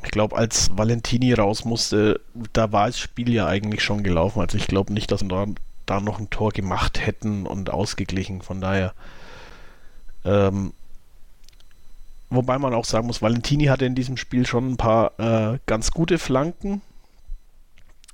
ich 0.04 0.12
glaube, 0.12 0.36
als 0.36 0.70
Valentini 0.78 1.34
raus 1.34 1.66
musste, 1.66 2.22
da 2.54 2.72
war 2.72 2.88
das 2.88 3.00
Spiel 3.00 3.34
ja 3.34 3.48
eigentlich 3.48 3.84
schon 3.84 4.04
gelaufen. 4.04 4.42
Also 4.42 4.58
ich 4.58 4.68
glaube 4.68 4.94
nicht, 4.94 5.12
dass 5.12 5.24
wir 5.24 5.30
da, 5.30 5.46
da, 5.86 6.00
noch 6.00 6.20
ein 6.20 6.30
Tor 6.30 6.52
gemacht 6.52 7.06
hätten 7.06 7.46
und 7.46 7.72
ausgeglichen. 7.72 8.42
Von 8.42 8.62
daher. 8.62 8.94
Ähm, 10.24 10.74
wobei 12.30 12.60
man 12.60 12.74
auch 12.74 12.86
sagen 12.86 13.08
muss, 13.08 13.22
Valentini 13.22 13.66
hatte 13.66 13.86
in 13.86 13.96
diesem 13.96 14.18
Spiel 14.18 14.46
schon 14.46 14.72
ein 14.72 14.78
paar 14.78 15.20
äh, 15.20 15.60
ganz 15.66 15.92
gute 15.92 16.20
Flanken. 16.20 16.82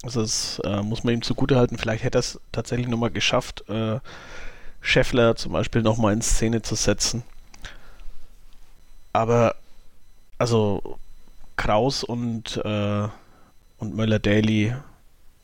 Also 0.03 0.21
das 0.21 0.59
äh, 0.65 0.81
muss 0.81 1.03
man 1.03 1.15
ihm 1.15 1.21
zugutehalten. 1.21 1.77
Vielleicht 1.77 2.03
hätte 2.03 2.17
er 2.17 2.19
es 2.19 2.39
tatsächlich 2.51 2.87
nochmal 2.87 3.11
geschafft, 3.11 3.67
äh, 3.69 3.99
Scheffler 4.81 5.35
zum 5.35 5.53
Beispiel 5.53 5.81
nochmal 5.81 6.13
in 6.13 6.21
Szene 6.21 6.61
zu 6.61 6.75
setzen. 6.75 7.23
Aber 9.13 9.55
also 10.37 10.99
Kraus 11.55 12.03
und, 12.03 12.57
äh, 12.57 13.07
und 13.77 13.95
Möller-Daly, 13.95 14.75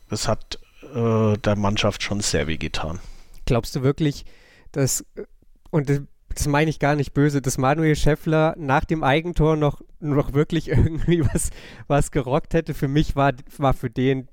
das 0.09 0.27
hat 0.27 0.59
äh, 0.93 1.37
der 1.37 1.55
Mannschaft 1.55 2.03
schon 2.03 2.19
sehr 2.19 2.47
weh 2.47 2.57
getan. 2.57 2.99
Glaubst 3.45 3.75
du 3.75 3.81
wirklich, 3.81 4.25
dass, 4.73 5.05
und 5.69 5.89
das, 5.89 6.47
meine 6.47 6.69
ich 6.69 6.79
gar 6.79 6.95
nicht 6.95 7.13
böse, 7.13 7.41
dass 7.41 7.57
Manuel 7.57 7.95
Scheffler 7.95 8.55
nach 8.57 8.83
dem 8.83 9.03
Eigentor 9.03 9.55
noch, 9.55 9.81
noch 9.99 10.33
wirklich 10.33 10.67
irgendwie 10.69 11.23
was, 11.33 11.51
was 11.87 12.11
gerockt 12.11 12.53
hätte? 12.53 12.73
Für 12.73 12.89
mich 12.89 13.15
war, 13.15 13.31
war 13.57 13.73
für 13.73 13.89
den 13.89 14.27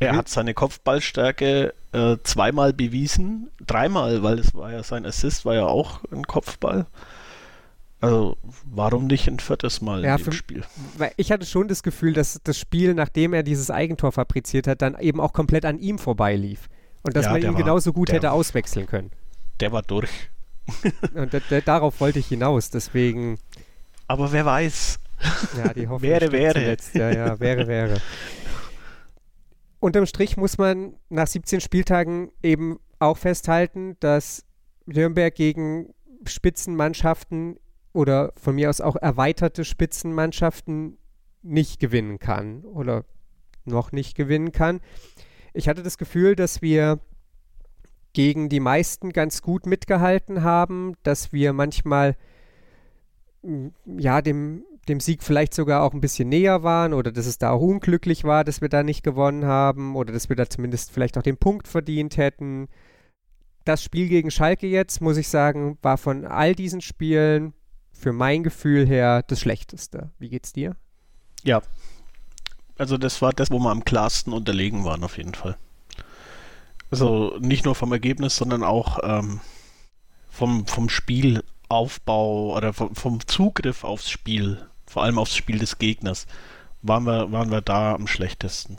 er 0.00 0.16
hat 0.16 0.28
seine 0.28 0.54
Kopfballstärke 0.54 1.74
äh, 1.92 2.16
zweimal 2.22 2.72
bewiesen, 2.72 3.50
dreimal, 3.66 4.22
weil 4.22 4.38
es 4.38 4.54
war 4.54 4.72
ja 4.72 4.82
sein 4.82 5.04
Assist, 5.04 5.44
war 5.44 5.54
ja 5.54 5.66
auch 5.66 6.00
ein 6.12 6.24
Kopfball. 6.24 6.86
Also 8.00 8.36
warum 8.64 9.08
nicht 9.08 9.26
ein 9.26 9.40
viertes 9.40 9.80
Mal 9.80 10.04
ja, 10.04 10.14
in 10.14 10.24
dem 10.24 10.32
Spiel? 10.32 10.62
Weil 10.96 11.12
ich 11.16 11.32
hatte 11.32 11.46
schon 11.46 11.66
das 11.66 11.82
Gefühl, 11.82 12.12
dass 12.12 12.40
das 12.44 12.56
Spiel, 12.56 12.94
nachdem 12.94 13.32
er 13.32 13.42
dieses 13.42 13.70
Eigentor 13.70 14.12
fabriziert 14.12 14.68
hat, 14.68 14.82
dann 14.82 14.96
eben 15.00 15.20
auch 15.20 15.32
komplett 15.32 15.64
an 15.64 15.78
ihm 15.80 15.98
vorbeilief. 15.98 16.68
Und 17.02 17.16
dass 17.16 17.24
ja, 17.24 17.32
man 17.32 17.42
ihn 17.42 17.48
war, 17.48 17.54
genauso 17.54 17.92
gut 17.92 18.12
hätte 18.12 18.30
auswechseln 18.30 18.86
können. 18.86 19.10
Der 19.60 19.72
war 19.72 19.82
durch. 19.82 20.10
Und 21.14 21.32
darauf 21.64 22.00
wollte 22.00 22.20
ich 22.20 22.28
hinaus, 22.28 22.70
deswegen. 22.70 23.38
Aber 24.06 24.30
wer 24.30 24.44
weiß, 24.46 25.00
Ja, 25.56 25.72
die 25.72 25.88
Hoffnung 25.88 26.02
wäre, 26.02 26.32
wäre. 26.32 26.54
Zuletzt. 26.54 26.94
Ja, 26.94 27.10
ja, 27.10 27.40
wäre, 27.40 27.66
wäre. 27.66 28.00
Unterm 29.80 30.06
Strich 30.06 30.36
muss 30.36 30.58
man 30.58 30.96
nach 31.08 31.26
17 31.26 31.60
Spieltagen 31.60 32.32
eben 32.42 32.80
auch 32.98 33.16
festhalten, 33.16 33.96
dass 34.00 34.44
Nürnberg 34.86 35.34
gegen 35.34 35.94
Spitzenmannschaften 36.24 37.58
oder 37.92 38.32
von 38.36 38.56
mir 38.56 38.70
aus 38.70 38.80
auch 38.80 38.96
erweiterte 38.96 39.64
Spitzenmannschaften 39.64 40.98
nicht 41.42 41.78
gewinnen 41.78 42.18
kann 42.18 42.64
oder 42.64 43.04
noch 43.64 43.92
nicht 43.92 44.16
gewinnen 44.16 44.52
kann. 44.52 44.80
Ich 45.54 45.68
hatte 45.68 45.82
das 45.82 45.98
Gefühl, 45.98 46.34
dass 46.34 46.60
wir 46.62 46.98
gegen 48.12 48.48
die 48.48 48.60
meisten 48.60 49.10
ganz 49.10 49.42
gut 49.42 49.66
mitgehalten 49.66 50.42
haben, 50.42 50.94
dass 51.02 51.32
wir 51.32 51.52
manchmal 51.52 52.16
ja 53.86 54.22
dem, 54.22 54.64
dem 54.88 55.00
Sieg 55.00 55.22
vielleicht 55.22 55.54
sogar 55.54 55.82
auch 55.82 55.92
ein 55.92 56.00
bisschen 56.00 56.28
näher 56.28 56.62
waren 56.62 56.94
oder 56.94 57.12
dass 57.12 57.26
es 57.26 57.38
da 57.38 57.50
auch 57.50 57.60
unglücklich 57.60 58.24
war, 58.24 58.44
dass 58.44 58.60
wir 58.60 58.68
da 58.68 58.82
nicht 58.82 59.02
gewonnen 59.02 59.44
haben 59.44 59.96
oder 59.96 60.12
dass 60.12 60.28
wir 60.28 60.36
da 60.36 60.48
zumindest 60.48 60.90
vielleicht 60.90 61.18
auch 61.18 61.22
den 61.22 61.36
Punkt 61.36 61.68
verdient 61.68 62.16
hätten. 62.16 62.68
Das 63.64 63.82
Spiel 63.82 64.08
gegen 64.08 64.30
Schalke 64.30 64.66
jetzt, 64.66 65.00
muss 65.00 65.16
ich 65.16 65.28
sagen, 65.28 65.78
war 65.82 65.98
von 65.98 66.24
all 66.24 66.54
diesen 66.54 66.80
Spielen 66.80 67.52
für 67.92 68.12
mein 68.12 68.42
Gefühl 68.42 68.86
her 68.86 69.22
das 69.26 69.40
schlechteste. 69.40 70.10
Wie 70.18 70.28
geht's 70.28 70.52
dir? 70.52 70.76
Ja. 71.44 71.62
Also 72.78 72.96
das 72.96 73.20
war 73.20 73.32
das, 73.32 73.50
wo 73.50 73.58
wir 73.58 73.70
am 73.70 73.84
klarsten 73.84 74.32
unterlegen 74.32 74.84
waren, 74.84 75.02
auf 75.02 75.18
jeden 75.18 75.34
Fall. 75.34 75.56
Also 76.90 77.36
nicht 77.40 77.64
nur 77.64 77.74
vom 77.74 77.92
Ergebnis, 77.92 78.36
sondern 78.36 78.62
auch 78.62 79.00
ähm, 79.02 79.40
vom, 80.30 80.66
vom 80.66 80.88
Spielaufbau 80.88 82.56
oder 82.56 82.72
vom, 82.72 82.94
vom, 82.94 83.26
Zugriff 83.26 83.84
aufs 83.84 84.08
Spiel, 84.08 84.66
vor 84.88 85.02
allem 85.04 85.18
aufs 85.18 85.36
Spiel 85.36 85.58
des 85.58 85.78
Gegners, 85.78 86.26
waren 86.82 87.04
wir, 87.04 87.30
waren 87.32 87.50
wir 87.50 87.60
da 87.60 87.94
am 87.94 88.06
schlechtesten. 88.06 88.78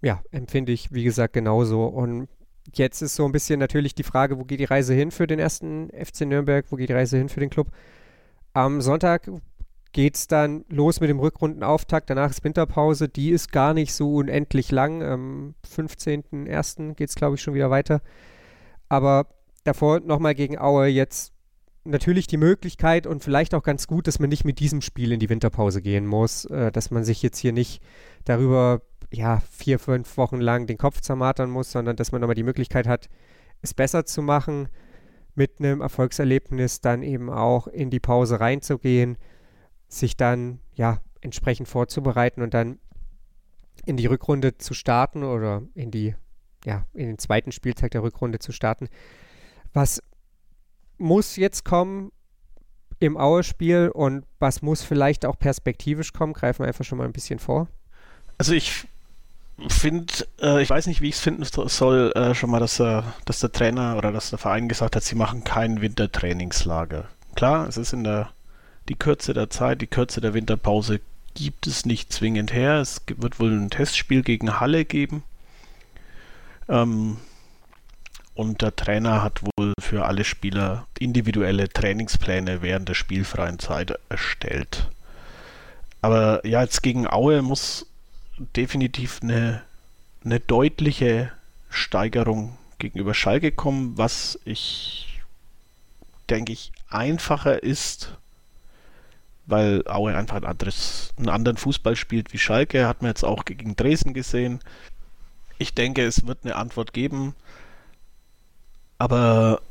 Ja, 0.00 0.22
empfinde 0.30 0.72
ich, 0.72 0.92
wie 0.92 1.04
gesagt, 1.04 1.32
genauso. 1.32 1.84
Und 1.84 2.28
jetzt 2.74 3.02
ist 3.02 3.16
so 3.16 3.24
ein 3.24 3.32
bisschen 3.32 3.58
natürlich 3.58 3.94
die 3.94 4.04
Frage, 4.04 4.38
wo 4.38 4.44
geht 4.44 4.60
die 4.60 4.64
Reise 4.64 4.94
hin 4.94 5.10
für 5.10 5.26
den 5.26 5.38
ersten 5.38 5.90
FC 5.90 6.22
Nürnberg, 6.22 6.66
wo 6.70 6.76
geht 6.76 6.88
die 6.88 6.94
Reise 6.94 7.18
hin 7.18 7.28
für 7.28 7.40
den 7.40 7.50
Club? 7.50 7.68
Am 8.52 8.80
Sonntag 8.80 9.28
geht 9.92 10.16
es 10.16 10.26
dann 10.28 10.64
los 10.68 11.00
mit 11.00 11.10
dem 11.10 11.18
Rückrundenauftakt. 11.18 12.10
Danach 12.10 12.30
ist 12.30 12.44
Winterpause. 12.44 13.08
Die 13.08 13.30
ist 13.30 13.52
gar 13.52 13.74
nicht 13.74 13.92
so 13.92 14.16
unendlich 14.16 14.70
lang. 14.70 15.02
Am 15.02 15.54
15.01. 15.66 16.94
geht 16.94 17.08
es, 17.08 17.14
glaube 17.14 17.36
ich, 17.36 17.42
schon 17.42 17.54
wieder 17.54 17.70
weiter. 17.70 18.00
Aber 18.88 19.26
davor 19.64 20.00
nochmal 20.00 20.34
gegen 20.34 20.58
Aue 20.58 20.86
jetzt 20.86 21.32
natürlich 21.88 22.26
die 22.26 22.36
Möglichkeit 22.36 23.06
und 23.06 23.24
vielleicht 23.24 23.54
auch 23.54 23.62
ganz 23.62 23.86
gut, 23.86 24.06
dass 24.06 24.18
man 24.18 24.28
nicht 24.28 24.44
mit 24.44 24.60
diesem 24.60 24.80
Spiel 24.80 25.12
in 25.12 25.20
die 25.20 25.28
Winterpause 25.28 25.82
gehen 25.82 26.06
muss. 26.06 26.44
Äh, 26.46 26.70
dass 26.72 26.90
man 26.90 27.04
sich 27.04 27.22
jetzt 27.22 27.38
hier 27.38 27.52
nicht 27.52 27.82
darüber 28.24 28.82
ja, 29.10 29.40
vier, 29.50 29.78
fünf 29.78 30.16
Wochen 30.16 30.40
lang 30.40 30.66
den 30.66 30.78
Kopf 30.78 31.00
zermartern 31.00 31.50
muss, 31.50 31.72
sondern 31.72 31.96
dass 31.96 32.12
man 32.12 32.20
nochmal 32.20 32.34
die 32.34 32.42
Möglichkeit 32.42 32.86
hat, 32.86 33.08
es 33.62 33.74
besser 33.74 34.04
zu 34.04 34.22
machen, 34.22 34.68
mit 35.34 35.60
einem 35.60 35.80
Erfolgserlebnis 35.80 36.80
dann 36.80 37.02
eben 37.02 37.30
auch 37.30 37.66
in 37.68 37.90
die 37.90 38.00
Pause 38.00 38.40
reinzugehen 38.40 39.16
sich 39.88 40.16
dann 40.16 40.60
ja 40.74 41.00
entsprechend 41.20 41.68
vorzubereiten 41.68 42.42
und 42.42 42.54
dann 42.54 42.78
in 43.86 43.96
die 43.96 44.06
Rückrunde 44.06 44.58
zu 44.58 44.74
starten 44.74 45.24
oder 45.24 45.62
in 45.74 45.90
die 45.90 46.14
ja 46.64 46.86
in 46.92 47.06
den 47.06 47.18
zweiten 47.18 47.52
Spieltag 47.52 47.90
der 47.92 48.02
Rückrunde 48.02 48.38
zu 48.38 48.52
starten. 48.52 48.88
Was 49.72 50.02
muss 50.98 51.36
jetzt 51.36 51.64
kommen 51.64 52.12
im 53.00 53.16
Aue-Spiel 53.16 53.90
und 53.92 54.24
was 54.38 54.62
muss 54.62 54.82
vielleicht 54.82 55.24
auch 55.24 55.38
perspektivisch 55.38 56.12
kommen? 56.12 56.32
Greifen 56.32 56.60
wir 56.60 56.66
einfach 56.68 56.84
schon 56.84 56.98
mal 56.98 57.04
ein 57.04 57.12
bisschen 57.12 57.38
vor. 57.38 57.68
Also 58.38 58.52
ich 58.52 58.86
finde, 59.68 60.12
äh, 60.40 60.62
ich 60.62 60.70
weiß 60.70 60.86
nicht, 60.86 61.00
wie 61.00 61.08
ich 61.08 61.16
es 61.16 61.20
finden 61.20 61.44
soll, 61.44 62.12
äh, 62.12 62.34
schon 62.34 62.50
mal, 62.50 62.60
dass, 62.60 62.78
äh, 62.80 63.02
dass 63.24 63.40
der 63.40 63.52
Trainer 63.52 63.96
oder 63.96 64.12
dass 64.12 64.30
der 64.30 64.38
Verein 64.38 64.68
gesagt 64.68 64.96
hat, 64.96 65.02
sie 65.02 65.16
machen 65.16 65.44
kein 65.44 65.80
Wintertrainingslager. 65.80 67.08
Klar, 67.34 67.68
es 67.68 67.76
ist 67.76 67.92
in 67.92 68.04
der 68.04 68.30
die 68.88 68.94
Kürze 68.94 69.34
der 69.34 69.50
Zeit, 69.50 69.82
die 69.82 69.86
Kürze 69.86 70.20
der 70.20 70.34
Winterpause 70.34 71.00
gibt 71.34 71.66
es 71.66 71.84
nicht 71.84 72.12
zwingend 72.12 72.52
her. 72.52 72.80
Es 72.80 73.02
wird 73.16 73.38
wohl 73.38 73.52
ein 73.52 73.70
Testspiel 73.70 74.22
gegen 74.22 74.60
Halle 74.60 74.84
geben. 74.84 75.22
Ähm, 76.68 77.18
und 78.38 78.62
der 78.62 78.76
Trainer 78.76 79.24
hat 79.24 79.42
wohl 79.42 79.72
für 79.80 80.04
alle 80.04 80.22
Spieler 80.22 80.86
individuelle 80.96 81.68
Trainingspläne 81.68 82.62
während 82.62 82.88
der 82.88 82.94
spielfreien 82.94 83.58
Zeit 83.58 83.98
erstellt. 84.08 84.88
Aber 86.02 86.46
ja, 86.46 86.62
jetzt 86.62 86.84
gegen 86.84 87.08
Aue 87.08 87.42
muss 87.42 87.86
definitiv 88.54 89.18
eine, 89.24 89.62
eine 90.24 90.38
deutliche 90.38 91.32
Steigerung 91.68 92.56
gegenüber 92.78 93.12
Schalke 93.12 93.50
kommen, 93.50 93.98
was 93.98 94.38
ich 94.44 95.20
denke 96.30 96.52
ich 96.52 96.70
einfacher 96.88 97.60
ist 97.60 98.12
weil 99.46 99.82
Aue 99.88 100.14
einfach 100.14 100.36
ein 100.36 100.44
anderes, 100.44 101.14
einen 101.16 101.30
anderen 101.30 101.56
Fußball 101.56 101.96
spielt 101.96 102.34
wie 102.34 102.38
Schalke, 102.38 102.86
hat 102.86 103.00
man 103.00 103.08
jetzt 103.08 103.24
auch 103.24 103.46
gegen 103.46 103.74
Dresden 103.76 104.12
gesehen. 104.12 104.60
Ich 105.56 105.74
denke, 105.74 106.04
es 106.04 106.26
wird 106.26 106.40
eine 106.44 106.56
Antwort 106.56 106.92
geben, 106.92 107.34
aber 108.98 109.62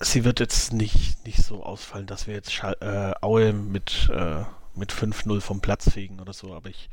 sie 0.00 0.24
wird 0.24 0.40
jetzt 0.40 0.72
nicht, 0.72 1.24
nicht 1.24 1.42
so 1.42 1.62
ausfallen, 1.64 2.06
dass 2.06 2.26
wir 2.26 2.34
jetzt 2.34 2.52
Schal 2.52 2.76
äh, 2.80 3.24
Aue 3.24 3.52
mit, 3.52 4.10
äh, 4.12 4.44
mit 4.74 4.92
5-0 4.92 5.40
vom 5.40 5.60
Platz 5.60 5.90
fegen 5.90 6.20
oder 6.20 6.32
so, 6.32 6.54
aber 6.54 6.68
ich 6.68 6.88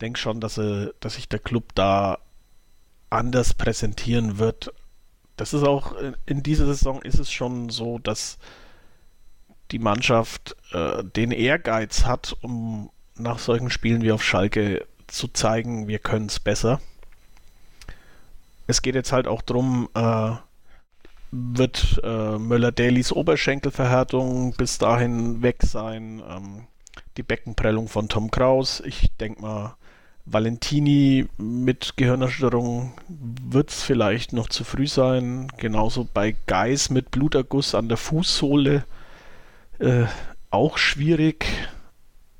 denke 0.00 0.18
schon, 0.18 0.40
dass, 0.40 0.58
er, 0.58 0.92
dass 1.00 1.14
sich 1.14 1.28
der 1.28 1.40
Club 1.40 1.74
da 1.74 2.18
anders 3.10 3.54
präsentieren 3.54 4.38
wird. 4.38 4.72
Das 5.36 5.54
ist 5.54 5.62
auch 5.62 5.94
in 6.26 6.42
dieser 6.42 6.66
Saison 6.66 7.00
ist 7.02 7.18
es 7.18 7.30
schon 7.30 7.70
so, 7.70 7.98
dass 7.98 8.38
die 9.70 9.78
Mannschaft 9.78 10.56
äh, 10.72 11.04
den 11.04 11.30
Ehrgeiz 11.30 12.04
hat, 12.04 12.36
um 12.40 12.90
nach 13.16 13.38
solchen 13.38 13.70
Spielen 13.70 14.02
wie 14.02 14.12
auf 14.12 14.22
Schalke 14.22 14.86
zu 15.06 15.28
zeigen, 15.28 15.88
wir 15.88 15.98
können 15.98 16.26
es 16.26 16.40
besser. 16.40 16.80
Es 18.68 18.82
geht 18.82 18.94
jetzt 18.94 19.12
halt 19.12 19.26
auch 19.26 19.40
darum, 19.40 19.88
äh, 19.94 20.32
wird 21.30 22.00
äh, 22.04 22.38
Möller-Dalys 22.38 23.12
Oberschenkelverhärtung 23.12 24.52
bis 24.52 24.76
dahin 24.76 25.42
weg 25.42 25.62
sein, 25.62 26.22
ähm, 26.28 26.66
die 27.16 27.22
Beckenprellung 27.22 27.88
von 27.88 28.10
Tom 28.10 28.30
Kraus. 28.30 28.80
Ich 28.84 29.10
denke 29.16 29.40
mal, 29.40 29.76
Valentini 30.26 31.26
mit 31.38 31.94
Gehirnerschütterung 31.96 32.92
wird 33.08 33.70
es 33.70 33.82
vielleicht 33.82 34.34
noch 34.34 34.50
zu 34.50 34.64
früh 34.64 34.86
sein. 34.86 35.48
Genauso 35.56 36.06
bei 36.12 36.36
Geis 36.46 36.90
mit 36.90 37.10
Bluterguss 37.10 37.74
an 37.74 37.88
der 37.88 37.96
Fußsohle 37.96 38.84
äh, 39.78 40.04
auch 40.50 40.76
schwierig. 40.76 41.46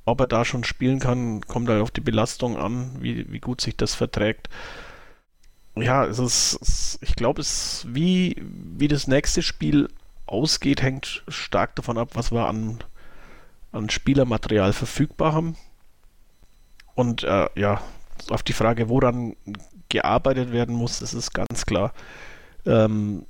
Ob 0.05 0.21
er 0.21 0.27
da 0.27 0.45
schon 0.45 0.65
spielen 0.65 1.01
kann, 1.01 1.41
kommt 1.43 1.71
halt 1.71 1.81
auf 1.81 1.91
die 1.91 2.03
Belastung 2.03 2.59
an, 2.59 2.97
wie, 3.01 3.33
wie 3.33 3.41
gut 3.41 3.63
sich 3.63 3.77
das 3.77 3.95
verträgt. 3.95 4.51
Ja, 5.83 6.05
es 6.05 6.19
ist, 6.19 6.99
ich 7.03 7.15
glaube, 7.17 7.41
es 7.41 7.87
wie, 7.89 8.37
wie 8.41 8.89
das 8.89 9.07
nächste 9.07 9.43
Spiel 9.43 9.89
ausgeht, 10.27 10.83
hängt 10.83 11.23
stark 11.29 11.75
davon 11.77 11.99
ab, 11.99 12.11
was 12.15 12.33
wir 12.33 12.47
an, 12.47 12.79
an 13.73 13.91
Spielermaterial 13.91 14.73
verfügbar 14.73 15.33
haben. 15.33 15.57
Und 16.95 17.23
äh, 17.23 17.49
ja, 17.55 17.81
auf 18.31 18.43
die 18.43 18.53
Frage, 18.53 18.89
woran 18.89 19.37
gearbeitet 19.89 20.53
werden 20.53 20.75
muss, 20.75 20.99
das 20.99 21.15
ist 21.15 21.33
ganz 21.33 21.65
klar. 21.65 21.93
Ähm, 22.67 23.25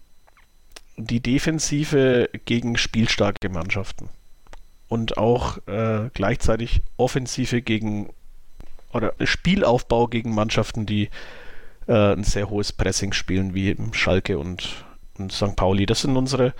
die 0.96 1.20
Defensive 1.20 2.28
gegen 2.44 2.76
spielstarke 2.76 3.48
Mannschaften 3.48 4.08
und 4.88 5.16
auch 5.16 5.58
äh, 5.68 6.10
gleichzeitig 6.12 6.82
Offensive 6.96 7.62
gegen 7.62 8.10
oder 8.92 9.14
Spielaufbau 9.22 10.08
gegen 10.08 10.34
Mannschaften, 10.34 10.86
die 10.86 11.10
äh, 11.88 12.12
ein 12.12 12.22
sehr 12.22 12.50
hohes 12.50 12.72
Pressing 12.72 13.12
spielen, 13.12 13.54
wie 13.54 13.76
Schalke 13.92 14.38
und, 14.38 14.84
und 15.18 15.32
St. 15.32 15.56
Pauli. 15.56 15.86
Das 15.86 16.02
sind 16.02 16.16
unsere, 16.16 16.54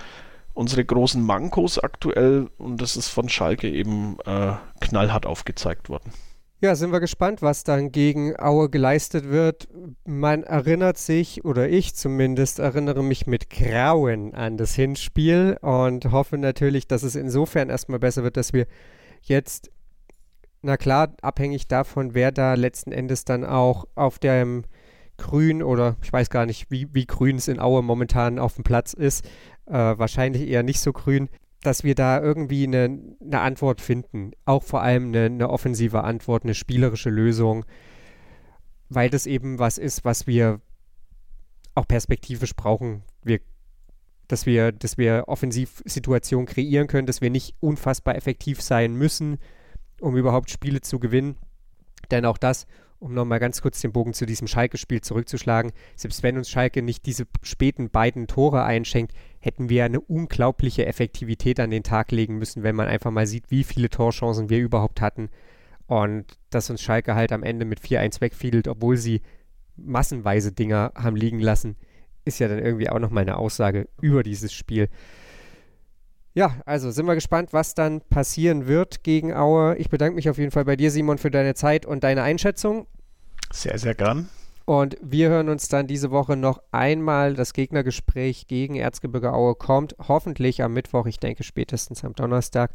unsere 0.54 0.84
großen 0.84 1.22
Mankos 1.22 1.78
aktuell 1.78 2.48
und 2.58 2.82
das 2.82 2.96
ist 2.96 3.08
von 3.08 3.28
Schalke 3.28 3.70
eben 3.70 4.16
äh, 4.24 4.54
knallhart 4.80 5.26
aufgezeigt 5.26 5.88
worden. 5.88 6.12
Ja, 6.60 6.74
sind 6.74 6.90
wir 6.90 6.98
gespannt, 6.98 7.40
was 7.40 7.62
dann 7.62 7.92
gegen 7.92 8.36
Aue 8.36 8.68
geleistet 8.68 9.28
wird. 9.28 9.68
Man 10.04 10.42
erinnert 10.42 10.98
sich, 10.98 11.44
oder 11.44 11.68
ich 11.68 11.94
zumindest, 11.94 12.58
erinnere 12.58 13.04
mich 13.04 13.28
mit 13.28 13.48
Grauen 13.48 14.34
an 14.34 14.56
das 14.56 14.74
Hinspiel 14.74 15.56
und 15.60 16.10
hoffe 16.10 16.36
natürlich, 16.36 16.88
dass 16.88 17.04
es 17.04 17.14
insofern 17.14 17.70
erstmal 17.70 18.00
besser 18.00 18.24
wird, 18.24 18.36
dass 18.36 18.52
wir 18.52 18.66
jetzt, 19.22 19.70
na 20.60 20.76
klar, 20.76 21.14
abhängig 21.22 21.68
davon, 21.68 22.14
wer 22.14 22.32
da 22.32 22.54
letzten 22.54 22.90
Endes 22.90 23.24
dann 23.24 23.44
auch 23.44 23.86
auf 23.94 24.18
dem 24.18 24.64
Grün 25.18 25.62
oder 25.62 25.96
ich 26.02 26.12
weiß 26.12 26.30
gar 26.30 26.46
nicht, 26.46 26.70
wie, 26.70 26.88
wie 26.94 27.06
grün 27.06 27.36
es 27.36 27.48
in 27.48 27.60
Aue 27.60 27.82
momentan 27.82 28.38
auf 28.38 28.54
dem 28.54 28.64
Platz 28.64 28.94
ist, 28.94 29.24
äh, 29.66 29.72
wahrscheinlich 29.72 30.48
eher 30.48 30.62
nicht 30.62 30.80
so 30.80 30.92
grün, 30.92 31.28
dass 31.62 31.84
wir 31.84 31.94
da 31.94 32.20
irgendwie 32.20 32.64
eine, 32.64 32.98
eine 33.20 33.40
Antwort 33.40 33.80
finden. 33.80 34.30
Auch 34.44 34.62
vor 34.62 34.82
allem 34.82 35.08
eine, 35.08 35.26
eine 35.26 35.50
offensive 35.50 36.04
Antwort, 36.04 36.44
eine 36.44 36.54
spielerische 36.54 37.10
Lösung, 37.10 37.64
weil 38.88 39.10
das 39.10 39.26
eben 39.26 39.58
was 39.58 39.76
ist, 39.76 40.04
was 40.04 40.26
wir 40.26 40.60
auch 41.74 41.86
perspektivisch 41.86 42.54
brauchen. 42.54 43.02
Wir, 43.22 43.40
dass 44.28 44.46
wir, 44.46 44.72
dass 44.72 44.98
wir 44.98 45.24
Offensivsituationen 45.26 46.46
kreieren 46.46 46.86
können, 46.86 47.06
dass 47.06 47.20
wir 47.20 47.30
nicht 47.30 47.54
unfassbar 47.60 48.14
effektiv 48.16 48.62
sein 48.62 48.94
müssen, 48.94 49.38
um 50.00 50.16
überhaupt 50.16 50.50
Spiele 50.50 50.80
zu 50.80 50.98
gewinnen. 50.98 51.36
Denn 52.10 52.24
auch 52.24 52.38
das 52.38 52.66
um 53.00 53.14
nochmal 53.14 53.38
ganz 53.38 53.62
kurz 53.62 53.80
den 53.80 53.92
Bogen 53.92 54.12
zu 54.12 54.26
diesem 54.26 54.48
Schalke-Spiel 54.48 55.00
zurückzuschlagen, 55.00 55.72
selbst 55.96 56.22
wenn 56.22 56.36
uns 56.36 56.50
Schalke 56.50 56.82
nicht 56.82 57.06
diese 57.06 57.26
späten 57.42 57.90
beiden 57.90 58.26
Tore 58.26 58.64
einschenkt, 58.64 59.12
hätten 59.40 59.68
wir 59.68 59.84
eine 59.84 60.00
unglaubliche 60.00 60.86
Effektivität 60.86 61.60
an 61.60 61.70
den 61.70 61.82
Tag 61.82 62.10
legen 62.10 62.38
müssen, 62.38 62.62
wenn 62.62 62.76
man 62.76 62.88
einfach 62.88 63.10
mal 63.10 63.26
sieht, 63.26 63.50
wie 63.50 63.64
viele 63.64 63.90
Torchancen 63.90 64.50
wir 64.50 64.58
überhaupt 64.58 65.00
hatten. 65.00 65.30
Und 65.86 66.26
dass 66.50 66.70
uns 66.70 66.82
Schalke 66.82 67.14
halt 67.14 67.32
am 67.32 67.42
Ende 67.42 67.64
mit 67.64 67.80
4-1 67.80 68.20
wegfiedelt, 68.20 68.68
obwohl 68.68 68.96
sie 68.96 69.22
massenweise 69.76 70.52
Dinger 70.52 70.92
haben 70.94 71.16
liegen 71.16 71.40
lassen, 71.40 71.76
ist 72.24 72.40
ja 72.40 72.48
dann 72.48 72.58
irgendwie 72.58 72.90
auch 72.90 72.98
nochmal 72.98 73.22
eine 73.22 73.36
Aussage 73.36 73.88
über 74.00 74.22
dieses 74.22 74.52
Spiel. 74.52 74.88
Ja, 76.34 76.56
also 76.66 76.90
sind 76.90 77.06
wir 77.06 77.14
gespannt, 77.14 77.52
was 77.52 77.74
dann 77.74 78.00
passieren 78.00 78.66
wird 78.66 79.02
gegen 79.02 79.34
Aue. 79.34 79.76
Ich 79.76 79.90
bedanke 79.90 80.14
mich 80.14 80.28
auf 80.28 80.38
jeden 80.38 80.50
Fall 80.50 80.64
bei 80.64 80.76
dir, 80.76 80.90
Simon, 80.90 81.18
für 81.18 81.30
deine 81.30 81.54
Zeit 81.54 81.86
und 81.86 82.04
deine 82.04 82.22
Einschätzung. 82.22 82.86
Sehr, 83.52 83.78
sehr 83.78 83.94
gern. 83.94 84.28
Und 84.64 84.98
wir 85.00 85.30
hören 85.30 85.48
uns 85.48 85.68
dann 85.68 85.86
diese 85.86 86.10
Woche 86.10 86.36
noch 86.36 86.60
einmal. 86.72 87.32
Das 87.32 87.54
Gegnergespräch 87.54 88.48
gegen 88.48 88.76
Erzgebirge 88.76 89.32
Aue 89.32 89.54
kommt 89.54 89.96
hoffentlich 90.06 90.62
am 90.62 90.74
Mittwoch, 90.74 91.06
ich 91.06 91.18
denke 91.18 91.42
spätestens 91.42 92.04
am 92.04 92.12
Donnerstag. 92.12 92.72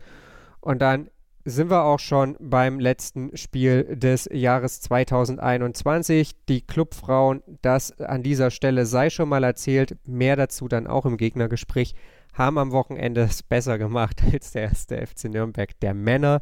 Und 0.59 0.81
dann 0.81 1.09
sind 1.45 1.69
wir 1.69 1.83
auch 1.83 1.99
schon 1.99 2.35
beim 2.39 2.79
letzten 2.79 3.35
Spiel 3.37 3.95
des 3.95 4.27
Jahres 4.31 4.81
2021. 4.81 6.31
Die 6.47 6.61
Clubfrauen, 6.61 7.43
das 7.61 7.99
an 7.99 8.23
dieser 8.23 8.49
Stelle 8.49 8.85
sei 8.85 9.09
schon 9.09 9.29
mal 9.29 9.43
erzählt. 9.43 9.97
Mehr 10.05 10.35
dazu 10.35 10.67
dann 10.67 10.87
auch 10.87 11.05
im 11.05 11.17
Gegnergespräch 11.17 11.95
haben 12.33 12.57
am 12.57 12.71
Wochenende 12.71 13.21
es 13.21 13.43
besser 13.43 13.77
gemacht 13.77 14.23
als 14.33 14.51
der 14.51 14.63
erste 14.63 15.05
FC 15.05 15.25
Nürnberg 15.25 15.79
der 15.79 15.93
Männer 15.93 16.41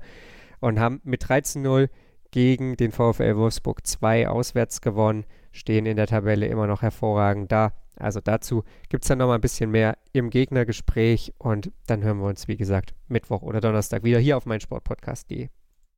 und 0.59 0.79
haben 0.79 1.01
mit 1.03 1.25
13-0 1.25 1.89
gegen 2.31 2.77
den 2.77 2.91
VfL 2.91 3.35
Wolfsburg 3.35 3.85
2 3.85 4.29
auswärts 4.29 4.81
gewonnen, 4.81 5.25
stehen 5.51 5.85
in 5.85 5.97
der 5.97 6.07
Tabelle 6.07 6.47
immer 6.47 6.67
noch 6.67 6.81
hervorragend 6.81 7.51
da. 7.51 7.73
Also 7.97 8.21
dazu 8.21 8.63
gibt 8.89 9.03
es 9.03 9.09
dann 9.09 9.17
nochmal 9.17 9.37
ein 9.37 9.41
bisschen 9.41 9.69
mehr 9.69 9.97
im 10.13 10.29
Gegnergespräch 10.29 11.33
und 11.37 11.71
dann 11.87 12.03
hören 12.03 12.19
wir 12.19 12.27
uns, 12.27 12.47
wie 12.47 12.57
gesagt, 12.57 12.95
Mittwoch 13.09 13.41
oder 13.41 13.59
Donnerstag 13.59 14.03
wieder 14.03 14.19
hier 14.19 14.37
auf 14.37 14.45
meinsportpodcast.de. 14.45 15.49